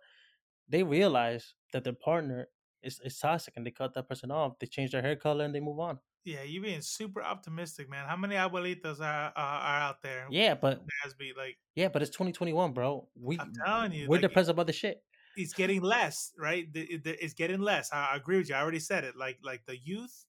They 0.68 0.82
realize 0.82 1.54
that 1.74 1.84
their 1.84 1.94
partner 1.94 2.48
is, 2.82 3.00
is 3.04 3.20
toxic, 3.20 3.54
and 3.56 3.64
they 3.64 3.70
cut 3.70 3.94
that 3.94 4.10
person 4.10 4.32
off. 4.32 4.58
They 4.58 4.66
change 4.66 4.94
their 4.94 5.04
hair 5.04 5.16
color 5.16 5.46
and 5.46 5.54
they 5.54 5.60
move 5.60 5.80
on. 5.80 6.00
Yeah, 6.24 6.42
you 6.42 6.60
being 6.60 6.82
super 6.82 7.22
optimistic, 7.22 7.88
man. 7.88 8.08
How 8.08 8.16
many 8.16 8.36
abuelitas 8.36 9.00
are 9.00 9.32
are, 9.36 9.60
are 9.62 9.80
out 9.82 10.02
there? 10.02 10.26
Yeah, 10.32 10.56
but 10.56 10.82
Has 11.04 11.14
be 11.14 11.34
like 11.38 11.58
yeah, 11.76 11.90
but 11.90 12.02
it's 12.02 12.12
2021, 12.12 12.74
bro. 12.74 13.08
We 13.22 13.38
I'm 13.38 13.54
telling 13.54 13.92
you, 13.94 14.08
we're 14.08 14.16
like, 14.16 14.22
depressed 14.22 14.50
about 14.50 14.66
the 14.66 14.74
shit. 14.74 15.04
it's 15.38 15.54
getting 15.54 15.82
less, 15.82 16.32
right? 16.38 16.72
The- 16.74 16.98
the- 16.98 17.24
It's 17.24 17.34
getting 17.36 17.60
less. 17.62 17.92
I 17.94 18.14
I 18.14 18.16
agree 18.16 18.38
with 18.38 18.50
you. 18.50 18.56
I 18.56 18.62
already 18.62 18.80
said 18.80 19.04
it. 19.04 19.16
Like 19.16 19.38
like 19.44 19.66
the 19.68 19.78
youth, 19.78 20.26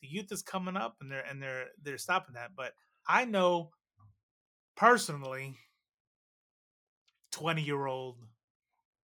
the 0.00 0.08
youth 0.08 0.32
is 0.32 0.42
coming 0.42 0.76
up, 0.76 0.96
and 1.00 1.10
they're 1.10 1.24
and 1.28 1.40
they're 1.40 1.68
they're 1.80 1.98
stopping 1.98 2.34
that. 2.34 2.50
But 2.56 2.74
I 3.06 3.24
know 3.24 3.70
personally, 4.76 5.56
twenty 7.30 7.62
year 7.62 7.86
old 7.86 8.16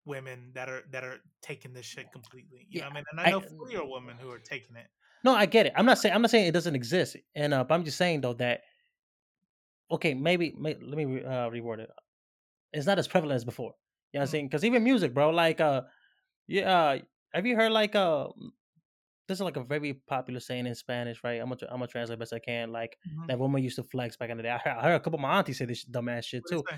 women 0.05 0.51
that 0.55 0.69
are 0.69 0.83
that 0.91 1.05
are 1.05 1.21
taking 1.43 1.73
this 1.73 1.87
shit 1.87 2.11
completely. 2.13 2.67
You 2.71 2.81
know 2.81 2.87
Yeah, 2.87 2.89
what 2.89 2.93
I 2.93 2.95
mean? 2.97 3.05
And 3.13 3.21
I 3.21 3.31
know 3.31 3.41
forty 3.41 3.73
year 3.75 3.85
women 3.85 4.17
who 4.17 4.31
are 4.31 4.39
taking 4.39 4.77
it. 4.77 4.89
No, 5.25 5.35
I 5.35 5.47
get 5.47 5.67
it. 5.67 5.73
I'm 5.77 5.87
not 5.87 5.99
saying 5.99 6.15
I'm 6.15 6.23
not 6.23 6.31
saying 6.31 6.47
it 6.47 6.53
doesn't 6.53 6.75
exist, 6.75 7.17
and 7.35 7.53
uh, 7.55 7.65
but 7.65 7.75
I'm 7.75 7.85
just 7.85 7.99
saying 7.99 8.21
though 8.21 8.35
that 8.35 8.63
okay, 9.91 10.15
maybe, 10.15 10.55
may, 10.59 10.75
let 10.75 10.97
me 10.97 11.05
re- 11.05 11.25
uh, 11.25 11.51
reword 11.51 11.79
it. 11.81 11.91
It's 12.73 12.87
not 12.87 12.99
as 12.99 13.09
prevalent 13.09 13.37
as 13.37 13.45
before. 13.45 13.75
You 14.13 14.19
know 14.19 14.21
what 14.21 14.23
I'm 14.23 14.29
Mm. 14.29 14.31
saying? 14.31 14.47
Because 14.49 14.65
even 14.65 14.85
music, 14.85 15.15
bro, 15.15 15.31
like 15.31 15.61
uh, 15.61 15.83
yeah, 16.47 16.73
uh, 16.73 16.99
have 17.33 17.47
you 17.47 17.57
heard 17.57 17.73
like 17.73 17.95
uh, 17.95 18.29
this 19.29 19.39
is 19.39 19.43
like 19.43 19.57
a 19.57 19.65
very 19.65 19.95
popular 19.95 20.41
saying 20.41 20.67
in 20.67 20.75
Spanish, 20.75 21.23
right? 21.25 21.41
I'm 21.41 21.49
gonna 21.49 21.61
I'm 21.71 21.79
gonna 21.79 21.87
translate 21.89 22.19
best 22.19 22.33
I 22.33 22.39
can. 22.41 22.73
Like 22.73 22.99
Mhm. 23.05 23.29
that 23.29 23.39
woman 23.39 23.63
used 23.63 23.77
to 23.77 23.85
flex 23.85 24.17
back 24.17 24.31
in 24.31 24.37
the 24.39 24.43
day. 24.45 24.51
I 24.51 24.59
heard, 24.59 24.77
I 24.79 24.83
heard 24.85 24.95
a 24.97 25.01
couple 25.01 25.19
of 25.19 25.23
my 25.23 25.39
aunties 25.39 25.59
say 25.59 25.67
this 25.67 25.85
dumbass 25.85 26.25
shit 26.25 26.47
What 26.47 26.51
do 26.51 26.55
you 26.57 26.59
too. 26.59 26.69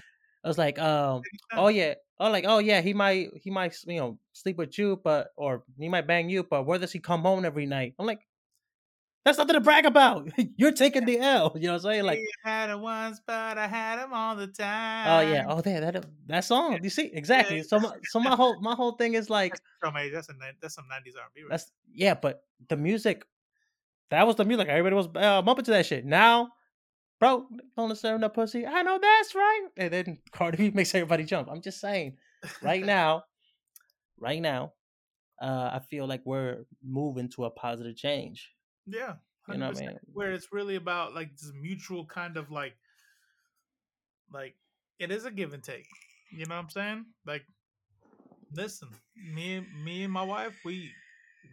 I 0.45 0.49
was 0.49 0.59
like, 0.59 0.79
um, 0.79 1.27
oh 1.57 1.69
yeah, 1.69 1.95
oh 2.19 2.31
like, 2.31 2.45
oh 2.47 2.59
yeah, 2.59 2.81
he 2.81 2.95
might 2.95 3.31
he 3.37 3.51
might 3.51 3.77
you 3.87 3.99
know 3.99 4.21
sleep 4.33 4.57
with 4.57 4.79
you, 4.79 5.01
but 5.05 5.31
or 5.37 5.65
he 5.79 5.89
might 5.89 6.07
bang 6.07 6.31
you, 6.31 6.45
but 6.45 6.65
where 6.67 6.79
does 6.79 6.93
he 6.93 7.01
come 7.01 7.23
home 7.23 7.45
every 7.45 7.67
night? 7.67 7.95
I'm 7.99 8.07
like, 8.07 8.27
that's 9.25 9.37
nothing 9.39 9.55
to 9.55 9.61
brag 9.61 9.85
about. 9.87 10.29
You're 10.57 10.73
taking 10.73 11.05
the 11.05 11.19
L. 11.19 11.53
You 11.55 11.67
know 11.67 11.75
what 11.75 11.85
I'm 11.85 11.91
saying? 11.93 12.05
Like, 12.05 12.19
He 12.19 12.29
had 12.45 12.71
him 12.71 12.81
once, 12.81 13.21
but 13.27 13.59
I 13.59 13.67
had 13.67 14.03
him 14.03 14.13
all 14.13 14.35
the 14.37 14.47
time. 14.47 15.07
oh 15.09 15.31
yeah, 15.31 15.45
oh 15.49 15.61
there, 15.61 15.81
that 15.81 16.07
that 16.27 16.45
song. 16.45 16.79
You 16.83 16.91
see 16.91 17.11
exactly. 17.13 17.63
So 17.63 17.79
my, 17.81 17.93
so 18.05 18.21
my 18.21 18.35
whole 18.35 18.61
my 18.61 18.75
whole 18.75 18.93
thing 18.93 19.15
is 19.15 19.29
like 19.39 19.53
That's 19.83 19.95
a 19.97 20.11
that's 20.11 20.29
a 20.29 20.33
that's 20.61 20.75
some 20.75 20.87
nineties 20.89 21.15
R 21.17 21.23
and 21.25 21.35
B. 21.35 21.43
that's 21.51 21.71
yeah, 21.93 22.15
but 22.15 22.43
the 22.69 22.77
music, 22.77 23.25
that 24.11 24.27
was 24.27 24.37
the 24.37 24.45
music. 24.45 24.69
Everybody 24.69 24.97
was 24.97 25.09
uh, 25.17 25.43
bumping 25.43 25.65
to 25.67 25.71
that 25.73 25.87
shit. 25.87 26.05
Now, 26.07 26.51
bro, 27.19 27.47
on 27.77 27.89
the 27.91 27.97
serving 27.97 28.21
the 28.23 28.29
pussy. 28.31 28.67
I 28.67 28.83
know 28.83 28.99
that's 29.01 29.35
right. 29.35 29.67
And 29.77 29.93
then 29.93 30.19
Cardi 30.33 30.57
B 30.57 30.71
makes 30.75 30.95
everybody 30.95 31.25
jump. 31.25 31.49
I'm 31.51 31.61
just 31.63 31.81
saying, 31.81 32.17
right 32.63 32.85
now, 32.85 33.25
right 34.19 34.41
now, 34.41 34.73
uh, 35.43 35.71
I 35.75 35.81
feel 35.91 36.07
like 36.07 36.23
we're 36.25 36.65
moving 36.83 37.29
to 37.31 37.45
a 37.45 37.51
positive 37.51 37.97
change. 37.97 38.51
Yeah, 38.91 39.15
You 39.49 39.59
know 39.59 39.69
what 39.69 39.79
I 39.79 39.81
mean? 39.81 39.99
Where 40.13 40.33
it's 40.33 40.53
really 40.53 40.77
about 40.77 41.15
like 41.15 41.31
this 41.37 41.53
mutual 41.61 42.07
kind 42.07 42.37
of 42.37 42.51
like, 42.51 42.75
like 44.33 44.55
it 44.99 45.11
is 45.11 45.25
a 45.25 45.31
give 45.31 45.53
and 45.55 45.63
take. 45.63 45.87
You 46.33 46.47
know 46.47 46.55
what 46.55 46.63
I'm 46.63 46.71
saying? 46.71 47.07
Like, 47.27 47.43
listen, 48.53 48.89
me 49.35 49.57
and 49.57 49.67
me 49.85 50.05
and 50.05 50.13
my 50.13 50.23
wife, 50.23 50.55
we 50.65 50.91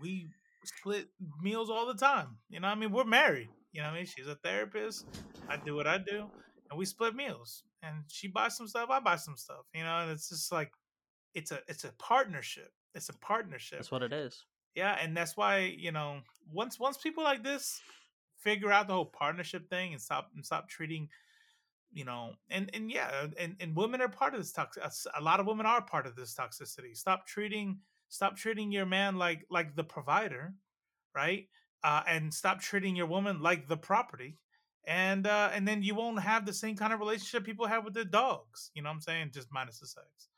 we 0.01 0.29
split 0.63 1.07
meals 1.41 1.69
all 1.69 1.87
the 1.87 1.95
time. 1.95 2.37
You 2.49 2.59
know 2.59 2.67
what 2.67 2.77
I 2.77 2.79
mean? 2.79 2.91
We're 2.91 3.05
married. 3.05 3.49
You 3.71 3.81
know 3.81 3.87
what 3.87 3.95
I 3.95 3.97
mean? 3.97 4.05
She's 4.05 4.27
a 4.27 4.35
therapist. 4.35 5.05
I 5.49 5.57
do 5.57 5.75
what 5.75 5.87
I 5.87 5.97
do, 5.97 6.25
and 6.69 6.77
we 6.77 6.85
split 6.85 7.15
meals. 7.15 7.63
And 7.83 8.03
she 8.07 8.27
buys 8.27 8.57
some 8.57 8.67
stuff, 8.67 8.89
I 8.89 8.99
buy 8.99 9.17
some 9.17 9.37
stuff. 9.37 9.65
You 9.73 9.83
know, 9.83 9.99
and 9.99 10.11
it's 10.11 10.29
just 10.29 10.51
like 10.51 10.71
it's 11.33 11.51
a 11.51 11.59
it's 11.67 11.83
a 11.83 11.91
partnership. 11.99 12.71
It's 12.95 13.09
a 13.09 13.13
partnership. 13.13 13.79
That's 13.79 13.91
what 13.91 14.03
it 14.03 14.13
is. 14.13 14.43
Yeah, 14.77 14.95
and 15.01 15.17
that's 15.17 15.35
why 15.35 15.75
you 15.75 15.91
know 15.91 16.19
once 16.53 16.79
once 16.79 16.97
people 16.97 17.23
like 17.23 17.43
this 17.43 17.81
figure 18.37 18.71
out 18.71 18.87
the 18.87 18.93
whole 18.93 19.05
partnership 19.05 19.67
thing 19.71 19.93
and 19.93 19.99
stop 19.99 20.29
and 20.35 20.45
stop 20.45 20.69
treating, 20.69 21.09
you 21.91 22.05
know, 22.05 22.33
and 22.51 22.69
and 22.75 22.91
yeah, 22.91 23.25
and 23.39 23.55
and 23.59 23.75
women 23.75 24.01
are 24.01 24.07
part 24.07 24.35
of 24.35 24.39
this 24.39 24.51
toxic. 24.51 24.83
A 25.17 25.21
lot 25.21 25.39
of 25.39 25.47
women 25.47 25.65
are 25.65 25.81
part 25.81 26.05
of 26.05 26.15
this 26.15 26.35
toxicity. 26.35 26.95
Stop 26.95 27.25
treating 27.25 27.79
stop 28.09 28.37
treating 28.37 28.71
your 28.71 28.85
man 28.85 29.15
like 29.15 29.47
like 29.49 29.75
the 29.75 29.83
provider, 29.83 30.53
right? 31.15 31.47
Uh, 31.83 32.03
and 32.07 32.31
stop 32.31 32.61
treating 32.61 32.95
your 32.95 33.07
woman 33.07 33.41
like 33.41 33.67
the 33.67 33.77
property. 33.77 34.37
And 34.85 35.25
uh, 35.25 35.49
and 35.53 35.67
then 35.67 35.81
you 35.81 35.95
won't 35.95 36.19
have 36.19 36.45
the 36.45 36.53
same 36.53 36.75
kind 36.75 36.93
of 36.93 36.99
relationship 36.99 37.43
people 37.43 37.65
have 37.65 37.83
with 37.83 37.95
their 37.95 38.05
dogs. 38.05 38.69
You 38.75 38.83
know 38.83 38.89
what 38.89 38.95
I'm 38.95 39.01
saying? 39.01 39.31
Just 39.33 39.47
minus 39.51 39.79
the 39.79 39.87
sex. 39.87 40.29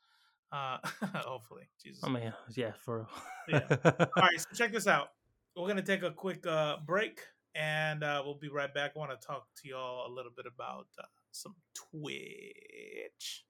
Uh, 0.50 0.78
hopefully, 1.14 1.68
Jesus. 1.82 2.02
oh 2.02 2.08
mean, 2.08 2.32
yeah, 2.56 2.72
for 2.72 3.06
Yeah. 3.48 3.60
All 3.84 4.22
right, 4.22 4.40
so 4.40 4.46
check 4.54 4.72
this 4.72 4.86
out. 4.86 5.12
We're 5.56 5.68
gonna 5.68 5.82
take 5.82 6.02
a 6.02 6.10
quick 6.10 6.46
uh, 6.46 6.76
break, 6.86 7.20
and 7.54 8.04
uh, 8.04 8.22
we'll 8.24 8.38
be 8.38 8.48
right 8.48 8.72
back. 8.72 8.92
I 8.94 8.98
want 8.98 9.10
to 9.18 9.26
talk 9.26 9.46
to 9.62 9.68
y'all 9.68 10.10
a 10.10 10.12
little 10.12 10.32
bit 10.34 10.46
about 10.46 10.86
uh, 10.98 11.06
some 11.32 11.54
Twitch. 11.74 13.44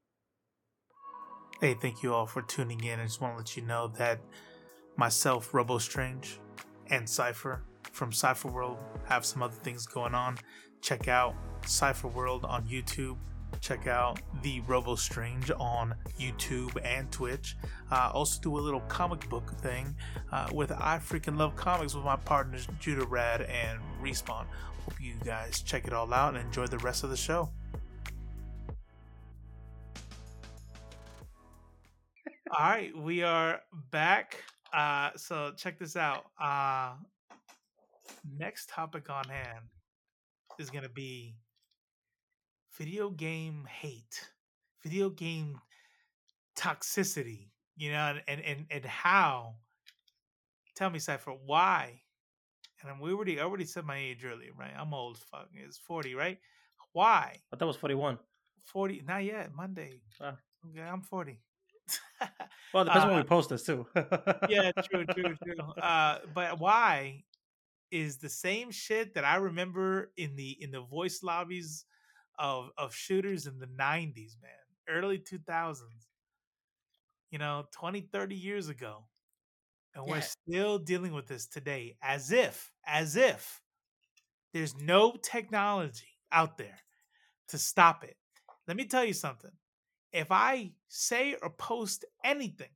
Hey, 1.61 1.75
thank 1.75 2.03
you 2.03 2.15
all 2.15 2.27
for 2.27 2.43
tuning 2.43 2.83
in. 2.83 3.01
I 3.01 3.05
just 3.05 3.21
want 3.21 3.35
to 3.35 3.39
let 3.39 3.57
you 3.57 3.63
know 3.63 3.89
that 3.99 4.21
myself, 4.97 5.53
Robo 5.53 5.79
Strange, 5.79 6.41
and 6.89 7.09
Cipher 7.09 7.63
from 7.93 8.13
Cipher 8.13 8.49
World 8.49 8.79
have 9.07 9.25
some 9.25 9.43
other 9.43 9.57
things 9.57 9.87
going 9.87 10.15
on. 10.15 10.39
Check 10.81 11.09
out 11.09 11.35
Cipher 11.67 12.09
World 12.09 12.45
on 12.45 12.67
YouTube. 12.67 13.19
Check 13.61 13.87
out 13.87 14.21
the 14.43 14.61
Robo 14.61 14.95
Strange 14.95 15.51
on 15.59 15.95
YouTube 16.19 16.77
and 16.85 17.11
Twitch. 17.13 17.57
Uh, 17.91 18.11
also 18.13 18.41
do 18.41 18.59
a 18.59 18.61
little 18.61 18.81
comic 18.83 19.29
book 19.29 19.51
thing 19.61 19.95
uh, 20.33 20.49
with 20.53 20.73
I 20.73 20.99
freaking 20.99 21.37
love 21.37 21.57
comics 21.57 21.95
with 21.95 22.05
my 22.05 22.17
partners 22.17 22.67
Judah 22.79 23.07
Rad 23.07 23.43
and 23.43 23.79
Respawn. 24.03 24.47
Hope 24.85 25.01
you 25.01 25.15
guys 25.25 25.63
check 25.63 25.87
it 25.87 25.93
all 25.93 26.13
out 26.13 26.35
and 26.35 26.45
enjoy 26.45 26.67
the 26.67 26.79
rest 26.79 27.05
of 27.05 27.11
the 27.11 27.17
show. 27.17 27.51
All 32.53 32.69
right, 32.69 32.97
we 32.97 33.23
are 33.23 33.61
back. 33.91 34.43
Uh, 34.73 35.11
so 35.17 35.53
check 35.57 35.79
this 35.79 35.97
out. 35.97 36.25
Uh, 36.41 36.95
next 38.37 38.69
topic 38.69 39.09
on 39.09 39.25
hand 39.29 39.67
is 40.59 40.69
going 40.69 40.83
to 40.83 40.91
be 40.91 41.37
video 42.81 43.11
game 43.11 43.69
hate, 43.69 44.31
video 44.83 45.11
game 45.11 45.61
toxicity, 46.57 47.51
you 47.77 47.93
know, 47.93 48.17
and 48.27 48.41
and 48.41 48.65
and 48.71 48.85
how. 48.87 49.55
Tell 50.77 50.89
me, 50.89 50.99
Cipher, 50.99 51.33
why? 51.33 52.01
And 52.83 52.99
we 52.99 53.13
already 53.13 53.39
I 53.39 53.43
already 53.43 53.67
said 53.67 53.85
my 53.85 53.99
age 53.99 54.25
earlier, 54.25 54.53
right? 54.59 54.73
I'm 54.75 54.95
old, 54.95 55.19
fuck. 55.19 55.49
It's 55.53 55.77
forty, 55.77 56.15
right? 56.15 56.39
Why? 56.93 57.37
I 57.53 57.57
thought 57.57 57.67
it 57.67 57.67
was 57.67 57.77
forty 57.77 57.95
one. 57.95 58.19
Forty? 58.65 59.03
Not 59.07 59.25
yet. 59.25 59.55
Monday. 59.55 60.01
Ah. 60.19 60.39
Okay, 60.71 60.81
I'm 60.81 61.03
forty. 61.03 61.39
Well, 62.73 62.85
it 62.85 62.87
depends 62.87 63.05
Uh, 63.05 63.09
when 63.09 63.17
we 63.17 63.25
post 63.25 63.51
this 63.51 63.65
too. 63.65 63.85
yeah, 64.49 64.71
true, 64.89 65.05
true, 65.15 65.35
true. 65.45 65.59
Uh, 65.83 66.21
but 66.33 66.61
why 66.61 67.25
is 67.91 68.19
the 68.19 68.29
same 68.29 68.71
shit 68.71 69.13
that 69.15 69.25
I 69.25 69.37
remember 69.37 70.13
in 70.17 70.37
the 70.37 70.51
in 70.63 70.71
the 70.71 70.81
voice 70.83 71.25
lobbies 71.25 71.85
of 72.41 72.71
of 72.79 72.95
shooters 72.95 73.47
in 73.47 73.61
the 73.61 73.67
90s, 73.69 74.37
man, 74.43 74.53
early 74.89 75.19
2000s. 75.19 76.07
You 77.31 77.39
know, 77.39 77.67
20, 77.73 78.01
30 78.01 78.35
years 78.35 78.69
ago. 78.69 79.05
And 79.95 80.07
we're 80.07 80.21
still 80.23 80.79
dealing 80.79 81.13
with 81.13 81.27
this 81.27 81.47
today 81.47 81.97
as 82.03 82.33
if 82.33 82.73
as 82.87 83.17
if 83.17 83.61
there's 84.53 84.75
no 84.77 85.17
technology 85.23 86.19
out 86.33 86.59
there 86.59 86.79
to 87.49 87.59
stop 87.59 88.05
it. 88.05 88.17
Let 88.69 88.77
me 88.77 88.85
tell 88.87 89.05
you 89.05 89.13
something. 89.13 89.51
If 90.13 90.29
I 90.31 90.73
say 90.89 91.37
or 91.43 91.51
post 91.51 92.05
anything 92.25 92.71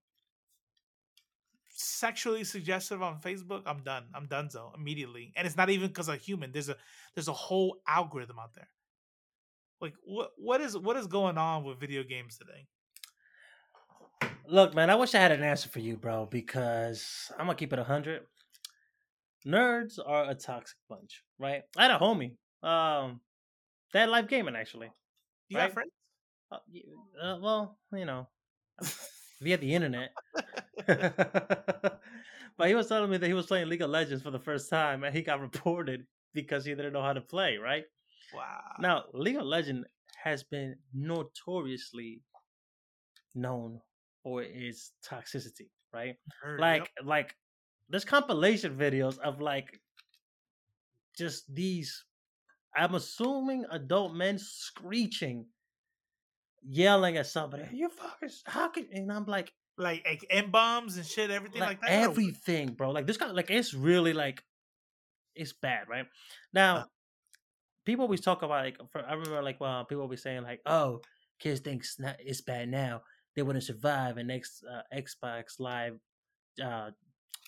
sexually 1.76 2.44
suggestive 2.44 3.02
on 3.02 3.20
Facebook, 3.20 3.62
I'm 3.66 3.82
done. 3.82 4.04
I'm 4.14 4.26
done 4.26 4.50
so 4.50 4.72
immediately. 4.76 5.32
And 5.36 5.46
it's 5.46 5.56
not 5.56 5.70
even 5.70 5.88
because 5.88 6.08
I'm 6.08 6.18
human. 6.18 6.52
There's 6.52 6.68
a 6.68 6.76
there's 7.14 7.28
a 7.28 7.32
whole 7.32 7.80
algorithm 7.88 8.38
out 8.38 8.54
there. 8.54 8.68
Like 9.84 9.96
what 10.02 10.30
what 10.38 10.62
is 10.62 10.78
what 10.78 10.96
is 10.96 11.06
going 11.06 11.36
on 11.36 11.62
with 11.62 11.78
video 11.78 12.02
games 12.04 12.38
today? 12.38 12.66
Look, 14.48 14.74
man, 14.74 14.88
I 14.88 14.94
wish 14.94 15.14
I 15.14 15.18
had 15.18 15.30
an 15.30 15.42
answer 15.42 15.68
for 15.68 15.80
you, 15.80 15.98
bro, 15.98 16.24
because 16.24 17.30
I'm 17.32 17.44
gonna 17.44 17.54
keep 17.54 17.74
it 17.74 17.78
hundred. 17.80 18.22
Nerds 19.46 19.98
are 20.02 20.30
a 20.30 20.34
toxic 20.34 20.78
bunch, 20.88 21.22
right? 21.38 21.64
I 21.76 21.82
had 21.82 21.90
a 21.90 21.98
homie, 21.98 22.36
um, 22.62 23.20
that 23.92 24.08
live 24.08 24.26
gaming 24.26 24.56
actually. 24.56 24.90
You 25.50 25.58
Right. 25.58 25.64
got 25.64 25.74
friends? 25.74 25.92
Uh, 26.50 26.60
uh, 27.20 27.38
well, 27.42 27.76
you 27.92 28.06
know, 28.06 28.26
via 29.42 29.58
the 29.58 29.74
internet. 29.74 30.12
but 30.86 32.68
he 32.68 32.74
was 32.74 32.88
telling 32.88 33.10
me 33.10 33.18
that 33.18 33.26
he 33.26 33.34
was 33.34 33.44
playing 33.44 33.68
League 33.68 33.82
of 33.82 33.90
Legends 33.90 34.22
for 34.22 34.30
the 34.30 34.38
first 34.38 34.70
time, 34.70 35.04
and 35.04 35.14
he 35.14 35.20
got 35.20 35.40
reported 35.42 36.06
because 36.32 36.64
he 36.64 36.74
didn't 36.74 36.94
know 36.94 37.02
how 37.02 37.12
to 37.12 37.20
play. 37.20 37.58
Right 37.58 37.84
Wow. 38.34 38.74
now, 38.80 39.04
League 39.12 39.36
of 39.36 39.44
Legends 39.46 39.86
has 40.22 40.42
been 40.42 40.76
notoriously 40.92 42.22
known 43.34 43.80
for 44.22 44.42
its 44.42 44.92
toxicity. 45.08 45.68
Right, 45.92 46.16
Heard, 46.42 46.58
like 46.58 46.80
yep. 46.80 47.06
like 47.06 47.36
there's 47.88 48.04
compilation 48.04 48.76
videos 48.76 49.18
of 49.18 49.40
like 49.40 49.80
just 51.16 51.44
these 51.54 52.04
i'm 52.76 52.94
assuming 52.94 53.64
adult 53.70 54.14
men 54.14 54.38
screeching 54.38 55.46
yelling 56.66 57.16
at 57.16 57.26
somebody 57.26 57.64
you 57.72 57.88
fuckers 57.88 58.40
how 58.46 58.68
can 58.68 58.86
and 58.92 59.12
i'm 59.12 59.24
like 59.26 59.52
like, 59.76 60.04
like 60.06 60.24
M 60.30 60.52
bombs 60.52 60.96
and 60.98 61.04
shit, 61.04 61.32
everything 61.32 61.60
like, 61.60 61.70
like, 61.70 61.80
that. 61.80 61.90
everything 61.90 62.68
bro 62.74 62.90
like 62.90 63.06
this 63.08 63.16
guy 63.16 63.26
like 63.32 63.50
it's 63.50 63.74
really 63.74 64.12
like 64.12 64.42
it's 65.34 65.52
bad 65.52 65.88
right 65.88 66.06
now 66.52 66.76
Uh. 66.76 66.84
People 67.84 68.04
always 68.04 68.20
talk 68.20 68.42
about 68.42 68.64
like 68.64 68.78
for, 68.90 69.04
i 69.06 69.12
remember 69.12 69.42
like 69.42 69.60
well 69.60 69.84
people 69.84 70.02
always 70.02 70.22
saying 70.22 70.42
like 70.42 70.60
oh 70.66 71.00
kids 71.38 71.60
think 71.60 71.82
it's 71.82 71.96
it's 72.20 72.40
bad 72.40 72.68
now 72.68 73.02
they 73.36 73.42
wouldn't 73.42 73.64
survive 73.64 74.16
an 74.16 74.30
X, 74.30 74.62
uh, 74.70 74.82
xbox 74.96 75.58
live 75.58 75.98
uh 76.62 76.90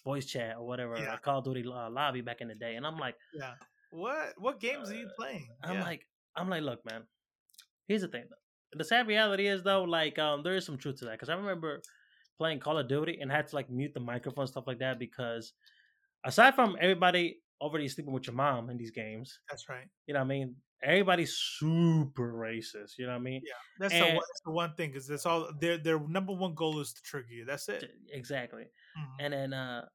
voice 0.05 0.27
chat 0.27 0.57
or 0.59 0.67
whatever 0.67 0.97
Yeah. 0.97 1.15
uh, 1.15 1.17
call 1.19 1.39
of 1.39 1.45
duty 1.45 1.65
uh, 1.67 1.91
lobby 1.91 2.21
back 2.21 2.41
in 2.41 2.49
the 2.49 2.55
day 2.55 2.77
and 2.77 2.87
i'm 2.87 2.99
like 2.99 3.17
Yeah. 3.35 3.55
What 3.91 4.35
what 4.39 4.61
games 4.61 4.91
are 4.91 4.95
you 4.97 5.07
Uh, 5.07 5.17
playing? 5.17 5.49
i'm 5.65 5.75
Yeah. 5.77 5.83
like 5.85 6.07
i'm 6.37 6.49
like 6.49 6.63
look 6.63 6.85
man 6.85 7.03
here's 7.89 8.03
the 8.03 8.09
thing 8.09 8.25
though. 8.29 8.79
the 8.79 8.85
sad 8.85 9.07
reality 9.07 9.47
is 9.47 9.63
though 9.63 9.85
like 9.85 10.19
um 10.19 10.43
there 10.43 10.57
is 10.57 10.67
some 10.67 10.77
truth 10.77 10.97
to 10.99 11.05
that 11.07 11.13
because 11.13 11.29
i 11.29 11.35
remember 11.35 11.81
playing 12.39 12.59
call 12.61 12.77
of 12.79 12.89
duty 12.89 13.19
and 13.21 13.31
had 13.31 13.47
to 13.49 13.55
like 13.57 13.71
mute 13.71 13.95
the 13.95 14.01
microphone 14.01 14.47
stuff 14.47 14.67
like 14.67 14.79
that 14.81 14.99
because 14.99 15.53
aside 16.25 16.55
from 16.55 16.77
everybody 16.81 17.39
already 17.61 17.89
sleeping 17.89 18.13
with 18.13 18.27
your 18.27 18.35
mom 18.37 18.71
in 18.71 18.77
these 18.77 18.91
games 18.91 19.41
that's 19.49 19.69
right. 19.69 19.89
you 20.07 20.15
know 20.15 20.21
what 20.21 20.25
i 20.27 20.29
mean 20.29 20.57
everybody's 20.83 21.37
super 21.37 22.33
racist 22.35 22.99
you 22.99 23.07
know 23.07 23.13
what 23.13 23.19
i 23.19 23.23
mean 23.23 23.43
Yeah. 23.43 23.53
That's 23.79 23.99
the 23.99 24.07
one, 24.07 24.15
that's 24.15 24.41
the 24.45 24.53
one 24.53 24.75
thing 24.75 24.91
because 24.91 25.07
that's 25.07 25.27
all 25.27 25.53
their 25.61 25.79
their 25.79 25.99
number 26.01 26.33
one 26.33 26.55
goal 26.55 26.81
is 26.81 26.93
to 26.95 27.03
trigger 27.03 27.29
you. 27.33 27.45
That's 27.45 27.69
it. 27.69 27.91
exactly 28.09 28.67
Mhm. 28.97 29.19
And 29.19 29.33
then 29.33 29.53
uh 29.53 29.89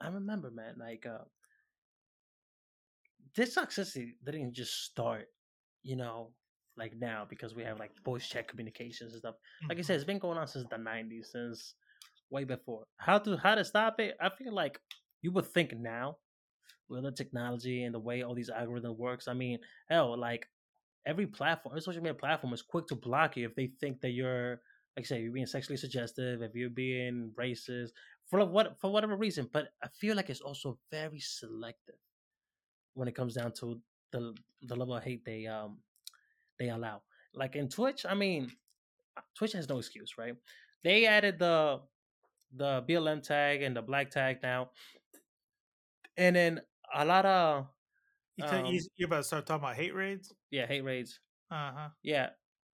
I 0.00 0.08
remember, 0.08 0.50
man, 0.50 0.76
like 0.78 1.06
uh 1.06 1.24
this 3.34 3.56
toxicity 3.56 4.12
didn't 4.24 4.52
just 4.52 4.84
start, 4.84 5.28
you 5.82 5.96
know, 5.96 6.34
like 6.76 6.94
now 6.96 7.24
because 7.28 7.54
we 7.54 7.62
have 7.64 7.78
like 7.78 7.92
voice 8.04 8.28
chat 8.28 8.48
communications 8.48 9.12
and 9.12 9.20
stuff. 9.20 9.36
Like 9.68 9.78
I 9.78 9.80
Mhm. 9.80 9.82
said, 9.82 9.96
it's 9.96 10.04
been 10.04 10.18
going 10.18 10.38
on 10.38 10.46
since 10.46 10.66
the 10.68 10.78
nineties, 10.78 11.30
since 11.32 11.74
way 12.30 12.44
before. 12.44 12.86
How 12.98 13.18
to 13.20 13.36
how 13.36 13.54
to 13.56 13.64
stop 13.64 14.00
it? 14.00 14.16
I 14.20 14.30
feel 14.30 14.54
like 14.54 14.80
you 15.22 15.32
would 15.32 15.46
think 15.46 15.72
now 15.76 16.18
with 16.88 17.02
the 17.02 17.12
technology 17.12 17.84
and 17.84 17.94
the 17.94 17.98
way 17.98 18.22
all 18.22 18.34
these 18.34 18.50
algorithms 18.50 18.96
works. 18.96 19.28
I 19.28 19.34
mean, 19.34 19.58
hell, 19.88 20.16
like 20.18 20.46
every 21.06 21.26
platform, 21.26 21.72
every 21.72 21.82
social 21.82 22.02
media 22.02 22.14
platform 22.14 22.52
is 22.52 22.62
quick 22.62 22.86
to 22.88 22.94
block 22.94 23.36
you 23.36 23.46
if 23.46 23.54
they 23.54 23.70
think 23.80 24.00
that 24.00 24.10
you're 24.10 24.60
like 24.96 25.06
I 25.06 25.08
say, 25.08 25.22
you're 25.22 25.32
being 25.32 25.46
sexually 25.46 25.76
suggestive, 25.76 26.40
if 26.42 26.54
you're 26.54 26.70
being 26.70 27.32
racist, 27.36 27.90
for 28.26 28.44
what 28.44 28.78
for 28.80 28.92
whatever 28.92 29.16
reason. 29.16 29.48
But 29.52 29.68
I 29.82 29.88
feel 29.88 30.16
like 30.16 30.30
it's 30.30 30.40
also 30.40 30.78
very 30.90 31.18
selective 31.18 31.96
when 32.94 33.08
it 33.08 33.16
comes 33.16 33.34
down 33.34 33.52
to 33.60 33.80
the 34.12 34.34
the 34.62 34.76
level 34.76 34.96
of 34.96 35.02
hate 35.02 35.24
they 35.24 35.46
um 35.46 35.78
they 36.58 36.68
allow. 36.68 37.02
Like 37.34 37.56
in 37.56 37.68
Twitch, 37.68 38.06
I 38.08 38.14
mean, 38.14 38.50
Twitch 39.36 39.52
has 39.52 39.68
no 39.68 39.78
excuse, 39.78 40.16
right? 40.16 40.36
They 40.84 41.06
added 41.06 41.38
the 41.38 41.80
the 42.56 42.84
BLM 42.88 43.22
tag 43.22 43.62
and 43.62 43.76
the 43.76 43.82
black 43.82 44.10
tag 44.10 44.38
now, 44.42 44.70
and 46.16 46.36
then 46.36 46.60
a 46.94 47.04
lot 47.04 47.26
of 47.26 47.68
You 48.36 48.44
um, 48.46 48.66
you, 48.66 48.80
you're 48.96 49.06
about 49.06 49.18
to 49.18 49.24
start 49.24 49.46
talking 49.46 49.64
about 49.64 49.76
hate 49.76 49.94
raids. 49.94 50.32
yeah 50.50 50.66
hate 50.66 50.82
raids, 50.82 51.20
Uh 51.50 51.72
huh. 51.72 51.90
yeah, 52.02 52.30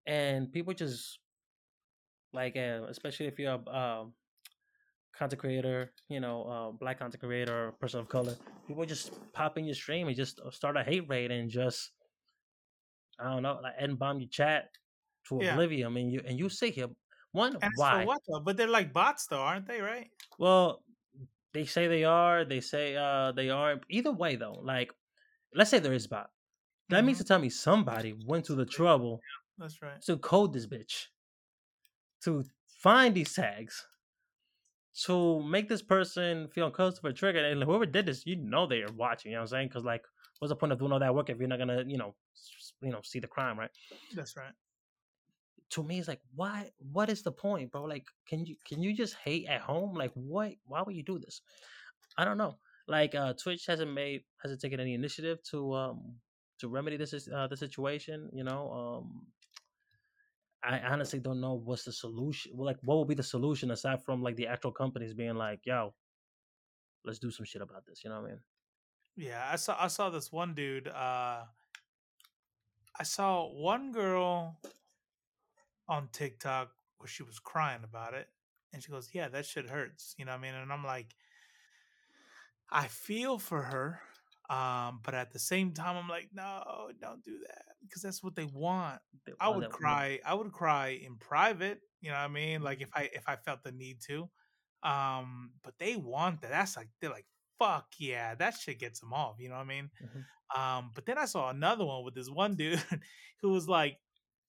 and 0.06 0.52
people 0.52 0.74
just 0.74 1.20
like, 2.34 2.56
uh, 2.56 2.86
especially 2.90 3.28
if 3.28 3.40
you're 3.40 3.54
a 3.54 3.70
um, 3.70 4.14
content 5.14 5.40
creator, 5.42 5.94
you 6.10 6.20
know, 6.20 6.44
uh, 6.44 6.72
black 6.72 7.00
content 7.00 7.22
creator, 7.22 7.68
or 7.68 7.72
person 7.74 8.00
of 8.00 8.10
color, 8.10 8.38
people 8.68 8.86
just 8.86 9.12
pop 9.34 9.58
in 9.58 9.66
your 9.66 9.76
stream 9.76 10.08
and 10.08 10.16
just 10.16 10.40
uh, 10.40 10.52
start 10.52 10.78
a 10.78 10.84
hate 10.84 11.08
raid 11.10 11.32
and 11.32 11.50
just, 11.50 11.92
I 13.20 13.30
don't 13.34 13.44
know, 13.44 13.60
like 13.62 13.76
and 13.78 13.98
bomb 14.00 14.20
your 14.20 14.30
chat 14.30 14.70
to 15.30 15.40
Yeah. 15.40 15.52
oblivion. 15.52 15.88
I 15.88 15.90
mean, 15.90 16.12
you 16.12 16.22
and 16.26 16.38
you 16.40 16.50
sit 16.50 16.74
here, 16.74 16.90
one, 17.32 17.56
And 17.62 17.72
why? 17.76 18.06
what? 18.06 18.22
But 18.44 18.58
they're 18.58 18.68
like 18.68 18.94
bots 18.94 19.28
though, 19.28 19.42
aren't 19.44 19.68
they? 19.68 19.80
Right? 19.82 20.12
Well, 20.40 20.84
they 21.58 21.66
say 21.66 21.88
they 21.88 22.04
are. 22.04 22.46
They 22.46 22.62
say 22.62 22.96
uh 22.96 23.32
they 23.32 23.50
aren't. 23.50 23.84
Either 23.90 24.12
way, 24.12 24.36
though, 24.36 24.60
like 24.74 24.90
let's 25.56 25.72
say 25.72 25.80
there 25.80 25.94
is 26.02 26.08
bot. 26.08 26.30
That 26.90 27.04
means 27.04 27.18
Mhm. 27.18 27.22
to 27.22 27.28
tell 27.30 27.40
me 27.40 27.50
somebody 27.50 28.12
went 28.32 28.46
to 28.46 28.56
the 28.56 28.66
trouble 28.80 29.14
That's 29.58 29.82
right. 29.82 30.00
to 30.08 30.18
code 30.18 30.54
this 30.54 30.68
bitch, 30.68 30.96
to 32.26 32.44
find 32.88 33.16
these 33.16 33.34
tags, 33.34 33.76
to 35.06 35.42
make 35.44 35.68
this 35.68 35.82
person 35.82 36.48
feel 36.50 36.68
uncomfortable, 36.68 37.12
triggered, 37.14 37.46
and 37.46 37.64
whoever 37.64 37.86
did 37.86 38.06
this, 38.06 38.26
you 38.26 38.36
know 38.36 38.68
they 38.68 38.82
are 38.84 38.94
watching. 38.94 39.32
You 39.32 39.38
know 39.38 39.42
what 39.42 39.52
I'm 39.52 39.56
saying? 39.58 39.68
Because 39.70 39.84
like, 39.84 40.04
what's 40.40 40.52
the 40.52 40.56
point 40.56 40.72
of 40.74 40.80
doing 40.80 40.92
all 40.92 41.00
that 41.00 41.16
work 41.16 41.30
if 41.30 41.38
you're 41.40 41.48
not 41.48 41.60
gonna, 41.60 41.84
you 41.88 41.98
know, 41.98 42.16
you 42.82 42.92
know, 42.92 43.02
see 43.04 43.20
the 43.20 43.28
crime, 43.36 43.58
right? 43.60 43.72
That's 44.16 44.38
right. 44.38 44.54
To 45.72 45.84
me 45.84 46.00
it's 46.00 46.08
like 46.08 46.22
why 46.36 46.70
what 46.92 47.10
is 47.10 47.22
the 47.24 47.32
point 47.32 47.72
bro? 47.72 47.84
Like 47.84 48.06
can 48.28 48.46
you 48.46 48.56
can 48.68 48.82
you 48.82 48.94
just 48.96 49.16
hate 49.16 49.48
at 49.48 49.62
home? 49.62 49.94
Like 49.96 50.12
what 50.14 50.54
why 50.66 50.82
would 50.82 50.96
you 50.96 51.04
do 51.04 51.20
this? 51.20 51.42
I 52.18 52.26
don't 52.26 52.38
know. 52.38 52.56
Like 52.88 53.16
uh 53.16 53.34
twitch 53.34 53.66
hasn't 53.66 53.94
made 53.94 54.24
hasn't 54.42 54.62
taken 54.62 54.80
any 54.80 54.94
initiative 54.94 55.42
to 55.52 55.74
um 55.74 56.16
to 56.60 56.68
remedy 56.68 56.98
this 56.98 57.14
is 57.14 57.30
uh 57.30 57.48
the 57.48 57.56
situation 57.56 58.32
you 58.34 58.44
know 58.44 58.72
um 58.72 59.28
i 60.64 60.80
honestly 60.80 61.20
don't 61.20 61.40
know 61.40 61.54
what's 61.54 61.84
the 61.84 61.92
solution 61.92 62.52
like 62.58 62.78
what 62.84 62.98
would 62.98 63.08
be 63.08 63.14
the 63.14 63.22
solution 63.22 63.70
aside 63.70 64.04
from 64.04 64.24
like 64.24 64.36
the 64.38 64.48
actual 64.48 64.72
companies 64.72 65.14
being 65.14 65.36
like 65.36 65.60
yo 65.66 65.94
let's 67.06 67.20
do 67.20 67.30
some 67.30 67.46
shit 67.46 67.62
about 67.62 67.86
this 67.86 68.04
you 68.04 68.10
know 68.10 68.20
what 68.20 68.26
i 68.26 68.32
mean? 68.32 68.40
Yeah, 69.18 69.50
I 69.52 69.56
saw 69.56 69.76
I 69.80 69.88
saw 69.88 70.12
this 70.12 70.32
one 70.32 70.54
dude. 70.54 70.88
Uh, 70.88 71.42
I 73.00 73.04
saw 73.04 73.48
one 73.48 73.92
girl 73.92 74.58
on 75.90 76.10
TikTok 76.12 76.72
where 76.98 77.08
she 77.08 77.24
was 77.24 77.40
crying 77.40 77.84
about 77.84 78.14
it, 78.14 78.28
and 78.74 78.82
she 78.84 78.92
goes, 78.92 79.10
"Yeah, 79.14 79.30
that 79.30 79.46
shit 79.46 79.70
hurts." 79.70 80.16
You 80.18 80.26
know 80.26 80.32
what 80.32 80.40
I 80.40 80.42
mean? 80.42 80.56
And 80.56 80.72
I'm 80.72 80.84
like, 80.84 81.16
I 82.70 82.88
feel 82.88 83.40
for 83.40 83.62
her. 83.62 84.02
Um, 84.50 85.02
but 85.04 85.14
at 85.14 85.32
the 85.32 85.40
same 85.40 85.74
time, 85.74 85.98
I'm 85.98 86.08
like, 86.08 86.30
no, 86.34 86.90
don't 87.02 87.24
do 87.24 87.38
that 87.48 87.66
because 87.82 88.02
that's 88.02 88.24
what 88.24 88.36
they 88.36 88.46
want. 88.46 89.02
They 89.26 89.34
I 89.42 89.50
would 89.50 89.70
cry. 89.70 90.20
I 90.26 90.34
would 90.34 90.52
cry 90.54 91.00
in 91.06 91.18
private. 91.18 91.82
You 92.00 92.12
know 92.12 92.16
what 92.18 92.22
I 92.24 92.28
mean? 92.30 92.62
Like 92.62 92.80
Mm-hmm. 92.80 92.84
if 92.84 92.90
I 92.96 93.10
if 93.14 93.24
I 93.28 93.36
felt 93.36 93.64
the 93.64 93.72
need 93.72 94.00
to. 94.08 94.30
Um, 94.84 95.52
but 95.64 95.74
they 95.80 95.98
want 95.98 96.42
that. 96.42 96.52
That's 96.52 96.78
like 96.78 96.88
they're 97.02 97.10
like, 97.10 97.26
fuck 97.60 97.88
yeah, 98.00 98.36
that 98.36 98.56
shit 98.56 98.80
gets 98.80 99.02
them 99.02 99.12
off. 99.14 99.36
You 99.40 99.50
know 99.50 99.56
what 99.56 99.62
I 99.62 99.66
mean? 99.66 99.90
Mhm. 100.02 100.26
Um, 100.58 100.92
but 100.96 101.06
then 101.06 101.18
I 101.18 101.26
saw 101.26 101.50
another 101.50 101.84
one 101.84 102.06
with 102.06 102.16
this 102.16 102.30
one 102.30 102.56
dude 102.58 102.82
who 103.42 103.50
was 103.50 103.68
like, 103.68 103.98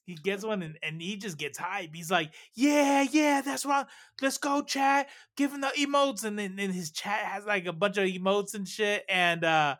he 0.08 0.14
gets 0.14 0.42
one 0.42 0.62
and, 0.62 0.78
and 0.82 1.02
he 1.02 1.16
just 1.16 1.36
gets 1.36 1.58
hype. 1.58 1.94
He's 1.94 2.10
like, 2.10 2.32
yeah, 2.54 3.06
yeah, 3.10 3.42
that's 3.42 3.66
right. 3.66 3.84
Let's 4.22 4.38
go, 4.38 4.62
chat. 4.62 5.08
Give 5.36 5.52
him 5.52 5.60
the 5.60 5.68
emotes. 5.78 6.24
And 6.24 6.38
then, 6.38 6.56
then 6.56 6.70
his 6.70 6.90
chat 6.90 7.20
has 7.20 7.44
like 7.44 7.66
a 7.66 7.74
bunch 7.74 7.98
of 7.98 8.08
emotes 8.08 8.54
and 8.54 8.66
shit. 8.66 9.04
And 9.08 9.44
uh 9.44 9.76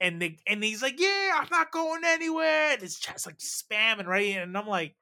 and 0.00 0.22
the, 0.22 0.36
and 0.46 0.62
he's 0.62 0.82
like, 0.82 1.00
yeah, 1.00 1.32
I'm 1.36 1.48
not 1.50 1.72
going 1.72 2.02
anywhere. 2.04 2.72
And 2.72 2.80
his 2.80 2.98
chat's 2.98 3.26
like 3.26 3.38
spamming, 3.38 4.06
right? 4.06 4.36
And 4.36 4.56
I'm 4.56 4.66
like, 4.68 4.94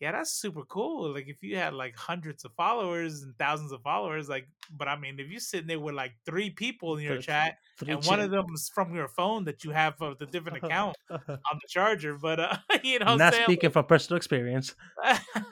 yeah, 0.00 0.12
that's 0.12 0.32
super 0.32 0.62
cool. 0.64 1.12
Like 1.12 1.28
if 1.28 1.42
you 1.42 1.56
had 1.56 1.74
like 1.74 1.94
hundreds 1.94 2.46
of 2.46 2.52
followers 2.54 3.22
and 3.22 3.36
thousands 3.36 3.70
of 3.70 3.82
followers, 3.82 4.30
like, 4.30 4.48
but 4.70 4.88
I 4.88 4.96
mean, 4.96 5.20
if 5.20 5.28
you're 5.30 5.40
sitting 5.40 5.66
there 5.66 5.78
with 5.78 5.94
like 5.94 6.12
three 6.24 6.48
people 6.48 6.96
in 6.96 7.04
your 7.04 7.16
Three- 7.16 7.24
chat 7.24 7.58
Three 7.78 7.92
and 7.92 8.04
one 8.06 8.18
of 8.18 8.30
them 8.30 8.46
is 8.54 8.70
from 8.74 8.94
your 8.94 9.08
phone 9.08 9.44
that 9.44 9.62
you 9.62 9.72
have 9.72 10.00
of 10.00 10.18
the 10.18 10.24
different 10.24 10.56
account 10.64 10.96
on 11.10 11.20
the 11.28 11.68
charger, 11.68 12.16
but 12.16 12.40
uh, 12.40 12.56
you 12.82 12.98
know, 12.98 13.16
Not 13.16 13.34
saying? 13.34 13.44
speaking 13.44 13.70
from 13.70 13.84
personal 13.84 14.16
experience. 14.16 14.74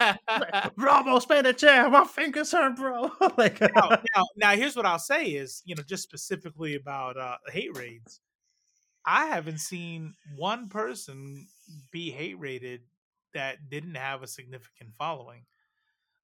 now, 0.00 0.16
Robo, 0.76 1.18
spin 1.18 1.44
the 1.44 1.52
chair. 1.52 1.88
My 1.90 2.04
fingers 2.04 2.50
hurt, 2.52 2.76
bro. 2.76 3.10
like, 3.36 3.60
now, 3.60 3.98
now, 4.36 4.50
here's 4.56 4.76
what 4.76 4.86
I'll 4.86 4.98
say 4.98 5.26
is, 5.26 5.62
you 5.66 5.74
know, 5.74 5.82
just 5.82 6.02
specifically 6.04 6.74
about 6.74 7.18
uh, 7.18 7.36
hate 7.48 7.76
raids. 7.76 8.20
I 9.04 9.26
haven't 9.26 9.58
seen 9.58 10.14
one 10.36 10.68
person 10.68 11.46
be 11.90 12.10
hate 12.10 12.38
raided 12.38 12.80
that 13.34 13.68
didn't 13.68 13.94
have 13.94 14.22
a 14.22 14.26
significant 14.26 14.94
following. 14.94 15.44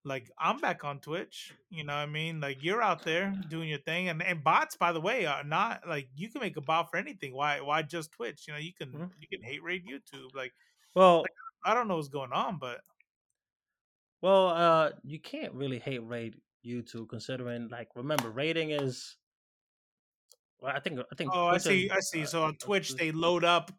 Like 0.05 0.31
I'm 0.39 0.59
back 0.59 0.85
on 0.85 1.01
Twitch, 1.01 1.55
you 1.71 1.83
know 1.83 1.95
what 1.95 2.01
I 2.01 2.07
mean? 2.07 2.41
Like 2.41 2.63
you're 2.63 2.83
out 2.83 3.05
there 3.05 3.33
doing 3.49 3.71
your 3.71 3.79
thing, 3.79 4.11
and, 4.11 4.23
and 4.23 4.45
bots, 4.45 4.77
by 4.77 4.93
the 4.93 5.01
way, 5.01 5.25
are 5.25 5.45
not 5.45 5.89
like 5.89 6.09
you 6.15 6.29
can 6.29 6.43
make 6.43 6.59
a 6.59 6.61
bot 6.61 6.91
for 6.91 6.99
anything. 6.99 7.35
Why 7.35 7.61
why 7.61 7.81
just 7.83 8.13
Twitch? 8.13 8.45
You 8.47 8.53
know, 8.53 8.59
you 8.61 8.75
can 8.75 8.93
Mhm. 8.93 9.11
you 9.19 9.27
can 9.29 9.43
hate 9.43 9.63
raid 9.63 9.87
YouTube. 9.87 10.35
Like 10.35 10.53
well, 10.95 11.25
I 11.65 11.73
don't 11.73 11.89
know 11.89 11.97
what's 11.97 12.09
going 12.09 12.33
on, 12.33 12.59
but 12.59 12.83
well, 14.21 14.49
uh, 14.49 14.91
you 15.03 15.21
can't 15.21 15.53
really 15.55 15.79
hate 15.79 15.99
raid 16.07 16.37
YouTube 16.65 17.09
considering, 17.11 17.69
like, 17.69 17.89
remember, 17.95 18.31
rating 18.31 18.71
is. 18.71 19.17
Well, 20.61 20.75
I 20.75 20.81
think 20.81 20.99
I 21.01 21.15
think. 21.15 21.31
oh, 21.35 21.47
I 21.47 21.59
see, 21.59 21.91
I 21.91 22.01
see. 22.01 22.25
So 22.25 22.43
on 22.45 22.57
Twitch, 22.57 22.95
they 22.95 23.13
load 23.13 23.45
up 23.45 23.71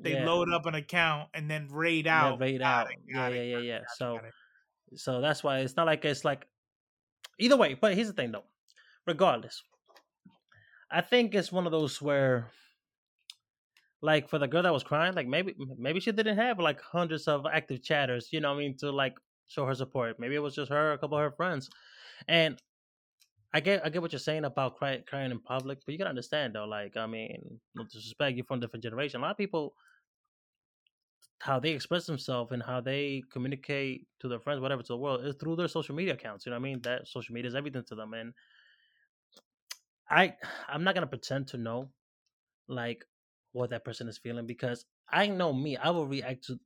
they 0.00 0.14
yeah, 0.14 0.24
load 0.26 0.50
up 0.52 0.66
an 0.66 0.74
account 0.74 1.28
and 1.34 1.50
then 1.50 1.68
raid 1.70 2.06
yeah, 2.06 2.24
out. 2.26 2.40
rate 2.40 2.60
Got 2.60 2.86
out. 2.86 2.92
it, 2.92 2.98
Yeah, 3.06 3.14
got 3.14 3.34
yeah, 3.34 3.42
yeah, 3.42 3.58
yeah. 3.58 3.76
it, 3.76 3.84
So, 3.96 4.16
it. 4.16 4.98
so 4.98 5.20
that's 5.20 5.42
why 5.44 5.58
it's 5.60 5.76
not 5.76 5.86
like 5.86 6.04
it's 6.04 6.24
like. 6.24 6.46
Either 7.38 7.56
way, 7.56 7.74
but 7.74 7.94
here's 7.94 8.08
the 8.08 8.12
thing 8.12 8.30
though. 8.30 8.44
Regardless, 9.06 9.62
I 10.90 11.00
think 11.00 11.34
it's 11.34 11.50
one 11.50 11.66
of 11.66 11.72
those 11.72 12.00
where, 12.00 12.52
like, 14.00 14.28
for 14.28 14.38
the 14.38 14.46
girl 14.46 14.62
that 14.62 14.72
was 14.72 14.84
crying, 14.84 15.14
like 15.14 15.26
maybe 15.26 15.54
maybe 15.76 15.98
she 15.98 16.12
didn't 16.12 16.36
have 16.36 16.58
like 16.60 16.80
hundreds 16.80 17.26
of 17.26 17.46
active 17.46 17.82
chatters. 17.82 18.28
You 18.32 18.40
know, 18.40 18.50
what 18.50 18.56
I 18.56 18.60
mean, 18.60 18.76
to 18.78 18.92
like 18.92 19.14
show 19.48 19.66
her 19.66 19.74
support. 19.74 20.20
Maybe 20.20 20.34
it 20.34 20.40
was 20.42 20.54
just 20.54 20.70
her, 20.70 20.92
a 20.92 20.98
couple 20.98 21.16
of 21.18 21.22
her 21.24 21.32
friends, 21.32 21.68
and 22.28 22.60
I 23.54 23.60
get 23.60 23.84
I 23.84 23.90
get 23.90 24.00
what 24.02 24.12
you're 24.12 24.18
saying 24.18 24.44
about 24.44 24.76
cry, 24.76 25.02
crying 25.06 25.30
in 25.30 25.40
public, 25.40 25.80
but 25.84 25.92
you 25.92 25.98
can 25.98 26.06
understand 26.06 26.54
though. 26.54 26.64
Like, 26.64 26.96
I 26.96 27.06
mean, 27.06 27.60
no 27.74 27.84
disrespect, 27.84 28.36
you're 28.36 28.46
from 28.46 28.58
a 28.58 28.60
different 28.62 28.82
generation. 28.82 29.20
A 29.20 29.22
lot 29.22 29.32
of 29.32 29.36
people, 29.36 29.74
how 31.40 31.58
they 31.60 31.72
express 31.72 32.06
themselves 32.06 32.52
and 32.52 32.62
how 32.62 32.80
they 32.80 33.22
communicate 33.30 34.06
to 34.20 34.28
their 34.28 34.40
friends, 34.40 34.60
whatever, 34.60 34.82
to 34.82 34.88
the 34.88 34.96
world, 34.96 35.24
is 35.26 35.34
through 35.38 35.56
their 35.56 35.68
social 35.68 35.94
media 35.94 36.14
accounts. 36.14 36.46
You 36.46 36.50
know 36.50 36.56
what 36.56 36.60
I 36.66 36.70
mean? 36.70 36.80
That 36.82 37.08
social 37.08 37.34
media 37.34 37.48
is 37.48 37.54
everything 37.54 37.84
to 37.88 37.94
them, 37.94 38.14
and 38.14 38.32
I 40.08 40.36
I'm 40.68 40.84
not 40.84 40.94
gonna 40.94 41.06
pretend 41.06 41.48
to 41.48 41.58
know 41.58 41.92
like 42.68 43.04
what 43.52 43.70
that 43.70 43.84
person 43.84 44.08
is 44.08 44.18
feeling 44.18 44.46
because 44.46 44.86
I 45.10 45.26
know 45.26 45.52
me. 45.52 45.76
I 45.76 45.90
will 45.90 46.06
react 46.06 46.44
to 46.44 46.58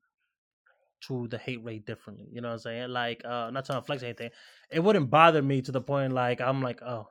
to 1.09 1.29
the 1.29 1.39
hate 1.39 1.63
raid 1.65 1.85
differently. 1.85 2.27
You 2.33 2.41
know 2.41 2.49
what 2.49 2.55
I'm 2.55 2.59
saying? 2.61 2.89
Like, 2.91 3.25
uh, 3.25 3.51
not 3.51 3.65
trying 3.67 3.81
to 3.81 3.87
flex 3.87 4.03
anything. 4.03 4.31
It 4.71 4.81
wouldn't 4.81 5.11
bother 5.11 5.43
me 5.43 5.63
to 5.63 5.73
the 5.73 5.81
point 5.81 6.13
like 6.13 6.41
I'm 6.41 6.63
like, 6.63 6.83
oh, 6.83 7.09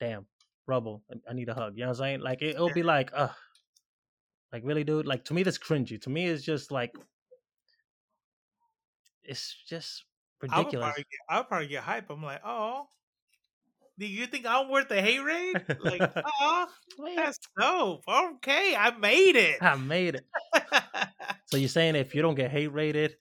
damn, 0.00 0.26
rubble. 0.66 1.02
I- 1.28 1.34
need 1.34 1.48
a 1.48 1.54
hug. 1.54 1.74
You 1.76 1.82
know 1.82 1.88
what 1.90 1.98
I'm 1.98 2.02
saying? 2.02 2.20
Like, 2.20 2.42
it, 2.42 2.54
it'll 2.54 2.72
be 2.72 2.82
like, 2.82 3.10
uh, 3.14 3.28
like 4.52 4.62
really, 4.64 4.84
dude. 4.84 5.06
Like 5.06 5.24
to 5.26 5.34
me, 5.34 5.42
that's 5.42 5.58
cringy. 5.58 6.00
To 6.02 6.10
me, 6.10 6.26
it's 6.26 6.42
just 6.42 6.70
like, 6.72 6.94
it's 9.22 9.54
just 9.68 10.04
I 10.42 10.46
would 10.46 10.56
ridiculous. 10.56 10.84
probably 10.86 11.02
get, 11.04 11.20
I 11.28 11.38
would 11.38 11.48
probably 11.48 11.68
get 11.68 11.82
hype. 11.82 12.10
I'm 12.10 12.22
like, 12.22 12.40
oh, 12.44 12.88
do 14.00 14.06
you 14.06 14.26
think 14.26 14.46
I'm 14.46 14.68
worth 14.70 14.88
the 14.88 15.00
hate 15.00 15.20
raid? 15.20 15.62
Like, 15.78 16.00
oh, 16.40 16.66
that's 17.14 17.38
dope. 17.60 18.02
Okay, 18.08 18.74
I 18.76 18.90
made 18.98 19.36
it. 19.36 19.62
I 19.62 19.76
made 19.76 20.16
it. 20.16 20.24
So 21.46 21.56
you're 21.56 21.68
saying 21.68 21.96
if 21.96 22.14
you 22.14 22.22
don't 22.22 22.36
get 22.36 22.52
hate 22.52 22.68
raided, 22.72 23.16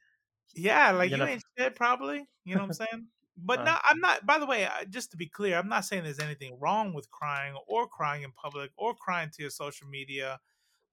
yeah, 0.56 0.92
like 0.92 1.10
You 1.10 1.18
you 1.18 1.24
know- 1.24 1.30
ain't 1.30 1.44
shit, 1.58 1.76
probably. 1.76 2.28
You 2.46 2.54
know 2.56 2.62
what 2.62 2.68
I'm 2.68 2.74
saying? 2.88 3.08
But 3.38 3.60
Uh. 3.62 3.64
no, 3.64 3.76
I'm 3.90 4.00
not. 4.00 4.24
By 4.26 4.38
the 4.38 4.46
way, 4.46 4.68
just 4.92 5.10
to 5.12 5.18
be 5.18 5.26
clear, 5.28 5.58
I'm 5.58 5.68
not 5.68 5.84
saying 5.86 6.04
there's 6.04 6.20
anything 6.20 6.58
wrong 6.60 6.94
with 6.94 7.10
crying 7.10 7.56
or 7.68 7.88
crying 7.88 8.22
in 8.24 8.32
public 8.34 8.70
or 8.78 8.94
crying 8.94 9.32
to 9.36 9.42
your 9.42 9.50
social 9.50 9.88
media. 9.88 10.40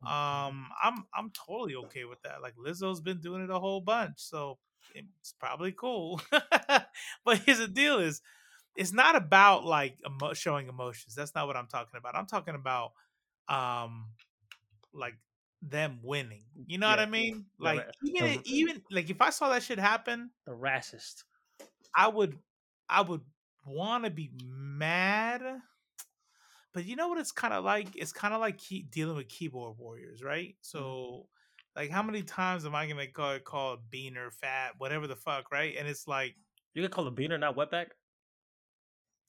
Um, 0.03 0.69
I'm 0.83 1.05
I'm 1.15 1.31
totally 1.47 1.75
okay 1.87 2.05
with 2.07 2.23
that. 2.23 2.41
Like 2.41 2.55
Lizzo's 2.57 3.01
been 3.03 3.21
doing 3.21 3.43
it 3.45 3.51
a 3.51 3.59
whole 3.59 3.83
bunch, 3.83 4.15
so 4.17 4.59
it's 4.95 5.33
probably 5.39 5.73
cool. 5.73 6.23
but 7.25 7.39
here's 7.45 7.59
the 7.59 7.69
deal: 7.69 7.99
is 7.99 8.23
it's 8.77 8.93
not 8.93 9.17
about 9.17 9.65
like 9.65 9.97
emo- 10.07 10.35
showing 10.35 10.69
emotions. 10.69 11.15
That's 11.15 11.35
not 11.35 11.47
what 11.47 11.57
I'm 11.57 11.67
talking 11.67 11.97
about. 11.99 12.15
I'm 12.15 12.27
talking 12.27 12.55
about 12.55 12.93
um 13.49 14.11
like 14.93 15.15
them 15.63 16.01
winning. 16.03 16.45
You 16.67 16.79
know 16.79 16.89
what 16.89 16.99
I 16.99 17.07
mean? 17.07 17.47
The 17.59 17.65
Like 17.65 17.87
even 18.05 18.41
even 18.45 18.83
like 18.91 19.11
if 19.11 19.21
I 19.21 19.31
saw 19.31 19.49
that 19.51 19.63
shit 19.63 19.79
happen, 19.79 20.31
the 20.47 20.53
racist. 20.53 21.25
I 21.95 22.09
would 22.09 22.39
I 22.89 23.03
would 23.03 23.23
want 23.67 24.05
to 24.05 24.11
be 24.11 24.31
mad. 24.45 25.43
But 26.73 26.85
you 26.85 26.97
know 26.97 27.09
what 27.09 27.19
it's 27.19 27.33
kind 27.33 27.55
of 27.55 27.65
like? 27.65 27.89
It's 27.97 28.13
kind 28.13 28.35
of 28.35 28.41
like 28.41 28.59
key, 28.59 28.83
dealing 28.91 29.17
with 29.17 29.29
keyboard 29.29 29.79
warriors, 29.79 30.23
right? 30.23 30.57
So 30.61 31.29
like 31.75 31.91
how 31.91 32.03
many 32.03 32.23
times 32.23 32.67
am 32.67 32.75
I 32.75 32.87
going 32.87 32.99
to 32.99 33.07
call 33.11 33.33
it 33.33 33.45
called 33.45 33.91
beaner 33.91 34.33
fat, 34.33 34.73
whatever 34.79 35.07
the 35.07 35.17
fuck, 35.17 35.51
right? 35.51 35.75
And 35.79 35.89
it's 35.89 36.07
like 36.07 36.35
You 36.75 36.83
can 36.83 36.91
call 36.91 37.07
a 37.07 37.13
beaner, 37.13 37.41
not 37.41 37.57
wetback. 37.57 37.87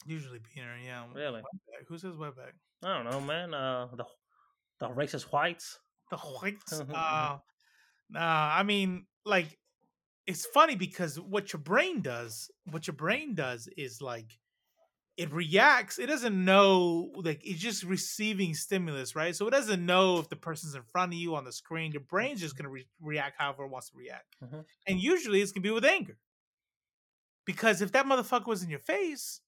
Usually 0.06 0.40
beaner, 0.40 0.76
yeah. 0.84 1.06
Really? 1.14 1.42
Wetback. 1.42 1.88
Who 1.88 1.98
says 1.98 2.16
wetback? 2.16 2.54
I 2.84 3.02
don't 3.02 3.12
know, 3.12 3.22
man. 3.22 3.54
Uh, 3.54 3.88
the 3.96 4.06
the 4.80 4.90
racist 4.90 5.24
whites. 5.32 5.80
The 6.12 6.18
whites. 6.18 6.80
uh, 6.80 7.38
nah, 8.10 8.20
I 8.56 8.64
mean, 8.64 9.08
like, 9.26 9.58
it's 10.28 10.46
funny 10.46 10.76
because 10.76 11.20
what 11.20 11.52
your 11.54 11.60
brain 11.62 12.02
does, 12.02 12.50
what 12.70 12.86
your 12.88 12.96
brain 12.96 13.34
does 13.36 13.68
is 13.78 14.02
like, 14.02 14.38
it 15.18 15.34
reacts. 15.34 15.98
It 15.98 16.06
doesn't 16.06 16.46
know, 16.46 17.10
like, 17.16 17.42
it's 17.44 17.60
just 17.60 17.84
receiving 17.84 18.54
stimulus, 18.54 19.16
right? 19.16 19.36
So 19.36 19.48
it 19.48 19.52
doesn't 19.52 19.84
know 19.84 20.20
if 20.20 20.30
the 20.30 20.36
person's 20.36 20.76
in 20.76 20.84
front 20.92 21.12
of 21.14 21.18
you 21.18 21.34
on 21.36 21.44
the 21.44 21.52
screen. 21.52 21.92
Your 21.92 22.04
brain's 22.04 22.40
just 22.40 22.56
gonna 22.56 22.70
re- 22.70 22.88
react 23.02 23.36
however 23.40 23.64
it 23.64 23.70
wants 23.72 23.90
to 23.90 23.98
react, 23.98 24.36
Mhm. 24.44 24.64
and 24.86 25.00
usually 25.02 25.42
it's 25.42 25.52
gonna 25.52 25.64
be 25.64 25.72
with 25.72 25.86
anger. 25.86 26.20
Because 27.46 27.82
if 27.82 27.92
that 27.94 28.06
motherfucker 28.06 28.46
was 28.48 28.62
in 28.62 28.70
your 28.70 28.80
face, 28.80 29.42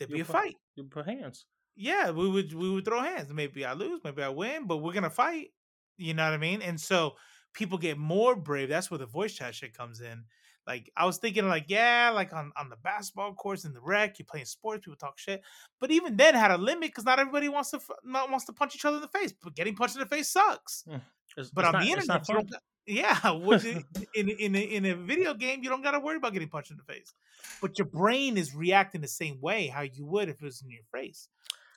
there'd 0.00 0.10
be 0.10 0.20
a 0.20 0.24
put- 0.24 0.32
fight 0.32 0.56
You 0.74 0.84
put 0.84 1.06
hands. 1.06 1.46
yeah, 1.76 2.10
we 2.10 2.28
would 2.28 2.52
we 2.52 2.68
would 2.70 2.84
throw 2.84 3.00
hands. 3.00 3.32
Maybe 3.32 3.64
I 3.64 3.74
lose, 3.74 4.00
maybe 4.02 4.22
I 4.22 4.28
win, 4.30 4.66
but 4.66 4.78
we're 4.78 4.92
gonna 4.92 5.10
fight. 5.10 5.52
You 5.98 6.14
know 6.14 6.24
what 6.24 6.34
I 6.34 6.38
mean? 6.38 6.62
And 6.62 6.80
so 6.80 7.14
people 7.54 7.78
get 7.78 7.98
more 7.98 8.34
brave. 8.34 8.68
That's 8.68 8.90
where 8.90 8.98
the 8.98 9.06
voice 9.06 9.34
chat 9.34 9.54
shit 9.54 9.76
comes 9.76 10.00
in. 10.00 10.24
Like 10.66 10.90
I 10.96 11.04
was 11.06 11.18
thinking, 11.18 11.48
like 11.48 11.64
yeah, 11.68 12.10
like 12.14 12.32
on, 12.32 12.52
on 12.56 12.68
the 12.68 12.76
basketball 12.76 13.34
courts 13.34 13.64
in 13.64 13.72
the 13.72 13.80
rec, 13.80 14.18
you're 14.18 14.26
playing 14.26 14.46
sports, 14.46 14.84
people 14.84 14.96
talk 14.96 15.18
shit. 15.18 15.42
But 15.80 15.90
even 15.90 16.16
then, 16.16 16.34
had 16.34 16.50
a 16.50 16.58
limit 16.58 16.88
because 16.90 17.04
not 17.04 17.18
everybody 17.18 17.48
wants 17.48 17.70
to 17.70 17.80
not 18.04 18.30
wants 18.30 18.44
to 18.46 18.52
punch 18.52 18.74
each 18.74 18.84
other 18.84 18.96
in 18.96 19.02
the 19.02 19.08
face. 19.08 19.32
But 19.42 19.54
getting 19.54 19.74
punched 19.74 19.96
in 19.96 20.00
the 20.00 20.06
face 20.06 20.28
sucks. 20.30 20.84
Mm, 20.88 21.00
it's, 21.36 21.50
But 21.50 21.64
it's 21.64 21.66
on 21.68 21.72
not, 21.72 21.82
the 21.84 21.90
it's 21.92 22.08
not 22.08 22.28
internet, 22.28 22.62
you 22.90 23.02
fun. 23.02 23.10
don't 23.10 23.20
got- 23.22 23.24
yeah, 23.24 23.30
what 23.32 23.62
you- 23.72 23.84
in 24.14 24.28
in 24.28 24.54
a, 24.56 24.60
in 24.60 24.84
a 24.86 24.94
video 24.96 25.34
game, 25.34 25.62
you 25.62 25.70
don't 25.70 25.82
got 25.82 25.92
to 25.92 26.00
worry 26.00 26.16
about 26.16 26.32
getting 26.32 26.48
punched 26.48 26.70
in 26.70 26.76
the 26.76 26.84
face. 26.84 27.14
But 27.60 27.78
your 27.78 27.86
brain 27.86 28.36
is 28.38 28.54
reacting 28.54 29.00
the 29.00 29.08
same 29.08 29.40
way 29.40 29.68
how 29.68 29.82
you 29.82 30.06
would 30.06 30.28
if 30.28 30.36
it 30.40 30.44
was 30.44 30.62
in 30.62 30.70
your 30.70 30.84
face. 30.92 31.28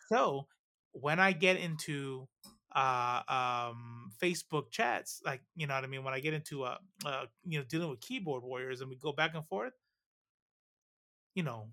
So 0.09 0.47
when 0.91 1.20
I 1.20 1.32
get 1.34 1.57
into 1.57 2.28
uh 2.76 3.22
um 3.28 4.11
Facebook 4.22 4.72
chats, 4.72 5.22
like 5.26 5.41
you 5.55 5.68
know 5.68 5.76
what 5.76 5.84
I 5.84 5.88
mean, 5.88 6.03
when 6.03 6.14
I 6.14 6.20
get 6.20 6.34
into 6.34 6.64
uh, 6.64 6.78
uh 7.05 7.26
you 7.45 7.59
know 7.59 7.66
dealing 7.66 7.89
with 7.89 8.01
keyboard 8.01 8.43
warriors 8.43 8.82
and 8.82 8.89
we 8.89 8.95
go 8.95 9.11
back 9.14 9.36
and 9.36 9.45
forth, 9.47 9.74
you 11.36 11.43
know, 11.43 11.70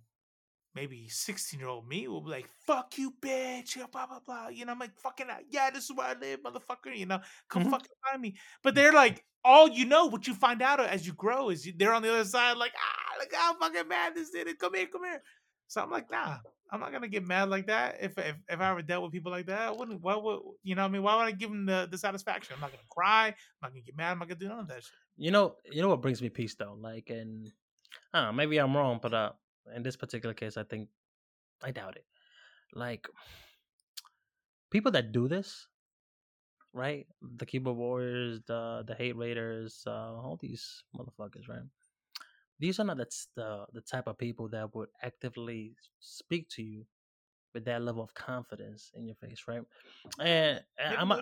maybe 0.74 1.08
16 1.08 1.58
year 1.58 1.68
old 1.68 1.88
me 1.88 2.08
will 2.08 2.20
be 2.20 2.30
like, 2.30 2.48
fuck 2.66 2.96
you, 2.98 3.12
bitch, 3.20 3.76
blah, 3.90 4.06
blah, 4.06 4.20
blah. 4.24 4.48
You 4.48 4.64
know, 4.64 4.72
I'm 4.72 4.78
like, 4.78 4.96
fucking, 4.96 5.26
yeah, 5.50 5.70
this 5.70 5.84
is 5.84 5.96
where 5.96 6.08
I 6.08 6.14
live, 6.14 6.42
motherfucker. 6.42 6.96
You 6.96 7.06
know, 7.06 7.20
come 7.48 7.62
mm-hmm. 7.62 7.72
fucking 7.72 7.88
find 8.08 8.22
me. 8.22 8.36
But 8.62 8.74
they're 8.74 8.92
like, 8.92 9.24
all 9.44 9.68
you 9.68 9.86
know, 9.86 10.06
what 10.06 10.26
you 10.26 10.34
find 10.34 10.62
out 10.62 10.80
as 10.80 11.06
you 11.06 11.12
grow 11.14 11.50
is 11.50 11.66
you, 11.66 11.72
they're 11.76 11.94
on 11.94 12.02
the 12.02 12.12
other 12.12 12.24
side, 12.24 12.56
like, 12.56 12.72
ah, 12.76 13.18
look 13.18 13.32
how 13.32 13.56
fucking 13.58 13.88
mad 13.88 14.14
this 14.14 14.30
did. 14.30 14.46
Come 14.58 14.74
here, 14.74 14.86
come 14.86 15.04
here. 15.04 15.22
So 15.66 15.80
I'm 15.80 15.90
like, 15.90 16.10
nah, 16.10 16.38
I'm 16.72 16.80
not 16.80 16.92
gonna 16.92 17.08
get 17.08 17.26
mad 17.26 17.48
like 17.48 17.68
that. 17.68 17.98
If 18.00 18.18
if, 18.18 18.34
if 18.48 18.60
I 18.60 18.70
ever 18.70 18.82
dealt 18.82 19.04
with 19.04 19.12
people 19.12 19.30
like 19.30 19.46
that, 19.46 19.60
I 19.60 19.70
wouldn't. 19.70 20.02
Why 20.02 20.16
would 20.16 20.40
you 20.64 20.74
know? 20.74 20.84
I 20.84 20.88
mean, 20.88 21.02
why 21.02 21.16
would 21.16 21.26
I 21.26 21.30
give 21.30 21.50
them 21.50 21.64
the, 21.64 21.88
the 21.90 21.96
satisfaction? 21.96 22.54
I'm 22.54 22.60
not 22.60 22.72
gonna 22.72 22.82
cry. 22.90 23.28
I'm 23.28 23.34
not 23.62 23.70
gonna 23.70 23.82
get 23.82 23.96
mad. 23.96 24.12
I'm 24.12 24.18
not 24.18 24.28
gonna 24.28 24.40
do 24.40 24.48
none 24.48 24.58
of 24.58 24.68
that 24.68 24.82
shit. 24.82 24.92
You 25.16 25.30
know, 25.30 25.54
you 25.70 25.80
know 25.80 25.88
what 25.88 26.02
brings 26.02 26.20
me 26.20 26.28
peace 26.28 26.54
though. 26.54 26.76
Like, 26.80 27.10
and 27.10 27.50
I 28.12 28.22
don't 28.22 28.28
know, 28.28 28.32
maybe 28.32 28.58
I'm 28.58 28.76
wrong, 28.76 28.98
but 29.00 29.14
uh, 29.14 29.30
in 29.74 29.82
this 29.82 29.96
particular 29.96 30.34
case, 30.34 30.56
I 30.56 30.64
think 30.64 30.88
I 31.62 31.70
doubt 31.70 31.96
it. 31.96 32.04
Like, 32.74 33.08
people 34.70 34.92
that 34.92 35.12
do 35.12 35.28
this, 35.28 35.66
right? 36.72 37.06
The 37.20 37.46
keyboard 37.46 37.76
warriors, 37.76 38.40
the 38.46 38.84
the 38.86 38.94
hate 38.94 39.16
raiders, 39.16 39.82
uh, 39.86 40.14
all 40.16 40.38
these 40.40 40.84
motherfuckers, 40.96 41.48
right? 41.48 41.66
these 42.60 42.78
are 42.78 42.84
not 42.84 42.98
the, 42.98 43.06
the 43.34 43.66
the 43.72 43.80
type 43.80 44.06
of 44.06 44.18
people 44.18 44.48
that 44.48 44.74
would 44.74 44.90
actively 45.02 45.74
speak 45.98 46.48
to 46.50 46.62
you 46.62 46.84
with 47.54 47.64
that 47.64 47.82
level 47.82 48.02
of 48.02 48.14
confidence 48.14 48.92
in 48.94 49.06
your 49.06 49.16
face, 49.16 49.44
right? 49.48 49.62
And, 50.20 50.60
and 50.78 50.96
I'm 50.96 51.10
a, 51.10 51.20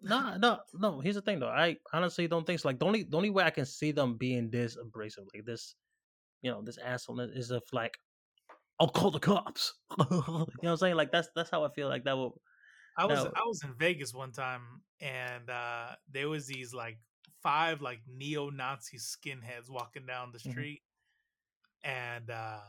no, 0.00 0.36
no, 0.36 0.58
no. 0.74 1.00
Here's 1.00 1.16
the 1.16 1.22
thing, 1.22 1.40
though. 1.40 1.48
I 1.48 1.78
honestly 1.92 2.28
don't 2.28 2.46
think 2.46 2.60
so. 2.60 2.68
Like 2.68 2.78
the 2.78 2.84
only 2.84 3.02
the 3.02 3.16
only 3.16 3.30
way 3.30 3.42
I 3.42 3.50
can 3.50 3.66
see 3.66 3.90
them 3.90 4.16
being 4.16 4.50
this 4.50 4.76
abrasive, 4.76 5.24
like 5.34 5.44
this, 5.44 5.74
you 6.42 6.50
know, 6.50 6.62
this 6.62 6.78
asshole 6.78 7.20
is 7.20 7.50
if 7.50 7.72
like 7.72 7.98
I'll 8.78 8.88
call 8.88 9.10
the 9.10 9.18
cops. 9.18 9.74
you 9.98 10.06
know 10.10 10.46
what 10.60 10.70
I'm 10.70 10.76
saying? 10.76 10.96
Like 10.96 11.12
that's 11.12 11.28
that's 11.34 11.50
how 11.50 11.64
I 11.64 11.68
feel. 11.70 11.88
Like 11.88 12.04
that 12.04 12.16
will. 12.16 12.40
I 12.98 13.04
was 13.04 13.18
I 13.18 13.44
was 13.46 13.62
in 13.62 13.74
Vegas 13.78 14.14
one 14.14 14.32
time, 14.32 14.62
and 15.00 15.50
uh 15.50 15.88
there 16.10 16.28
was 16.28 16.46
these 16.46 16.72
like 16.72 16.98
five 17.42 17.82
like 17.82 18.00
neo-Nazi 18.08 18.96
skinheads 18.96 19.68
walking 19.68 20.06
down 20.06 20.32
the 20.32 20.38
mm-hmm. 20.38 20.50
street, 20.50 20.82
mm-hmm. 21.84 21.90
and 21.90 22.30
uh 22.30 22.60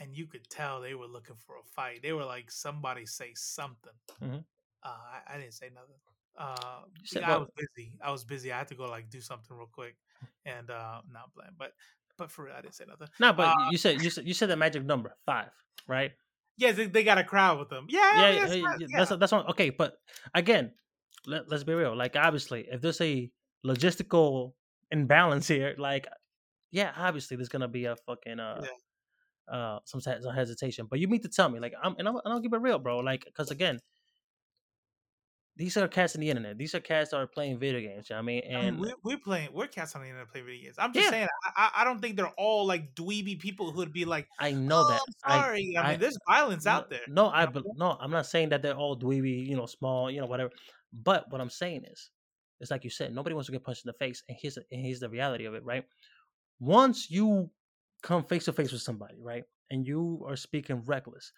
and 0.00 0.16
you 0.16 0.26
could 0.26 0.48
tell 0.48 0.80
they 0.80 0.94
were 0.94 1.06
looking 1.06 1.36
for 1.36 1.56
a 1.56 1.64
fight. 1.74 2.00
They 2.02 2.12
were 2.12 2.24
like, 2.24 2.50
somebody 2.50 3.06
say 3.06 3.32
something. 3.34 3.92
Mm-hmm. 4.22 4.38
Uh, 4.82 4.88
I, 4.88 5.34
I, 5.34 5.38
didn't 5.38 5.54
say 5.54 5.70
nothing. 5.72 5.94
Uh, 6.36 6.80
said, 7.04 7.22
I 7.22 7.36
was 7.36 7.48
busy. 7.56 7.92
I 8.02 8.10
was 8.10 8.24
busy. 8.24 8.52
I 8.52 8.58
had 8.58 8.68
to 8.68 8.74
go 8.74 8.88
like 8.88 9.10
do 9.10 9.20
something 9.20 9.56
real 9.56 9.68
quick, 9.70 9.96
and 10.46 10.70
uh, 10.70 11.02
not 11.12 11.32
playing. 11.34 11.52
But 11.58 11.72
but 12.18 12.30
for 12.30 12.44
real, 12.44 12.54
I 12.56 12.62
didn't 12.62 12.74
say 12.74 12.84
nothing. 12.88 13.08
No, 13.20 13.32
but 13.32 13.48
uh, 13.48 13.68
you 13.70 13.78
said 13.78 14.02
you 14.02 14.10
said 14.10 14.26
you 14.26 14.34
said 14.34 14.48
the 14.50 14.56
magic 14.56 14.84
number 14.84 15.14
five, 15.26 15.50
right? 15.88 16.12
Yeah, 16.58 16.72
they, 16.72 16.86
they 16.86 17.02
got 17.02 17.18
a 17.18 17.24
crowd 17.24 17.58
with 17.58 17.70
them. 17.70 17.86
Yeah, 17.88 18.00
yeah, 18.14 18.30
yeah, 18.30 18.54
yeah, 18.54 18.76
yeah. 18.78 18.86
that's 18.98 19.16
that's 19.16 19.32
one. 19.32 19.46
Okay, 19.48 19.70
but 19.70 19.94
again, 20.34 20.72
let, 21.26 21.48
let's 21.48 21.64
be 21.64 21.74
real. 21.74 21.96
Like 21.96 22.14
obviously, 22.16 22.66
if 22.70 22.80
there's 22.80 23.00
a 23.00 23.30
logistical 23.64 24.52
imbalance 24.90 25.48
here. 25.48 25.74
Like, 25.78 26.06
yeah, 26.70 26.92
obviously 26.96 27.36
there's 27.36 27.48
gonna 27.48 27.68
be 27.68 27.86
a 27.86 27.96
fucking 27.96 28.38
uh, 28.38 28.62
yeah. 28.62 29.54
uh, 29.54 29.78
some, 29.84 30.00
some 30.00 30.34
hesitation. 30.34 30.86
But 30.88 31.00
you 31.00 31.08
mean 31.08 31.22
to 31.22 31.28
tell 31.28 31.48
me, 31.48 31.58
like, 31.58 31.74
I'm 31.82 31.96
and 31.98 32.08
I'm, 32.08 32.18
I'll 32.24 32.40
keep 32.40 32.54
it 32.54 32.60
real, 32.60 32.78
bro. 32.78 32.98
Like, 32.98 33.24
because 33.24 33.50
again, 33.50 33.80
these 35.56 35.76
are 35.76 35.86
cats 35.86 36.14
on 36.14 36.22
the 36.22 36.30
internet. 36.30 36.56
These 36.56 36.74
are 36.74 36.80
cats 36.80 37.10
that 37.10 37.18
are 37.18 37.26
playing 37.26 37.58
video 37.58 37.80
games. 37.80 38.08
You 38.08 38.16
know 38.16 38.20
I 38.20 38.22
mean, 38.22 38.42
and 38.48 38.56
I 38.56 38.70
mean, 38.70 38.80
we're, 38.80 38.94
we're, 39.04 39.18
playing, 39.18 39.50
we're 39.52 39.66
cats 39.66 39.94
on 39.94 40.02
the 40.02 40.08
internet 40.08 40.30
playing 40.30 40.46
video 40.46 40.62
games. 40.62 40.76
I'm 40.78 40.92
just 40.92 41.04
yeah. 41.04 41.10
saying, 41.10 41.28
I, 41.56 41.70
I 41.76 41.84
don't 41.84 42.00
think 42.00 42.16
they're 42.16 42.32
all 42.38 42.66
like 42.66 42.94
dweeby 42.94 43.38
people 43.38 43.70
who'd 43.70 43.92
be 43.92 44.04
like, 44.06 44.26
I 44.38 44.52
know 44.52 44.82
oh, 44.86 44.90
that. 44.90 45.00
sorry, 45.28 45.74
I, 45.76 45.82
I, 45.82 45.90
mean, 45.90 46.00
there's 46.00 46.16
violence 46.26 46.64
no, 46.64 46.70
out 46.70 46.90
there. 46.90 47.00
No, 47.06 47.26
I 47.26 47.46
no, 47.76 47.98
I'm 48.00 48.10
not 48.10 48.26
saying 48.26 48.48
that 48.50 48.62
they're 48.62 48.74
all 48.74 48.98
dweeby, 48.98 49.46
you 49.46 49.56
know, 49.56 49.66
small, 49.66 50.10
you 50.10 50.20
know, 50.20 50.26
whatever. 50.26 50.50
But 50.92 51.30
what 51.30 51.40
I'm 51.40 51.50
saying 51.50 51.84
is, 51.84 52.10
it's 52.60 52.70
like 52.70 52.84
you 52.84 52.90
said, 52.90 53.14
nobody 53.14 53.34
wants 53.34 53.46
to 53.46 53.52
get 53.52 53.64
punched 53.64 53.84
in 53.84 53.88
the 53.88 54.04
face, 54.04 54.22
and 54.28 54.38
here's 54.40 54.56
and 54.56 54.64
here's 54.70 55.00
the 55.00 55.10
reality 55.10 55.44
of 55.44 55.54
it, 55.54 55.64
right? 55.64 55.84
Once 56.60 57.10
you 57.10 57.50
come 58.02 58.24
face 58.24 58.46
to 58.46 58.52
face 58.52 58.72
with 58.72 58.82
somebody, 58.82 59.20
right, 59.20 59.44
and 59.70 59.86
you 59.86 60.24
are 60.26 60.36
speaking 60.36 60.82
reckless, 60.86 61.32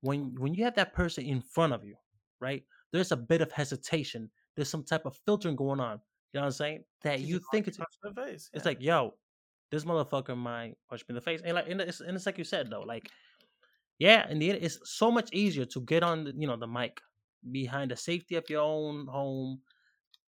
when 0.00 0.34
when 0.38 0.54
you 0.54 0.64
have 0.64 0.74
that 0.74 0.92
person 0.92 1.24
in 1.24 1.40
front 1.40 1.72
of 1.72 1.84
you, 1.84 1.94
right, 2.40 2.64
there's 2.92 3.12
a 3.12 3.16
bit 3.16 3.40
of 3.40 3.52
hesitation. 3.52 4.30
There's 4.56 4.68
some 4.68 4.84
type 4.84 5.06
of 5.06 5.18
filtering 5.24 5.56
going 5.56 5.80
on. 5.80 6.00
You 6.32 6.38
know 6.38 6.42
what 6.42 6.46
I'm 6.46 6.52
saying? 6.52 6.84
That 7.02 7.20
you 7.20 7.40
think 7.50 7.66
it's 7.68 7.78
face, 7.78 8.50
yeah. 8.52 8.56
it's 8.56 8.64
like, 8.64 8.80
yo, 8.80 9.14
this 9.70 9.84
motherfucker 9.84 10.36
might 10.36 10.74
punch 10.88 11.02
me 11.02 11.06
in 11.10 11.14
the 11.16 11.20
face, 11.20 11.40
and 11.44 11.54
like, 11.54 11.68
and 11.68 11.80
it's, 11.80 12.00
and 12.00 12.16
it's 12.16 12.26
like 12.26 12.38
you 12.38 12.44
said 12.44 12.70
though, 12.70 12.82
like, 12.82 13.08
yeah, 13.98 14.28
in 14.30 14.38
the 14.38 14.50
end, 14.50 14.60
it's 14.62 14.78
so 14.84 15.10
much 15.10 15.28
easier 15.32 15.64
to 15.66 15.80
get 15.82 16.02
on, 16.02 16.24
the, 16.24 16.32
you 16.36 16.46
know, 16.46 16.56
the 16.56 16.66
mic 16.66 17.00
behind 17.50 17.90
the 17.90 17.96
safety 17.96 18.36
of 18.36 18.48
your 18.48 18.62
own 18.62 19.06
home 19.06 19.60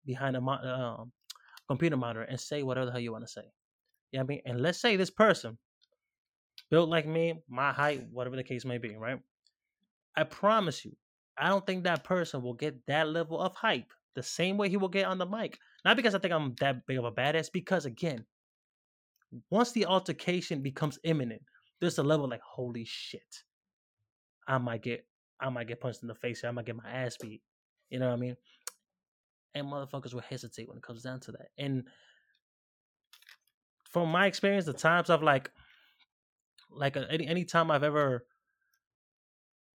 behind 0.06 0.36
a 0.36 0.42
uh, 0.42 1.04
computer 1.68 1.98
monitor 1.98 2.24
and 2.24 2.40
say 2.40 2.64
whatever 2.64 2.86
the 2.86 2.92
hell 2.92 3.02
you 3.02 3.12
want 3.12 3.26
to 3.26 3.32
say. 3.32 3.44
Yeah, 4.12 4.22
I 4.22 4.24
mean, 4.24 4.42
and 4.46 4.62
let's 4.62 4.82
say 4.82 4.96
this 4.96 5.10
person 5.10 5.58
built 6.70 6.90
like 6.90 7.08
me, 7.08 7.42
my 7.50 7.72
height, 7.72 8.08
whatever 8.12 8.36
the 8.36 8.44
case 8.44 8.66
may 8.66 8.78
be, 8.78 8.96
right? 8.96 9.20
I 10.16 10.24
promise 10.24 10.84
you, 10.84 10.92
I 11.42 11.50
don't 11.50 11.66
think 11.66 11.84
that 11.84 12.04
person 12.04 12.42
will 12.42 12.54
get 12.54 12.86
that 12.88 13.10
level 13.10 13.40
of 13.40 13.56
hype 13.56 13.92
the 14.16 14.24
same 14.24 14.58
way 14.58 14.70
he 14.70 14.78
will 14.78 14.90
get 14.90 15.06
on 15.06 15.18
the 15.18 15.26
mic. 15.26 15.58
Not 15.84 15.98
because 15.98 16.16
I 16.16 16.20
think 16.20 16.34
I'm 16.34 16.56
that 16.60 16.86
big 16.86 17.00
of 17.00 17.06
a 17.06 17.12
badass, 17.12 17.52
because 17.52 17.86
again, 17.86 18.26
once 19.50 19.72
the 19.72 19.86
altercation 19.86 20.62
becomes 20.62 21.00
imminent, 21.04 21.42
there's 21.80 21.98
a 21.98 22.04
level 22.04 22.30
like, 22.30 22.42
holy 22.42 22.86
shit, 22.86 23.44
I 24.48 24.58
might 24.60 24.84
get, 24.84 25.06
I 25.40 25.50
might 25.50 25.68
get 25.68 25.82
punched 25.82 26.04
in 26.04 26.08
the 26.08 26.16
face, 26.16 26.44
or 26.44 26.50
I 26.50 26.52
might 26.52 26.66
get 26.66 26.76
my 26.76 26.90
ass 26.90 27.18
beat. 27.20 27.42
You 27.90 28.00
know 28.00 28.08
what 28.08 28.18
I 28.18 28.20
mean? 28.20 28.38
and 29.54 29.68
motherfuckers 29.68 30.14
will 30.14 30.22
hesitate 30.22 30.68
when 30.68 30.78
it 30.78 30.84
comes 30.84 31.04
down 31.04 31.20
to 31.22 31.32
that. 31.34 31.48
And 31.58 31.84
from 33.90 34.10
my 34.10 34.28
experience, 34.28 34.66
the 34.66 34.74
times 34.74 35.10
I've 35.10 35.24
like, 35.24 35.52
like 36.70 36.96
uh, 36.96 37.06
any 37.10 37.28
any 37.28 37.44
time 37.44 37.70
I've 37.70 37.84
ever, 37.84 38.26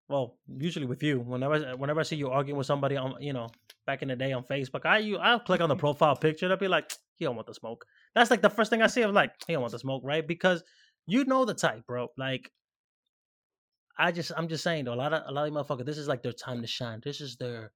well, 0.10 0.38
usually 0.47 0.86
with 0.86 1.01
you, 1.01 1.20
whenever 1.20 1.78
whenever 1.78 1.99
I 2.01 2.04
see 2.04 2.16
you 2.16 2.30
arguing 2.30 2.58
with 2.58 2.68
somebody 2.68 2.97
on, 2.97 3.16
you 3.22 3.34
know, 3.34 3.49
back 3.86 4.01
in 4.01 4.10
the 4.10 4.16
day 4.16 4.34
on 4.34 4.43
Facebook, 4.43 4.86
I 4.86 4.99
you 4.99 5.18
I'll 5.18 5.39
click 5.39 5.62
on 5.62 5.70
the 5.70 5.76
mm-hmm. 5.76 5.80
profile 5.80 6.16
picture 6.16 6.45
and 6.45 6.54
I'll 6.54 6.60
be 6.60 6.68
like, 6.68 6.91
he 7.16 7.26
don't 7.26 7.36
want 7.36 7.47
the 7.47 7.54
smoke. 7.54 7.86
That's 8.16 8.30
like 8.30 8.41
the 8.41 8.49
first 8.49 8.70
thing 8.70 8.82
I 8.82 8.88
see. 8.88 9.01
I'm 9.01 9.14
like, 9.14 9.32
he 9.47 9.54
don't 9.54 9.62
want 9.62 9.72
the 9.72 9.80
smoke, 9.80 10.01
right? 10.04 10.28
Because 10.28 10.64
you 11.06 11.26
know 11.26 11.45
the 11.45 11.54
type, 11.54 11.86
bro. 11.88 12.10
Like, 12.18 12.51
I 13.97 14.12
just 14.12 14.32
I'm 14.36 14.47
just 14.47 14.64
saying 14.64 14.86
though, 14.86 14.93
a 14.93 14.95
lot 14.95 15.14
of 15.14 15.24
a 15.26 15.32
lot 15.32 15.47
of 15.47 15.54
motherfuckers, 15.54 15.86
this 15.86 15.97
is 15.97 16.08
like 16.08 16.22
their 16.22 16.34
time 16.34 16.62
to 16.62 16.68
shine. 16.68 16.99
This 17.04 17.22
is 17.22 17.38
their 17.38 17.72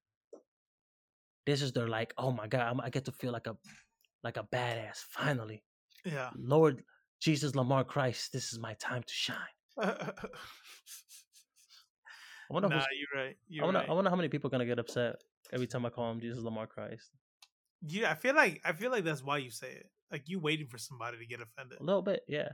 this 1.45 1.61
is 1.61 1.71
their 1.71 1.87
like, 1.87 2.13
oh 2.17 2.31
my 2.31 2.47
god, 2.47 2.69
I'm, 2.69 2.81
I 2.81 2.89
get 2.89 3.05
to 3.05 3.11
feel 3.11 3.31
like 3.31 3.47
a 3.47 3.55
like 4.23 4.37
a 4.37 4.43
badass 4.43 4.97
finally. 5.09 5.63
Yeah, 6.03 6.29
Lord 6.37 6.83
Jesus 7.21 7.55
Lamar 7.55 7.83
Christ, 7.83 8.33
this 8.33 8.51
is 8.51 8.59
my 8.59 8.73
time 8.75 9.03
to 9.03 9.13
shine. 9.13 9.37
I 12.49 12.53
wonder. 12.53 12.69
Nah, 12.69 12.75
you're 12.75 13.23
right. 13.23 13.37
You're 13.47 13.63
I 13.63 13.65
wonder. 13.65 13.79
Right. 13.81 13.89
I 13.89 13.93
wonder 13.93 14.09
how 14.09 14.15
many 14.15 14.29
people 14.29 14.47
are 14.47 14.51
gonna 14.51 14.65
get 14.65 14.79
upset 14.79 15.15
every 15.51 15.67
time 15.67 15.85
I 15.85 15.89
call 15.89 16.11
him 16.11 16.19
Jesus 16.19 16.43
Lamar 16.43 16.67
Christ. 16.67 17.11
Yeah, 17.81 18.11
I 18.11 18.15
feel 18.15 18.35
like 18.35 18.61
I 18.65 18.73
feel 18.73 18.91
like 18.91 19.03
that's 19.03 19.23
why 19.23 19.37
you 19.37 19.51
say 19.51 19.71
it. 19.71 19.89
Like 20.11 20.23
you 20.27 20.39
waiting 20.39 20.67
for 20.67 20.77
somebody 20.77 21.17
to 21.17 21.25
get 21.25 21.41
offended. 21.41 21.79
A 21.79 21.83
little 21.83 22.01
bit, 22.01 22.21
yeah. 22.27 22.49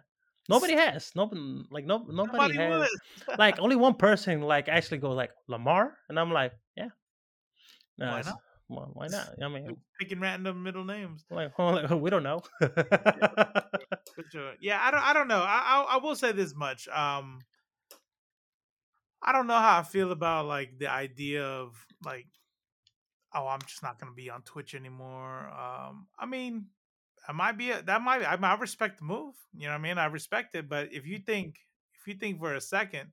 Nobody 0.50 0.74
has. 0.74 1.12
Nobody 1.16 1.64
like 1.70 1.86
no 1.86 2.00
nobody, 2.00 2.56
nobody 2.56 2.58
has. 2.58 2.90
like 3.38 3.60
only 3.60 3.76
one 3.76 3.94
person 3.94 4.42
like 4.42 4.68
actually 4.68 4.98
goes 4.98 5.16
like 5.16 5.32
Lamar, 5.48 5.96
and 6.10 6.20
I'm 6.20 6.32
like, 6.32 6.54
yeah. 6.76 6.90
No, 7.98 8.12
why 8.12 8.22
not? 8.22 8.40
Well, 8.68 8.90
why 8.94 9.08
not? 9.12 9.30
I 9.42 9.48
mean, 9.48 9.78
picking 10.00 10.20
random 10.20 10.64
middle 10.64 10.84
names. 10.84 11.26
Like, 11.30 11.58
well, 11.58 12.00
we 12.00 12.10
don't 12.10 12.24
know. 12.24 12.42
Yeah, 14.60 14.80
I 14.82 14.92
don't. 14.92 15.04
I 15.04 15.14
don't 15.14 15.28
know. 15.28 15.40
I, 15.40 15.62
I, 15.66 15.96
I 15.96 15.98
will 15.98 16.16
say 16.16 16.32
this 16.32 16.54
much. 16.56 16.88
Um, 16.90 17.40
I 19.24 19.32
don't 19.32 19.48
know 19.48 19.58
how 19.58 19.80
I 19.80 19.84
feel 19.84 20.12
about 20.12 20.46
like 20.46 20.80
the 20.80 20.92
idea 20.92 21.46
of 21.46 21.74
like, 22.06 22.28
oh, 23.34 23.48
I'm 23.48 23.62
just 23.62 23.84
not 23.84 24.00
gonna 24.00 24.14
be 24.14 24.30
on 24.30 24.42
Twitch 24.42 24.76
anymore. 24.76 25.50
Um, 25.50 26.08
I 26.20 26.26
mean, 26.26 26.68
I 27.28 27.32
might 27.32 27.58
be. 27.58 27.72
A, 27.72 27.82
that 27.84 28.02
might. 28.02 28.20
Be, 28.20 28.26
I, 28.26 28.36
I 28.36 28.56
respect 28.56 29.00
the 29.00 29.06
move. 29.06 29.36
You 29.56 29.68
know 29.68 29.74
what 29.74 29.80
I 29.80 29.82
mean? 29.82 29.98
I 29.98 30.06
respect 30.06 30.56
it. 30.56 30.68
But 30.68 30.90
if 30.92 31.08
you 31.08 31.20
think, 31.20 31.56
if 32.00 32.08
you 32.08 32.16
think 32.16 32.40
for 32.40 32.54
a 32.54 32.62
second 32.62 33.12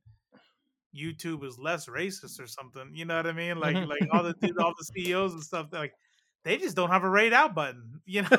YouTube 0.96 1.44
is 1.44 1.58
less 1.58 1.86
racist 1.86 2.40
or 2.40 2.46
something. 2.46 2.90
You 2.94 3.04
know 3.04 3.16
what 3.16 3.26
I 3.26 3.32
mean? 3.32 3.58
Like 3.58 3.74
like 3.88 4.08
all 4.12 4.22
the 4.22 4.34
all 4.60 4.74
the 4.76 4.84
CEOs 4.84 5.32
and 5.32 5.42
stuff. 5.42 5.68
Like 5.72 5.94
they 6.44 6.56
just 6.56 6.76
don't 6.76 6.90
have 6.90 7.04
a 7.04 7.10
rate 7.10 7.32
out 7.32 7.54
button. 7.54 8.00
You 8.06 8.22
know, 8.22 8.28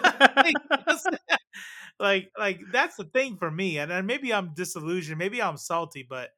like 1.99 2.29
like 2.37 2.59
that's 2.73 2.97
the 2.97 3.05
thing 3.05 3.37
for 3.37 3.49
me. 3.49 3.77
And, 3.77 3.89
and 3.89 4.05
maybe 4.05 4.33
I'm 4.33 4.53
disillusioned. 4.53 5.17
Maybe 5.17 5.41
I'm 5.41 5.55
salty, 5.55 6.05
but 6.07 6.31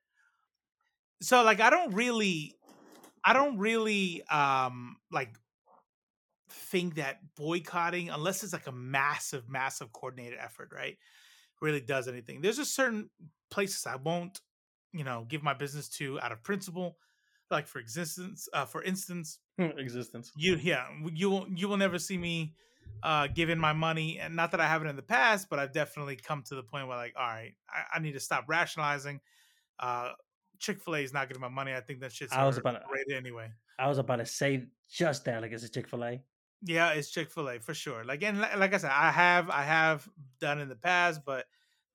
so 1.21 1.43
like 1.43 1.59
I 1.59 1.69
don't 1.69 1.93
really, 1.93 2.55
I 3.23 3.33
don't 3.33 3.57
really 3.57 4.23
um 4.29 4.97
like 5.11 5.35
think 6.49 6.95
that 6.95 7.17
boycotting 7.35 8.09
unless 8.09 8.43
it's 8.43 8.53
like 8.53 8.67
a 8.67 8.71
massive 8.71 9.49
massive 9.49 9.91
coordinated 9.91 10.37
effort 10.39 10.69
right 10.71 10.97
really 11.61 11.81
does 11.81 12.07
anything 12.07 12.41
there's 12.41 12.59
a 12.59 12.65
certain 12.65 13.09
places 13.49 13.87
i 13.87 13.95
won't 13.95 14.39
you 14.93 15.03
know 15.03 15.25
give 15.27 15.43
my 15.43 15.53
business 15.53 15.89
to 15.89 16.19
out 16.21 16.31
of 16.31 16.41
principle. 16.43 16.97
Like 17.51 17.67
for 17.67 17.79
existence, 17.79 18.47
uh, 18.53 18.65
for 18.65 18.81
instance, 18.83 19.39
existence. 19.59 20.31
You 20.35 20.55
yeah, 20.55 20.85
you 21.11 21.29
will 21.29 21.47
you 21.53 21.67
will 21.67 21.77
never 21.77 21.99
see 21.99 22.17
me 22.17 22.53
uh 23.03 23.27
giving 23.27 23.59
my 23.59 23.73
money, 23.73 24.19
and 24.19 24.35
not 24.35 24.51
that 24.51 24.61
I 24.61 24.67
haven't 24.67 24.87
in 24.87 24.95
the 24.95 25.01
past, 25.03 25.49
but 25.49 25.59
I've 25.59 25.73
definitely 25.73 26.15
come 26.15 26.43
to 26.47 26.55
the 26.55 26.63
point 26.63 26.87
where 26.87 26.97
like, 26.97 27.13
all 27.17 27.27
right, 27.27 27.53
I, 27.69 27.97
I 27.97 27.99
need 27.99 28.13
to 28.13 28.19
stop 28.19 28.45
rationalizing. 28.47 29.19
Uh, 29.79 30.11
Chick 30.63 30.79
Fil 30.81 30.95
A 30.95 30.99
is 30.99 31.13
not 31.13 31.27
getting 31.27 31.41
my 31.41 31.49
money. 31.49 31.73
I 31.73 31.81
think 31.81 31.99
that 31.99 32.13
shit's 32.13 32.31
I 32.31 32.45
was 32.45 32.57
about 32.57 32.81
to, 32.81 33.15
anyway. 33.15 33.51
I 33.77 33.89
was 33.89 33.97
about 33.97 34.15
to 34.15 34.25
say 34.25 34.63
just 34.89 35.25
that, 35.25 35.41
like 35.41 35.51
it's 35.51 35.63
a 35.63 35.69
Chick 35.69 35.89
Fil 35.89 36.03
A. 36.03 36.21
Yeah, 36.61 36.91
it's 36.91 37.11
Chick 37.11 37.29
Fil 37.29 37.49
A 37.49 37.59
for 37.59 37.73
sure. 37.73 38.05
Like 38.05 38.23
and 38.23 38.39
like 38.39 38.73
I 38.73 38.77
said, 38.77 38.91
I 38.91 39.11
have 39.11 39.49
I 39.49 39.63
have 39.63 40.07
done 40.39 40.59
in 40.59 40.69
the 40.69 40.77
past, 40.77 41.21
but 41.25 41.45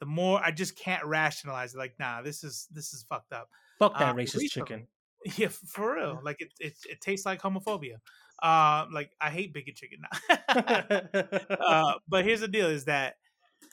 the 0.00 0.06
more 0.06 0.40
I 0.44 0.50
just 0.50 0.78
can't 0.78 1.04
rationalize 1.06 1.74
it. 1.74 1.78
Like, 1.78 1.94
nah, 1.98 2.20
this 2.20 2.44
is 2.44 2.68
this 2.70 2.92
is 2.92 3.04
fucked 3.08 3.32
up. 3.32 3.48
Fuck 3.78 3.98
that 3.98 4.10
uh, 4.10 4.14
racist 4.14 4.36
recently, 4.36 4.48
chicken. 4.48 4.86
Yeah, 5.36 5.48
for 5.48 5.96
real. 5.96 6.20
Like 6.22 6.40
it, 6.40 6.52
it, 6.60 6.74
it 6.88 7.00
tastes 7.00 7.26
like 7.26 7.42
homophobia. 7.42 7.96
Uh, 8.40 8.86
like 8.92 9.10
I 9.20 9.30
hate 9.30 9.52
bacon 9.52 9.74
chicken. 9.74 10.02
uh, 11.58 11.94
but 12.06 12.24
here's 12.24 12.40
the 12.40 12.48
deal: 12.48 12.66
is 12.66 12.84
that 12.84 13.16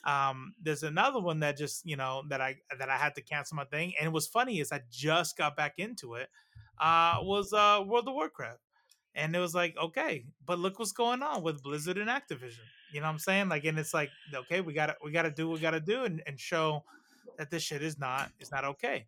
um, 0.04 0.54
there's 0.62 0.82
another 0.82 1.20
one 1.20 1.40
that 1.40 1.56
just 1.56 1.84
you 1.84 1.96
know 1.96 2.22
that 2.28 2.40
I 2.40 2.56
that 2.78 2.88
I 2.88 2.96
had 2.96 3.14
to 3.16 3.22
cancel 3.22 3.56
my 3.56 3.64
thing, 3.64 3.92
and 4.00 4.12
was 4.12 4.26
funny 4.26 4.60
is 4.60 4.72
I 4.72 4.82
just 4.90 5.36
got 5.36 5.56
back 5.56 5.74
into 5.78 6.14
it. 6.14 6.28
Uh, 6.80 7.18
was 7.22 7.52
uh 7.52 7.82
World 7.86 8.08
of 8.08 8.14
Warcraft, 8.14 8.60
and 9.14 9.34
it 9.34 9.40
was 9.40 9.54
like 9.54 9.76
okay, 9.76 10.24
but 10.44 10.58
look 10.58 10.78
what's 10.78 10.92
going 10.92 11.22
on 11.22 11.42
with 11.42 11.62
Blizzard 11.62 11.98
and 11.98 12.08
Activision. 12.08 12.66
You 12.92 13.00
know 13.00 13.06
what 13.06 13.14
I'm 13.14 13.18
saying? 13.18 13.48
Like, 13.48 13.64
and 13.64 13.78
it's 13.78 13.92
like 13.94 14.10
okay, 14.32 14.60
we 14.60 14.72
got 14.72 14.86
to 14.86 14.96
we 15.04 15.10
got 15.10 15.22
to 15.22 15.30
do 15.30 15.48
what 15.48 15.54
we 15.56 15.60
got 15.60 15.72
to 15.72 15.80
do 15.80 16.04
and, 16.04 16.22
and 16.26 16.38
show 16.38 16.84
that 17.38 17.50
this 17.50 17.62
shit 17.62 17.82
is 17.82 17.98
not 17.98 18.30
is 18.40 18.50
not 18.50 18.64
okay 18.64 19.06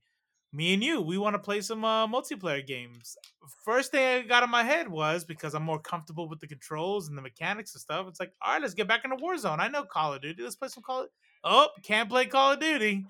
me 0.53 0.73
and 0.73 0.83
you, 0.83 1.01
we 1.01 1.19
want 1.19 1.35
to 1.35 1.39
play 1.39 1.61
some 1.61 1.85
uh, 1.85 2.07
multiplayer 2.07 2.67
games. 2.67 3.17
First 3.65 3.93
thing 3.93 4.25
I 4.25 4.27
got 4.27 4.43
in 4.43 4.51
my 4.51 4.63
head 4.63 4.89
was 4.89 5.25
because 5.25 5.55
I'm 5.55 5.63
more 5.63 5.79
comfortable 5.79 6.29
with 6.29 6.41
the 6.41 6.47
controls 6.47 7.09
and 7.09 7.19
the 7.19 7.23
mechanics 7.23 7.75
and 7.75 7.81
stuff. 7.81 8.07
It's 8.09 8.21
like, 8.21 8.33
all 8.43 8.55
right, 8.55 8.63
let's 8.63 8.75
get 8.75 8.89
back 8.89 9.05
into 9.05 9.17
Warzone. 9.17 9.59
I 9.61 9.69
know 9.69 9.85
Call 9.85 10.15
of 10.15 10.23
Duty. 10.23 10.43
Let's 10.43 10.57
play 10.57 10.69
some 10.69 10.83
Call. 10.83 11.03
Of- 11.03 11.09
oh, 11.45 11.69
can't 11.83 12.09
play 12.09 12.27
Call 12.27 12.53
of 12.53 12.61
Duty. 12.61 13.05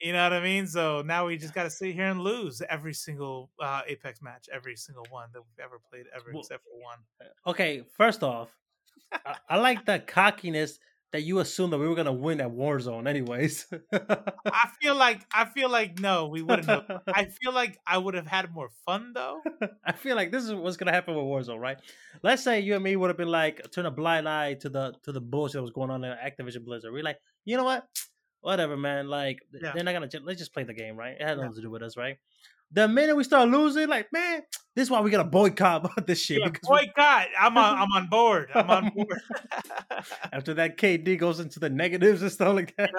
You 0.00 0.12
know 0.12 0.22
what 0.24 0.32
I 0.32 0.42
mean? 0.42 0.66
So 0.66 1.02
now 1.02 1.26
we 1.26 1.36
just 1.36 1.54
got 1.54 1.62
to 1.62 1.70
sit 1.70 1.94
here 1.94 2.06
and 2.06 2.20
lose 2.20 2.60
every 2.68 2.92
single 2.92 3.50
uh, 3.60 3.82
Apex 3.86 4.20
match, 4.20 4.48
every 4.52 4.74
single 4.74 5.06
one 5.10 5.28
that 5.32 5.40
we've 5.40 5.64
ever 5.64 5.78
played, 5.90 6.06
ever 6.14 6.32
well, 6.32 6.40
except 6.40 6.64
for 6.64 6.82
one. 6.82 6.98
Okay, 7.46 7.84
first 7.96 8.24
off, 8.24 8.48
I, 9.12 9.36
I 9.48 9.58
like 9.58 9.86
the 9.86 10.00
cockiness 10.00 10.80
that 11.12 11.22
you 11.22 11.40
assumed 11.40 11.72
that 11.72 11.78
we 11.78 11.86
were 11.86 11.94
gonna 11.94 12.12
win 12.12 12.40
at 12.40 12.50
Warzone, 12.50 13.06
anyways. 13.06 13.66
I 13.92 14.70
feel 14.80 14.96
like 14.96 15.20
I 15.32 15.44
feel 15.44 15.70
like 15.70 16.00
no, 16.00 16.28
we 16.28 16.42
wouldn't. 16.42 16.68
Have. 16.68 17.02
I 17.06 17.24
feel 17.42 17.52
like 17.52 17.78
I 17.86 17.98
would 17.98 18.14
have 18.14 18.26
had 18.26 18.52
more 18.52 18.70
fun 18.86 19.12
though. 19.14 19.40
I 19.84 19.92
feel 19.92 20.16
like 20.16 20.32
this 20.32 20.44
is 20.44 20.54
what's 20.54 20.78
gonna 20.78 20.92
happen 20.92 21.14
with 21.14 21.24
Warzone, 21.24 21.60
right? 21.60 21.76
Let's 22.22 22.42
say 22.42 22.60
you 22.60 22.74
and 22.74 22.82
me 22.82 22.96
would 22.96 23.08
have 23.08 23.18
been 23.18 23.28
like 23.28 23.70
turn 23.70 23.86
a 23.86 23.90
blind 23.90 24.28
eye 24.28 24.54
to 24.54 24.68
the 24.70 24.94
to 25.04 25.12
the 25.12 25.20
bullshit 25.20 25.54
that 25.54 25.62
was 25.62 25.70
going 25.70 25.90
on 25.90 26.02
in 26.02 26.16
Activision 26.16 26.64
Blizzard. 26.64 26.92
We're 26.92 27.02
like, 27.02 27.18
you 27.44 27.56
know 27.58 27.64
what? 27.64 27.86
Whatever, 28.40 28.76
man. 28.76 29.08
Like 29.08 29.40
yeah. 29.52 29.72
they're 29.74 29.84
not 29.84 29.92
gonna. 29.92 30.08
Let's 30.24 30.38
just 30.38 30.54
play 30.54 30.64
the 30.64 30.74
game, 30.74 30.96
right? 30.96 31.16
It 31.18 31.22
has 31.22 31.36
nothing 31.36 31.52
yeah. 31.52 31.56
to 31.56 31.62
do 31.62 31.70
with 31.70 31.82
us, 31.82 31.96
right? 31.96 32.16
The 32.74 32.88
minute 32.88 33.14
we 33.16 33.24
start 33.24 33.48
losing, 33.48 33.88
like 33.88 34.12
man, 34.12 34.42
this 34.74 34.84
is 34.84 34.90
why 34.90 35.00
we 35.00 35.10
gotta 35.10 35.24
boycott 35.24 35.84
about 35.84 36.06
this 36.06 36.20
shit. 36.20 36.40
Yeah, 36.40 36.50
boycott. 36.62 37.28
I'm 37.38 37.56
on. 37.56 37.78
I'm 37.78 37.92
on 37.92 38.08
board. 38.08 38.50
I'm 38.54 38.70
on 38.70 38.88
board. 38.94 39.20
After 40.32 40.54
that, 40.54 40.78
KD 40.78 41.18
goes 41.18 41.40
into 41.40 41.60
the 41.60 41.70
negatives 41.70 42.22
and 42.22 42.32
stuff 42.32 42.54
like 42.54 42.74
that. 42.76 42.90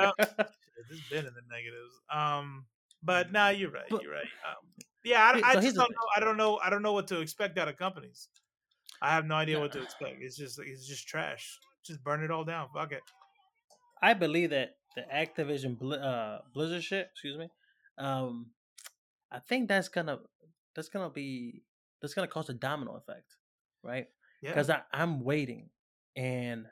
It's 0.90 1.10
been 1.10 1.26
in 1.26 1.34
the 1.34 1.42
negatives. 1.50 2.02
Um, 2.12 2.66
but 3.02 3.32
now 3.32 3.46
nah, 3.46 3.50
you're 3.50 3.72
right. 3.72 3.86
But, 3.90 4.04
you're 4.04 4.12
right. 4.12 4.22
Um, 4.48 4.86
yeah, 5.04 5.34
I, 5.36 5.50
I 5.50 5.54
so 5.56 5.62
just 5.62 5.76
don't 5.76 5.90
know. 5.92 6.08
I 6.16 6.20
don't 6.20 6.38
know. 6.38 6.60
I 6.64 6.70
don't 6.70 6.82
know 6.82 6.94
what 6.94 7.08
to 7.08 7.20
expect 7.20 7.58
out 7.58 7.68
of 7.68 7.78
companies. 7.78 8.30
I 9.02 9.12
have 9.12 9.26
no 9.26 9.36
idea 9.36 9.60
what 9.60 9.72
to 9.74 9.82
expect. 9.82 10.18
It's 10.22 10.38
just 10.38 10.60
it's 10.60 10.88
just 10.88 11.08
trash. 11.08 11.60
Just 11.86 12.04
burn 12.04 12.24
it 12.24 12.32
all 12.32 12.46
down. 12.46 12.70
Fuck 12.74 12.94
it. 12.94 13.02
I 14.02 14.14
believe 14.14 14.52
that 14.52 14.76
the 14.96 15.04
Activision 15.14 15.78
uh, 16.02 16.40
Blizzard 16.54 16.84
shit, 16.84 17.10
excuse 17.12 17.38
me, 17.38 17.50
um, 17.98 18.48
I 19.34 19.40
think 19.40 19.68
that's 19.68 19.90
gonna 19.90 20.20
that's 20.76 20.90
gonna 20.90 21.10
be 21.10 21.64
that's 22.02 22.14
gonna 22.14 22.28
cause 22.28 22.50
a 22.50 22.54
domino 22.54 22.96
effect, 22.96 23.36
right? 23.82 24.08
Because 24.42 24.70
yeah. 24.70 24.82
I'm 24.94 25.24
waiting, 25.24 25.70
and 26.16 26.66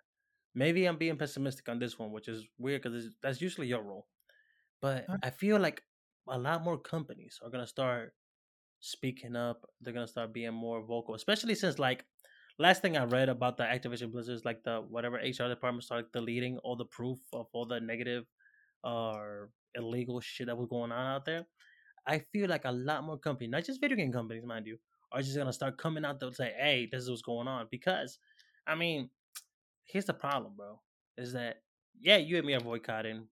maybe 0.53 0.85
I'm 0.85 0.97
being 0.97 1.17
pessimistic 1.17 1.67
on 1.69 1.79
this 1.79 1.97
one, 1.97 2.11
which 2.11 2.27
is 2.27 2.45
weird 2.57 2.83
because 2.83 3.07
that's 3.23 3.41
usually 3.41 3.67
your 3.67 3.81
role. 3.81 4.07
But 4.81 5.05
huh? 5.09 5.17
I 5.23 5.29
feel 5.29 5.59
like 5.59 5.81
a 6.29 6.37
lot 6.37 6.63
more 6.63 6.77
companies 6.77 7.39
are 7.43 7.49
gonna 7.49 7.67
start 7.67 8.13
speaking 8.79 9.35
up. 9.35 9.65
They're 9.81 9.93
gonna 9.93 10.07
start 10.07 10.33
being 10.33 10.53
more 10.53 10.85
vocal, 10.85 11.15
especially 11.15 11.55
since 11.55 11.79
like 11.79 12.05
last 12.59 12.81
thing 12.81 12.97
I 12.97 13.05
read 13.05 13.29
about 13.29 13.57
the 13.57 13.63
Activision 13.63 14.11
Blizzard 14.11 14.35
is 14.35 14.45
like 14.45 14.63
the 14.63 14.83
whatever 14.87 15.17
HR 15.17 15.47
department 15.47 15.83
started 15.83 16.11
deleting 16.11 16.59
all 16.63 16.75
the 16.75 16.85
proof 16.85 17.19
of 17.33 17.47
all 17.53 17.65
the 17.65 17.79
negative 17.79 18.25
or 18.83 19.49
uh, 19.77 19.79
illegal 19.79 20.19
shit 20.19 20.47
that 20.47 20.57
was 20.57 20.67
going 20.67 20.91
on 20.91 21.15
out 21.15 21.25
there. 21.25 21.45
I 22.07 22.19
feel 22.31 22.49
like 22.49 22.65
a 22.65 22.71
lot 22.71 23.03
more 23.03 23.17
companies, 23.17 23.51
not 23.51 23.65
just 23.65 23.81
video 23.81 23.97
game 23.97 24.11
companies, 24.11 24.43
mind 24.45 24.65
you, 24.67 24.77
are 25.11 25.21
just 25.21 25.37
gonna 25.37 25.53
start 25.53 25.77
coming 25.77 26.05
out 26.05 26.19
to 26.19 26.33
say, 26.33 26.53
"Hey, 26.57 26.87
this 26.91 27.03
is 27.03 27.09
what's 27.09 27.21
going 27.21 27.47
on." 27.47 27.67
Because, 27.69 28.17
I 28.65 28.75
mean, 28.75 29.09
here's 29.85 30.05
the 30.05 30.13
problem, 30.13 30.53
bro: 30.55 30.79
is 31.17 31.33
that 31.33 31.61
yeah, 31.99 32.17
you 32.17 32.37
and 32.37 32.45
me 32.45 32.53
are 32.53 32.59
boycotting 32.59 33.27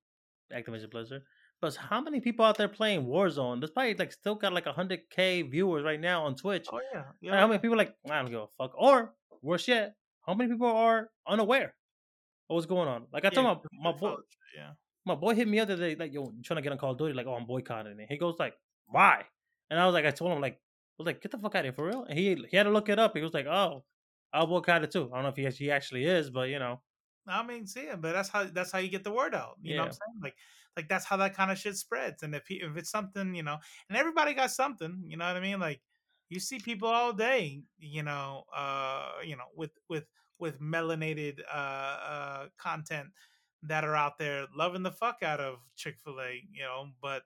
Activision 0.54 0.92
Blizzard, 0.92 1.24
but 1.62 1.76
how 1.76 2.02
many 2.02 2.20
people 2.20 2.46
out 2.46 2.58
there 2.58 2.68
playing 2.68 3.06
Warzone? 3.06 3.60
There's 3.60 3.72
probably 3.72 3.96
like 3.96 4.12
still 4.12 4.36
got 4.36 4.54
like 4.54 4.66
hundred 4.66 5.10
k 5.10 5.42
viewers 5.42 5.84
right 5.84 6.00
now 6.00 6.26
on 6.26 6.36
Twitch. 6.36 6.68
Oh 6.72 6.80
yeah, 6.94 7.04
yeah. 7.22 7.40
how 7.40 7.48
many 7.48 7.60
people 7.60 7.78
like 7.78 7.96
I 8.10 8.22
don't 8.22 8.32
give 8.32 8.42
a 8.42 8.48
fuck? 8.58 8.72
Or 8.78 9.14
worse 9.42 9.68
yet, 9.68 9.96
how 10.26 10.34
many 10.34 10.52
people 10.52 10.68
are 10.68 11.10
unaware 11.28 11.74
of 12.50 12.56
what's 12.56 12.66
going 12.66 12.88
on? 12.88 13.08
Like 13.12 13.26
I 13.26 13.30
yeah, 13.32 13.42
told 13.42 13.64
my 13.82 13.92
my 13.92 13.98
boy, 13.98 14.16
yeah, 14.56 14.72
my 15.10 15.16
boy 15.16 15.34
hit 15.34 15.48
me 15.48 15.60
up 15.60 15.68
the 15.68 15.74
other 15.74 15.90
day, 15.90 15.96
like, 15.96 16.14
yo, 16.14 16.32
trying 16.44 16.58
to 16.58 16.62
get 16.62 16.72
on 16.72 16.78
Call 16.78 16.92
of 16.92 16.98
Duty? 16.98 17.14
Like, 17.14 17.26
oh, 17.26 17.34
I'm 17.34 17.46
boycotting 17.46 18.00
it. 18.00 18.08
He 18.08 18.18
goes 18.18 18.36
like, 18.40 18.54
why? 18.88 19.24
And 19.70 19.80
I 19.80 19.86
was 19.86 19.94
like, 19.94 20.06
I 20.06 20.12
told 20.12 20.32
him 20.32 20.42
like, 20.42 20.54
I 20.54 20.58
was 21.00 21.08
like, 21.08 21.22
get 21.22 21.32
the 21.32 21.38
fuck 21.38 21.56
out 21.56 21.60
of 21.60 21.66
here 21.66 21.74
for 21.74 21.86
real. 21.86 22.04
And 22.04 22.18
he 22.18 22.36
he 22.50 22.58
had 22.58 22.64
to 22.64 22.70
look 22.70 22.90
it 22.90 23.00
up. 23.00 23.16
He 23.16 23.24
was 23.24 23.34
like, 23.34 23.48
oh, 23.48 23.84
I'll 24.34 24.48
boycott 24.48 24.84
it 24.84 24.92
too. 24.92 25.10
I 25.12 25.16
don't 25.16 25.24
know 25.24 25.30
if 25.30 25.36
he 25.36 25.66
he 25.66 25.72
actually 25.72 26.06
is, 26.06 26.30
but 26.30 26.50
you 26.50 26.60
know. 26.60 26.82
I 27.28 27.46
mean, 27.46 27.68
see, 27.68 27.88
but 28.00 28.14
that's 28.14 28.30
how 28.30 28.46
that's 28.46 28.72
how 28.72 28.80
you 28.80 28.90
get 28.90 29.04
the 29.04 29.12
word 29.12 29.34
out. 29.34 29.58
You 29.62 29.72
yeah. 29.72 29.78
know 29.78 29.84
what 29.84 29.88
I'm 29.88 29.94
saying? 29.94 30.22
Like, 30.22 30.36
like 30.76 30.90
that's 30.90 31.06
how 31.06 31.18
that 31.18 31.36
kind 31.36 31.52
of 31.52 31.58
shit 31.58 31.76
spreads. 31.78 32.24
And 32.24 32.36
if 32.36 32.48
he, 32.48 32.56
if 32.56 32.76
it's 32.78 32.90
something, 32.90 33.34
you 33.36 33.44
know, 33.44 33.58
and 33.90 33.98
everybody 33.98 34.34
got 34.34 34.52
something, 34.52 35.04
you 35.06 35.18
know 35.18 35.26
what 35.26 35.38
I 35.38 35.40
mean? 35.40 35.60
Like, 35.60 35.82
you 36.30 36.40
see 36.40 36.60
people 36.60 36.90
all 36.90 37.14
day, 37.14 37.64
you 37.80 38.04
know, 38.04 38.44
uh, 38.56 39.12
you 39.24 39.36
know, 39.36 39.46
with 39.56 39.72
with 39.90 40.06
with 40.40 40.60
melanated 40.60 41.40
uh, 41.54 41.58
uh 41.58 42.46
content 42.58 43.10
that 43.64 43.84
are 43.84 43.96
out 43.96 44.18
there 44.18 44.46
loving 44.56 44.84
the 44.84 44.92
fuck 44.92 45.22
out 45.24 45.40
of 45.40 45.60
Chick 45.76 45.98
Fil 46.04 46.20
A, 46.20 46.44
you 46.52 46.64
know, 46.64 46.90
but 47.02 47.24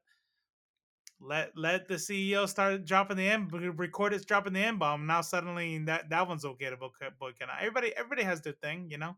let 1.20 1.52
let 1.56 1.88
the 1.88 1.96
CEO 1.96 2.48
start 2.48 2.86
dropping 2.86 3.18
the 3.18 3.28
M 3.28 3.48
record 3.76 4.14
it 4.14 4.26
dropping 4.26 4.54
the 4.54 4.60
M 4.60 4.78
bomb. 4.78 5.06
Now 5.06 5.22
suddenly 5.22 5.78
that 5.86 6.10
that 6.10 6.28
one's 6.28 6.46
okay 6.46 6.70
to 6.70 6.78
boycott. 6.78 7.50
Everybody 7.60 7.96
everybody 7.96 8.24
has 8.24 8.42
their 8.42 8.54
thing, 8.54 8.90
you 8.90 8.98
know. 8.98 9.16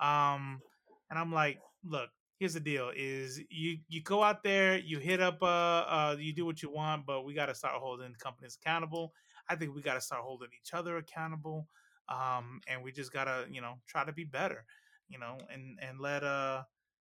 Um, 0.00 0.60
and 1.08 1.18
I'm 1.18 1.32
like, 1.32 1.58
look, 1.84 2.10
here's 2.38 2.54
the 2.54 2.60
deal: 2.60 2.90
is 2.94 3.40
you 3.48 3.78
you 3.88 4.02
go 4.02 4.22
out 4.22 4.42
there, 4.42 4.76
you 4.78 4.98
hit 4.98 5.20
up, 5.20 5.42
uh, 5.42 5.46
uh, 5.46 6.16
you 6.18 6.32
do 6.32 6.44
what 6.44 6.62
you 6.62 6.70
want, 6.70 7.06
but 7.06 7.24
we 7.24 7.32
got 7.32 7.46
to 7.46 7.54
start 7.54 7.74
holding 7.76 8.14
companies 8.18 8.58
accountable. 8.60 9.12
I 9.48 9.56
think 9.56 9.74
we 9.74 9.80
got 9.80 9.94
to 9.94 10.00
start 10.00 10.22
holding 10.22 10.48
each 10.60 10.74
other 10.74 10.98
accountable, 10.98 11.68
um, 12.08 12.60
and 12.68 12.82
we 12.82 12.92
just 12.92 13.12
gotta 13.12 13.46
you 13.50 13.60
know 13.60 13.74
try 13.86 14.04
to 14.04 14.12
be 14.12 14.24
better 14.24 14.64
you 15.08 15.18
know, 15.18 15.38
and 15.52 15.78
and 15.80 16.00
let 16.00 16.22
uh 16.22 16.62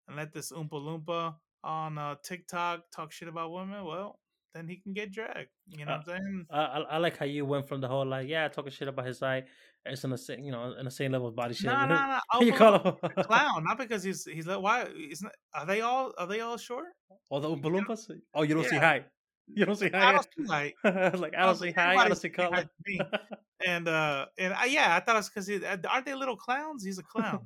and 0.08 0.18
let 0.18 0.34
this 0.34 0.52
Oompa 0.52 0.72
Loompa 0.72 1.36
on 1.64 1.97
uh, 1.97 2.16
TikTok 2.24 2.89
talk 2.91 3.12
shit 3.12 3.28
about 3.28 3.52
women, 3.52 3.84
well, 3.86 4.20
then 4.54 4.68
he 4.68 4.78
can 4.78 4.93
get 4.93 5.12
dragged. 5.12 5.50
You 5.68 5.86
know 5.86 5.93
uh, 5.93 6.02
what 6.06 6.16
I'm 6.16 6.22
saying? 6.22 6.45
I, 6.50 6.64
I 6.64 6.97
like 6.97 7.18
how 7.18 7.26
you 7.26 7.45
went 7.45 7.68
from 7.68 7.82
the 7.82 7.88
whole 7.88 8.06
like, 8.06 8.28
yeah, 8.28 8.47
talking 8.47 8.72
shit 8.72 8.88
about 8.88 9.06
his 9.06 9.20
side. 9.20 9.45
It's 9.86 10.04
in 10.04 10.10
the 10.10 10.18
same, 10.18 10.39
you 10.43 10.52
know, 10.52 10.74
in 10.78 10.86
the 10.86 10.91
same 10.91 11.12
level 11.12 11.28
of 11.28 11.36
body 11.36 11.54
shit. 11.54 11.68
No, 11.68 11.86
no, 11.86 12.20
no. 12.34 12.41
you 12.41 12.54
call 12.54 12.80
him 12.80 12.95
a 13.16 13.24
clown, 13.24 13.64
not 13.64 13.78
because 13.78 14.04
he's 14.04 14.26
he's 14.26 14.45
like, 14.45 14.62
why? 14.62 14.88
Isn't 15.12 15.32
are 15.54 15.66
they 15.66 15.82
all 15.82 16.14
are 16.18 16.28
they 16.28 16.41
all 16.41 16.58
short? 16.58 16.88
All 17.30 17.39
the 17.39 17.50
Oompa 17.50 17.64
Loompas? 17.64 18.12
Oh, 18.34 18.43
you 18.43 18.56
don't 18.56 18.64
yeah. 18.64 18.70
see 18.70 18.76
height. 18.78 19.06
You 19.54 19.66
don't 19.66 19.76
say 19.76 19.89
hi. 19.89 20.10
I 20.10 20.12
don't 20.14 20.24
see 20.24 20.43
hi. 20.47 20.74
like 21.16 21.36
I 21.36 21.45
don't 21.45 21.58
say 21.58 21.72
hi. 21.72 21.95
I 21.95 22.08
don't 22.08 22.18
say 22.18 22.30
color. 22.30 22.70
and 23.66 23.88
uh, 23.88 24.26
and 24.38 24.54
I, 24.54 24.66
yeah, 24.66 24.95
I 24.95 25.00
thought 25.00 25.16
it 25.16 25.20
was 25.20 25.30
because 25.30 25.50
aren't 25.89 26.06
they 26.06 26.14
little 26.14 26.36
clowns? 26.36 26.84
He's 26.84 27.00
a 27.00 27.04
clown. 27.04 27.41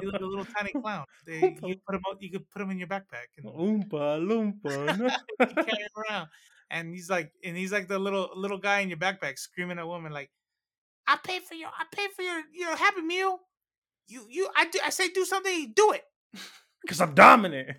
He's 0.00 0.10
like 0.12 0.20
a 0.20 0.26
little 0.26 0.44
tiny 0.44 0.72
clown. 0.82 1.04
They 1.26 1.56
you 1.64 1.76
put 1.86 1.94
him 1.94 2.02
you 2.20 2.30
could 2.30 2.48
put 2.50 2.62
him 2.62 2.70
in 2.70 2.78
your 2.78 2.88
backpack. 2.88 3.28
And, 3.38 3.46
Oompa 3.46 4.20
loompa. 4.20 4.96
carry 5.40 5.82
him 5.82 6.04
around, 6.08 6.28
and 6.70 6.92
he's 6.94 7.10
like, 7.10 7.32
and 7.44 7.56
he's 7.56 7.72
like 7.72 7.88
the 7.88 7.98
little 7.98 8.30
little 8.34 8.58
guy 8.58 8.80
in 8.80 8.88
your 8.88 8.98
backpack 8.98 9.38
screaming 9.38 9.78
at 9.78 9.88
women 9.88 10.12
like, 10.12 10.30
"I 11.06 11.18
pay 11.22 11.40
for 11.40 11.54
your, 11.54 11.68
I 11.68 11.84
pay 11.90 12.06
for 12.14 12.22
your, 12.22 12.42
your 12.52 12.76
Happy 12.76 13.02
Meal. 13.02 13.38
You, 14.06 14.26
you, 14.28 14.48
I 14.56 14.66
do, 14.66 14.78
I 14.84 14.90
say 14.90 15.08
do 15.08 15.24
something, 15.24 15.72
do 15.74 15.92
it." 15.92 16.04
Because 16.82 17.00
I'm 17.00 17.14
dominant. 17.14 17.76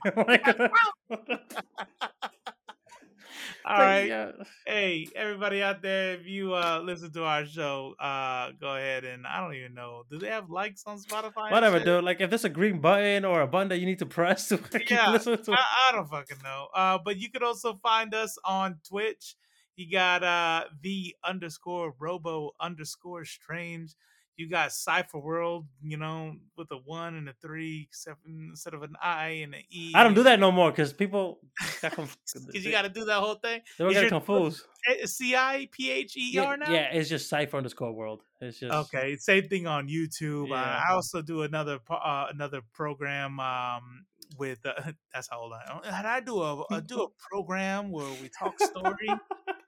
All 3.65 3.77
right. 3.77 4.07
Yeah. 4.07 4.31
Hey, 4.65 5.07
everybody 5.15 5.61
out 5.61 5.81
there, 5.81 6.15
if 6.15 6.25
you 6.25 6.53
uh 6.53 6.81
listen 6.83 7.11
to 7.13 7.23
our 7.23 7.45
show, 7.45 7.95
uh 7.99 8.51
go 8.59 8.75
ahead 8.75 9.03
and 9.03 9.25
I 9.25 9.41
don't 9.41 9.55
even 9.55 9.73
know. 9.73 10.03
Do 10.09 10.19
they 10.19 10.29
have 10.29 10.49
likes 10.49 10.83
on 10.85 10.99
Spotify? 10.99 11.51
Whatever, 11.51 11.79
dude. 11.79 12.03
Like 12.03 12.21
if 12.21 12.29
there's 12.29 12.45
a 12.45 12.49
green 12.49 12.79
button 12.79 13.25
or 13.25 13.41
a 13.41 13.47
button 13.47 13.69
that 13.69 13.77
you 13.77 13.85
need 13.85 13.99
to 13.99 14.05
press 14.05 14.47
to 14.49 14.59
yeah, 14.89 15.11
listen 15.11 15.41
to 15.43 15.51
I, 15.53 15.89
I 15.89 15.91
don't 15.93 16.09
fucking 16.09 16.37
know. 16.43 16.67
Uh 16.73 16.97
but 17.03 17.17
you 17.17 17.29
could 17.29 17.43
also 17.43 17.79
find 17.81 18.13
us 18.13 18.37
on 18.45 18.79
Twitch. 18.87 19.35
You 19.75 19.91
got 19.91 20.23
uh 20.23 20.65
the 20.81 21.15
underscore 21.23 21.93
robo 21.99 22.51
underscore 22.59 23.25
strange 23.25 23.95
you 24.35 24.49
got 24.49 24.71
Cipher 24.71 25.19
World, 25.19 25.65
you 25.81 25.97
know, 25.97 26.35
with 26.57 26.71
a 26.71 26.77
one 26.77 27.15
and 27.15 27.29
a 27.29 27.33
three 27.41 27.87
instead 28.25 28.73
of 28.73 28.83
an 28.83 28.95
I 29.01 29.27
and 29.43 29.53
an 29.53 29.61
E. 29.69 29.91
I 29.95 30.03
don't 30.03 30.13
do 30.13 30.23
that 30.23 30.39
no 30.39 30.51
more 30.51 30.71
because 30.71 30.91
people 30.93 31.39
because 31.81 32.15
you 32.65 32.71
got 32.71 32.83
to 32.83 32.89
do 32.89 33.05
that 33.05 33.19
whole 33.19 33.35
thing. 33.35 33.61
They 33.77 33.93
get 33.93 34.09
confused. 34.09 34.63
C 35.05 35.35
I 35.35 35.69
P 35.71 35.91
H 35.91 36.17
E 36.17 36.37
R 36.39 36.57
now. 36.57 36.71
Yeah, 36.71 36.89
it's 36.91 37.09
just 37.09 37.29
Cipher 37.29 37.57
underscore 37.57 37.93
World. 37.93 38.23
It's 38.41 38.59
just 38.59 38.73
okay. 38.73 39.15
Same 39.17 39.47
thing 39.47 39.67
on 39.67 39.87
YouTube. 39.87 40.45
Uh, 40.45 40.55
yeah. 40.55 40.61
Uh, 40.61 40.81
I 40.89 40.93
also 40.93 41.21
do 41.21 41.43
another 41.43 41.79
uh, 41.89 42.27
another 42.29 42.61
program 42.73 43.39
um, 43.39 44.05
with 44.37 44.65
uh, 44.65 44.73
that's 45.13 45.29
how 45.29 45.41
old 45.41 45.53
I 45.53 45.71
am. 45.71 45.81
And 45.85 46.07
I 46.07 46.19
do 46.19 46.41
a, 46.41 46.63
a 46.71 46.81
do 46.85 47.03
a 47.03 47.07
program 47.29 47.91
where 47.91 48.09
we 48.21 48.29
talk 48.29 48.59
story 48.59 49.09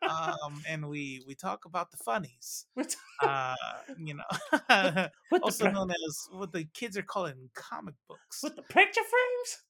um, 0.02 0.62
and 0.68 0.88
we 0.88 1.24
we 1.28 1.36
talk 1.36 1.66
about 1.66 1.91
the 1.91 1.98
funnies. 1.98 2.66
Uh, 3.24 3.56
you 3.98 4.14
know, 4.14 5.08
also 5.41 5.72
known 5.72 5.89
as 5.89 6.28
what 6.30 6.52
the 6.52 6.66
kids 6.74 6.98
are 6.98 7.02
calling 7.02 7.50
comic 7.56 7.96
books. 8.10 8.43
With 8.43 8.58
the 8.58 8.62
picture 8.62 9.02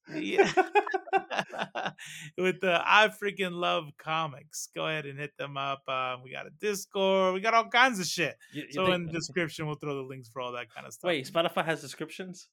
frames. 0.10 0.26
Yeah. 0.26 0.52
With 2.40 2.60
the 2.60 2.82
I 2.84 3.10
freaking 3.10 3.52
love 3.52 3.90
comics. 4.00 4.70
Go 4.76 4.88
ahead 4.88 5.06
and 5.06 5.20
hit 5.20 5.38
them 5.38 5.58
up. 5.58 5.84
Uh, 5.88 6.18
we 6.24 6.32
got 6.32 6.48
a 6.48 6.50
Discord. 6.60 7.36
We 7.36 7.40
got 7.40 7.54
all 7.54 7.68
kinds 7.68 8.00
of 8.00 8.08
shit. 8.08 8.36
You, 8.52 8.64
you 8.64 8.74
so 8.74 8.86
think, 8.86 8.96
in 8.96 9.06
the 9.06 9.12
description, 9.12 9.68
we'll 9.68 9.76
throw 9.76 9.94
the 9.94 10.02
links 10.02 10.28
for 10.28 10.42
all 10.42 10.54
that 10.54 10.74
kind 10.74 10.88
of 10.88 10.94
stuff. 10.94 11.08
Wait, 11.08 11.32
Spotify 11.32 11.64
has 11.66 11.82
descriptions. 11.82 12.48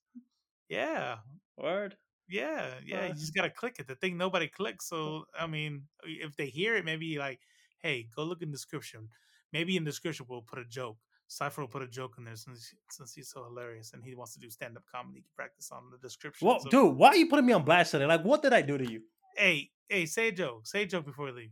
Yeah. 0.68 1.16
Word. 1.56 1.96
Yeah, 2.28 2.74
yeah. 2.86 3.08
You 3.08 3.14
just 3.14 3.34
gotta 3.34 3.50
click 3.50 3.76
it. 3.78 3.86
The 3.86 3.94
thing 3.94 4.16
nobody 4.16 4.48
clicks. 4.48 4.88
So 4.88 5.24
I 5.38 5.46
mean, 5.46 5.82
if 6.04 6.34
they 6.36 6.46
hear 6.46 6.76
it, 6.76 6.84
maybe 6.84 7.18
like 7.18 7.40
hey, 7.82 8.08
go 8.14 8.24
look 8.24 8.42
in 8.42 8.50
the 8.50 8.56
description. 8.56 9.08
Maybe 9.52 9.76
in 9.76 9.84
the 9.84 9.90
description 9.90 10.26
we'll 10.28 10.42
put 10.42 10.58
a 10.58 10.64
joke. 10.64 10.96
Cipher 11.28 11.62
will 11.62 11.68
put 11.68 11.82
a 11.82 11.88
joke 11.88 12.14
in 12.18 12.24
there 12.24 12.36
since 12.36 12.74
since 12.90 13.14
he's 13.14 13.30
so 13.30 13.44
hilarious 13.44 13.92
and 13.94 14.04
he 14.04 14.14
wants 14.14 14.34
to 14.34 14.40
do 14.40 14.50
stand 14.50 14.76
up 14.76 14.82
comedy. 14.94 15.24
Practice 15.34 15.70
on 15.72 15.84
the 15.90 15.98
description. 15.98 16.46
Well, 16.46 16.60
so, 16.60 16.68
dude, 16.68 16.96
why 16.96 17.08
are 17.08 17.16
you 17.16 17.28
putting 17.28 17.46
me 17.46 17.52
on 17.52 17.64
blast 17.64 17.92
today? 17.92 18.06
Like, 18.06 18.22
what 18.22 18.42
did 18.42 18.52
I 18.52 18.62
do 18.62 18.76
to 18.76 18.90
you? 18.90 19.00
Hey, 19.36 19.70
hey, 19.88 20.06
say 20.06 20.28
a 20.28 20.32
joke. 20.32 20.66
Say 20.66 20.82
a 20.82 20.86
joke 20.86 21.06
before 21.06 21.26
we 21.26 21.32
leave. 21.32 21.50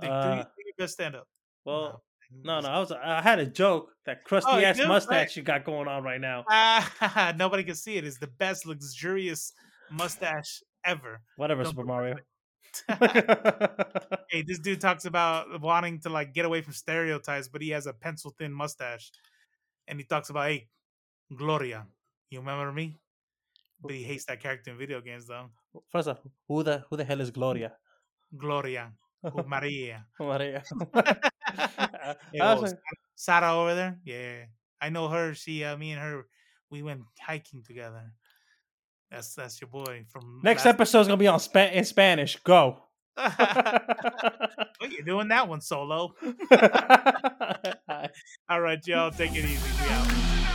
Like, 0.00 0.10
uh, 0.10 0.22
do, 0.22 0.28
your, 0.28 0.44
do 0.44 0.62
your 0.66 0.74
best 0.78 0.94
stand 0.94 1.16
up. 1.16 1.28
Well, 1.64 2.02
no, 2.44 2.60
no, 2.60 2.68
I 2.68 2.78
was 2.78 2.92
I 2.92 3.22
had 3.22 3.38
a 3.38 3.46
joke 3.46 3.90
that 4.04 4.24
crusty 4.24 4.50
oh, 4.52 4.58
ass 4.58 4.78
mustache 4.78 5.10
right. 5.10 5.36
you 5.36 5.42
got 5.42 5.64
going 5.64 5.88
on 5.88 6.02
right 6.02 6.20
now. 6.20 6.44
Uh, 6.50 7.32
nobody 7.36 7.64
can 7.64 7.74
see 7.74 7.96
it. 7.96 8.04
It's 8.04 8.18
the 8.18 8.26
best 8.26 8.66
luxurious 8.66 9.52
mustache 9.90 10.62
ever. 10.84 11.20
Whatever, 11.36 11.62
Don't 11.62 11.72
Super 11.72 11.84
Mario. 11.84 12.16
hey, 14.30 14.42
this 14.46 14.58
dude 14.58 14.80
talks 14.80 15.04
about 15.04 15.60
wanting 15.60 16.00
to 16.00 16.08
like 16.08 16.34
get 16.34 16.44
away 16.44 16.62
from 16.62 16.72
stereotypes, 16.72 17.48
but 17.48 17.62
he 17.62 17.70
has 17.70 17.86
a 17.86 17.92
pencil 17.92 18.34
thin 18.38 18.52
mustache, 18.52 19.10
and 19.88 19.98
he 19.98 20.04
talks 20.04 20.30
about 20.30 20.48
hey, 20.48 20.68
Gloria, 21.34 21.86
you 22.30 22.40
remember 22.40 22.72
me? 22.72 22.98
But 23.80 23.92
he 23.92 24.02
hates 24.02 24.24
that 24.26 24.40
character 24.40 24.70
in 24.70 24.78
video 24.78 25.00
games, 25.00 25.26
though. 25.26 25.50
First 25.90 26.08
off, 26.08 26.20
who 26.48 26.62
the 26.62 26.84
who 26.88 26.96
the 26.96 27.04
hell 27.04 27.20
is 27.20 27.30
Gloria? 27.30 27.72
Gloria, 28.36 28.92
Maria. 29.46 30.06
Maria. 30.20 30.62
hey, 30.94 32.40
oh, 32.40 32.66
Sarah 33.14 33.54
over 33.54 33.74
there. 33.74 33.98
Yeah, 34.04 34.44
I 34.80 34.90
know 34.90 35.08
her. 35.08 35.34
She, 35.34 35.64
uh, 35.64 35.76
me 35.76 35.92
and 35.92 36.00
her, 36.00 36.26
we 36.70 36.82
went 36.82 37.02
hiking 37.20 37.62
together. 37.62 38.12
That's 39.10 39.34
that's 39.34 39.60
your 39.60 39.68
boy 39.68 40.04
from. 40.08 40.40
Next 40.42 40.66
episode 40.66 41.00
is 41.00 41.06
gonna 41.06 41.16
be 41.16 41.28
on 41.28 41.40
spa- 41.40 41.70
in 41.72 41.84
Spanish. 41.84 42.36
Go. 42.44 42.82
well, 43.16 43.30
you're 44.90 45.02
doing 45.04 45.28
that 45.28 45.48
one 45.48 45.60
solo. 45.60 46.14
All 48.48 48.60
right, 48.60 48.86
y'all. 48.86 49.10
Take 49.10 49.34
it 49.34 49.44
easy. 49.44 50.45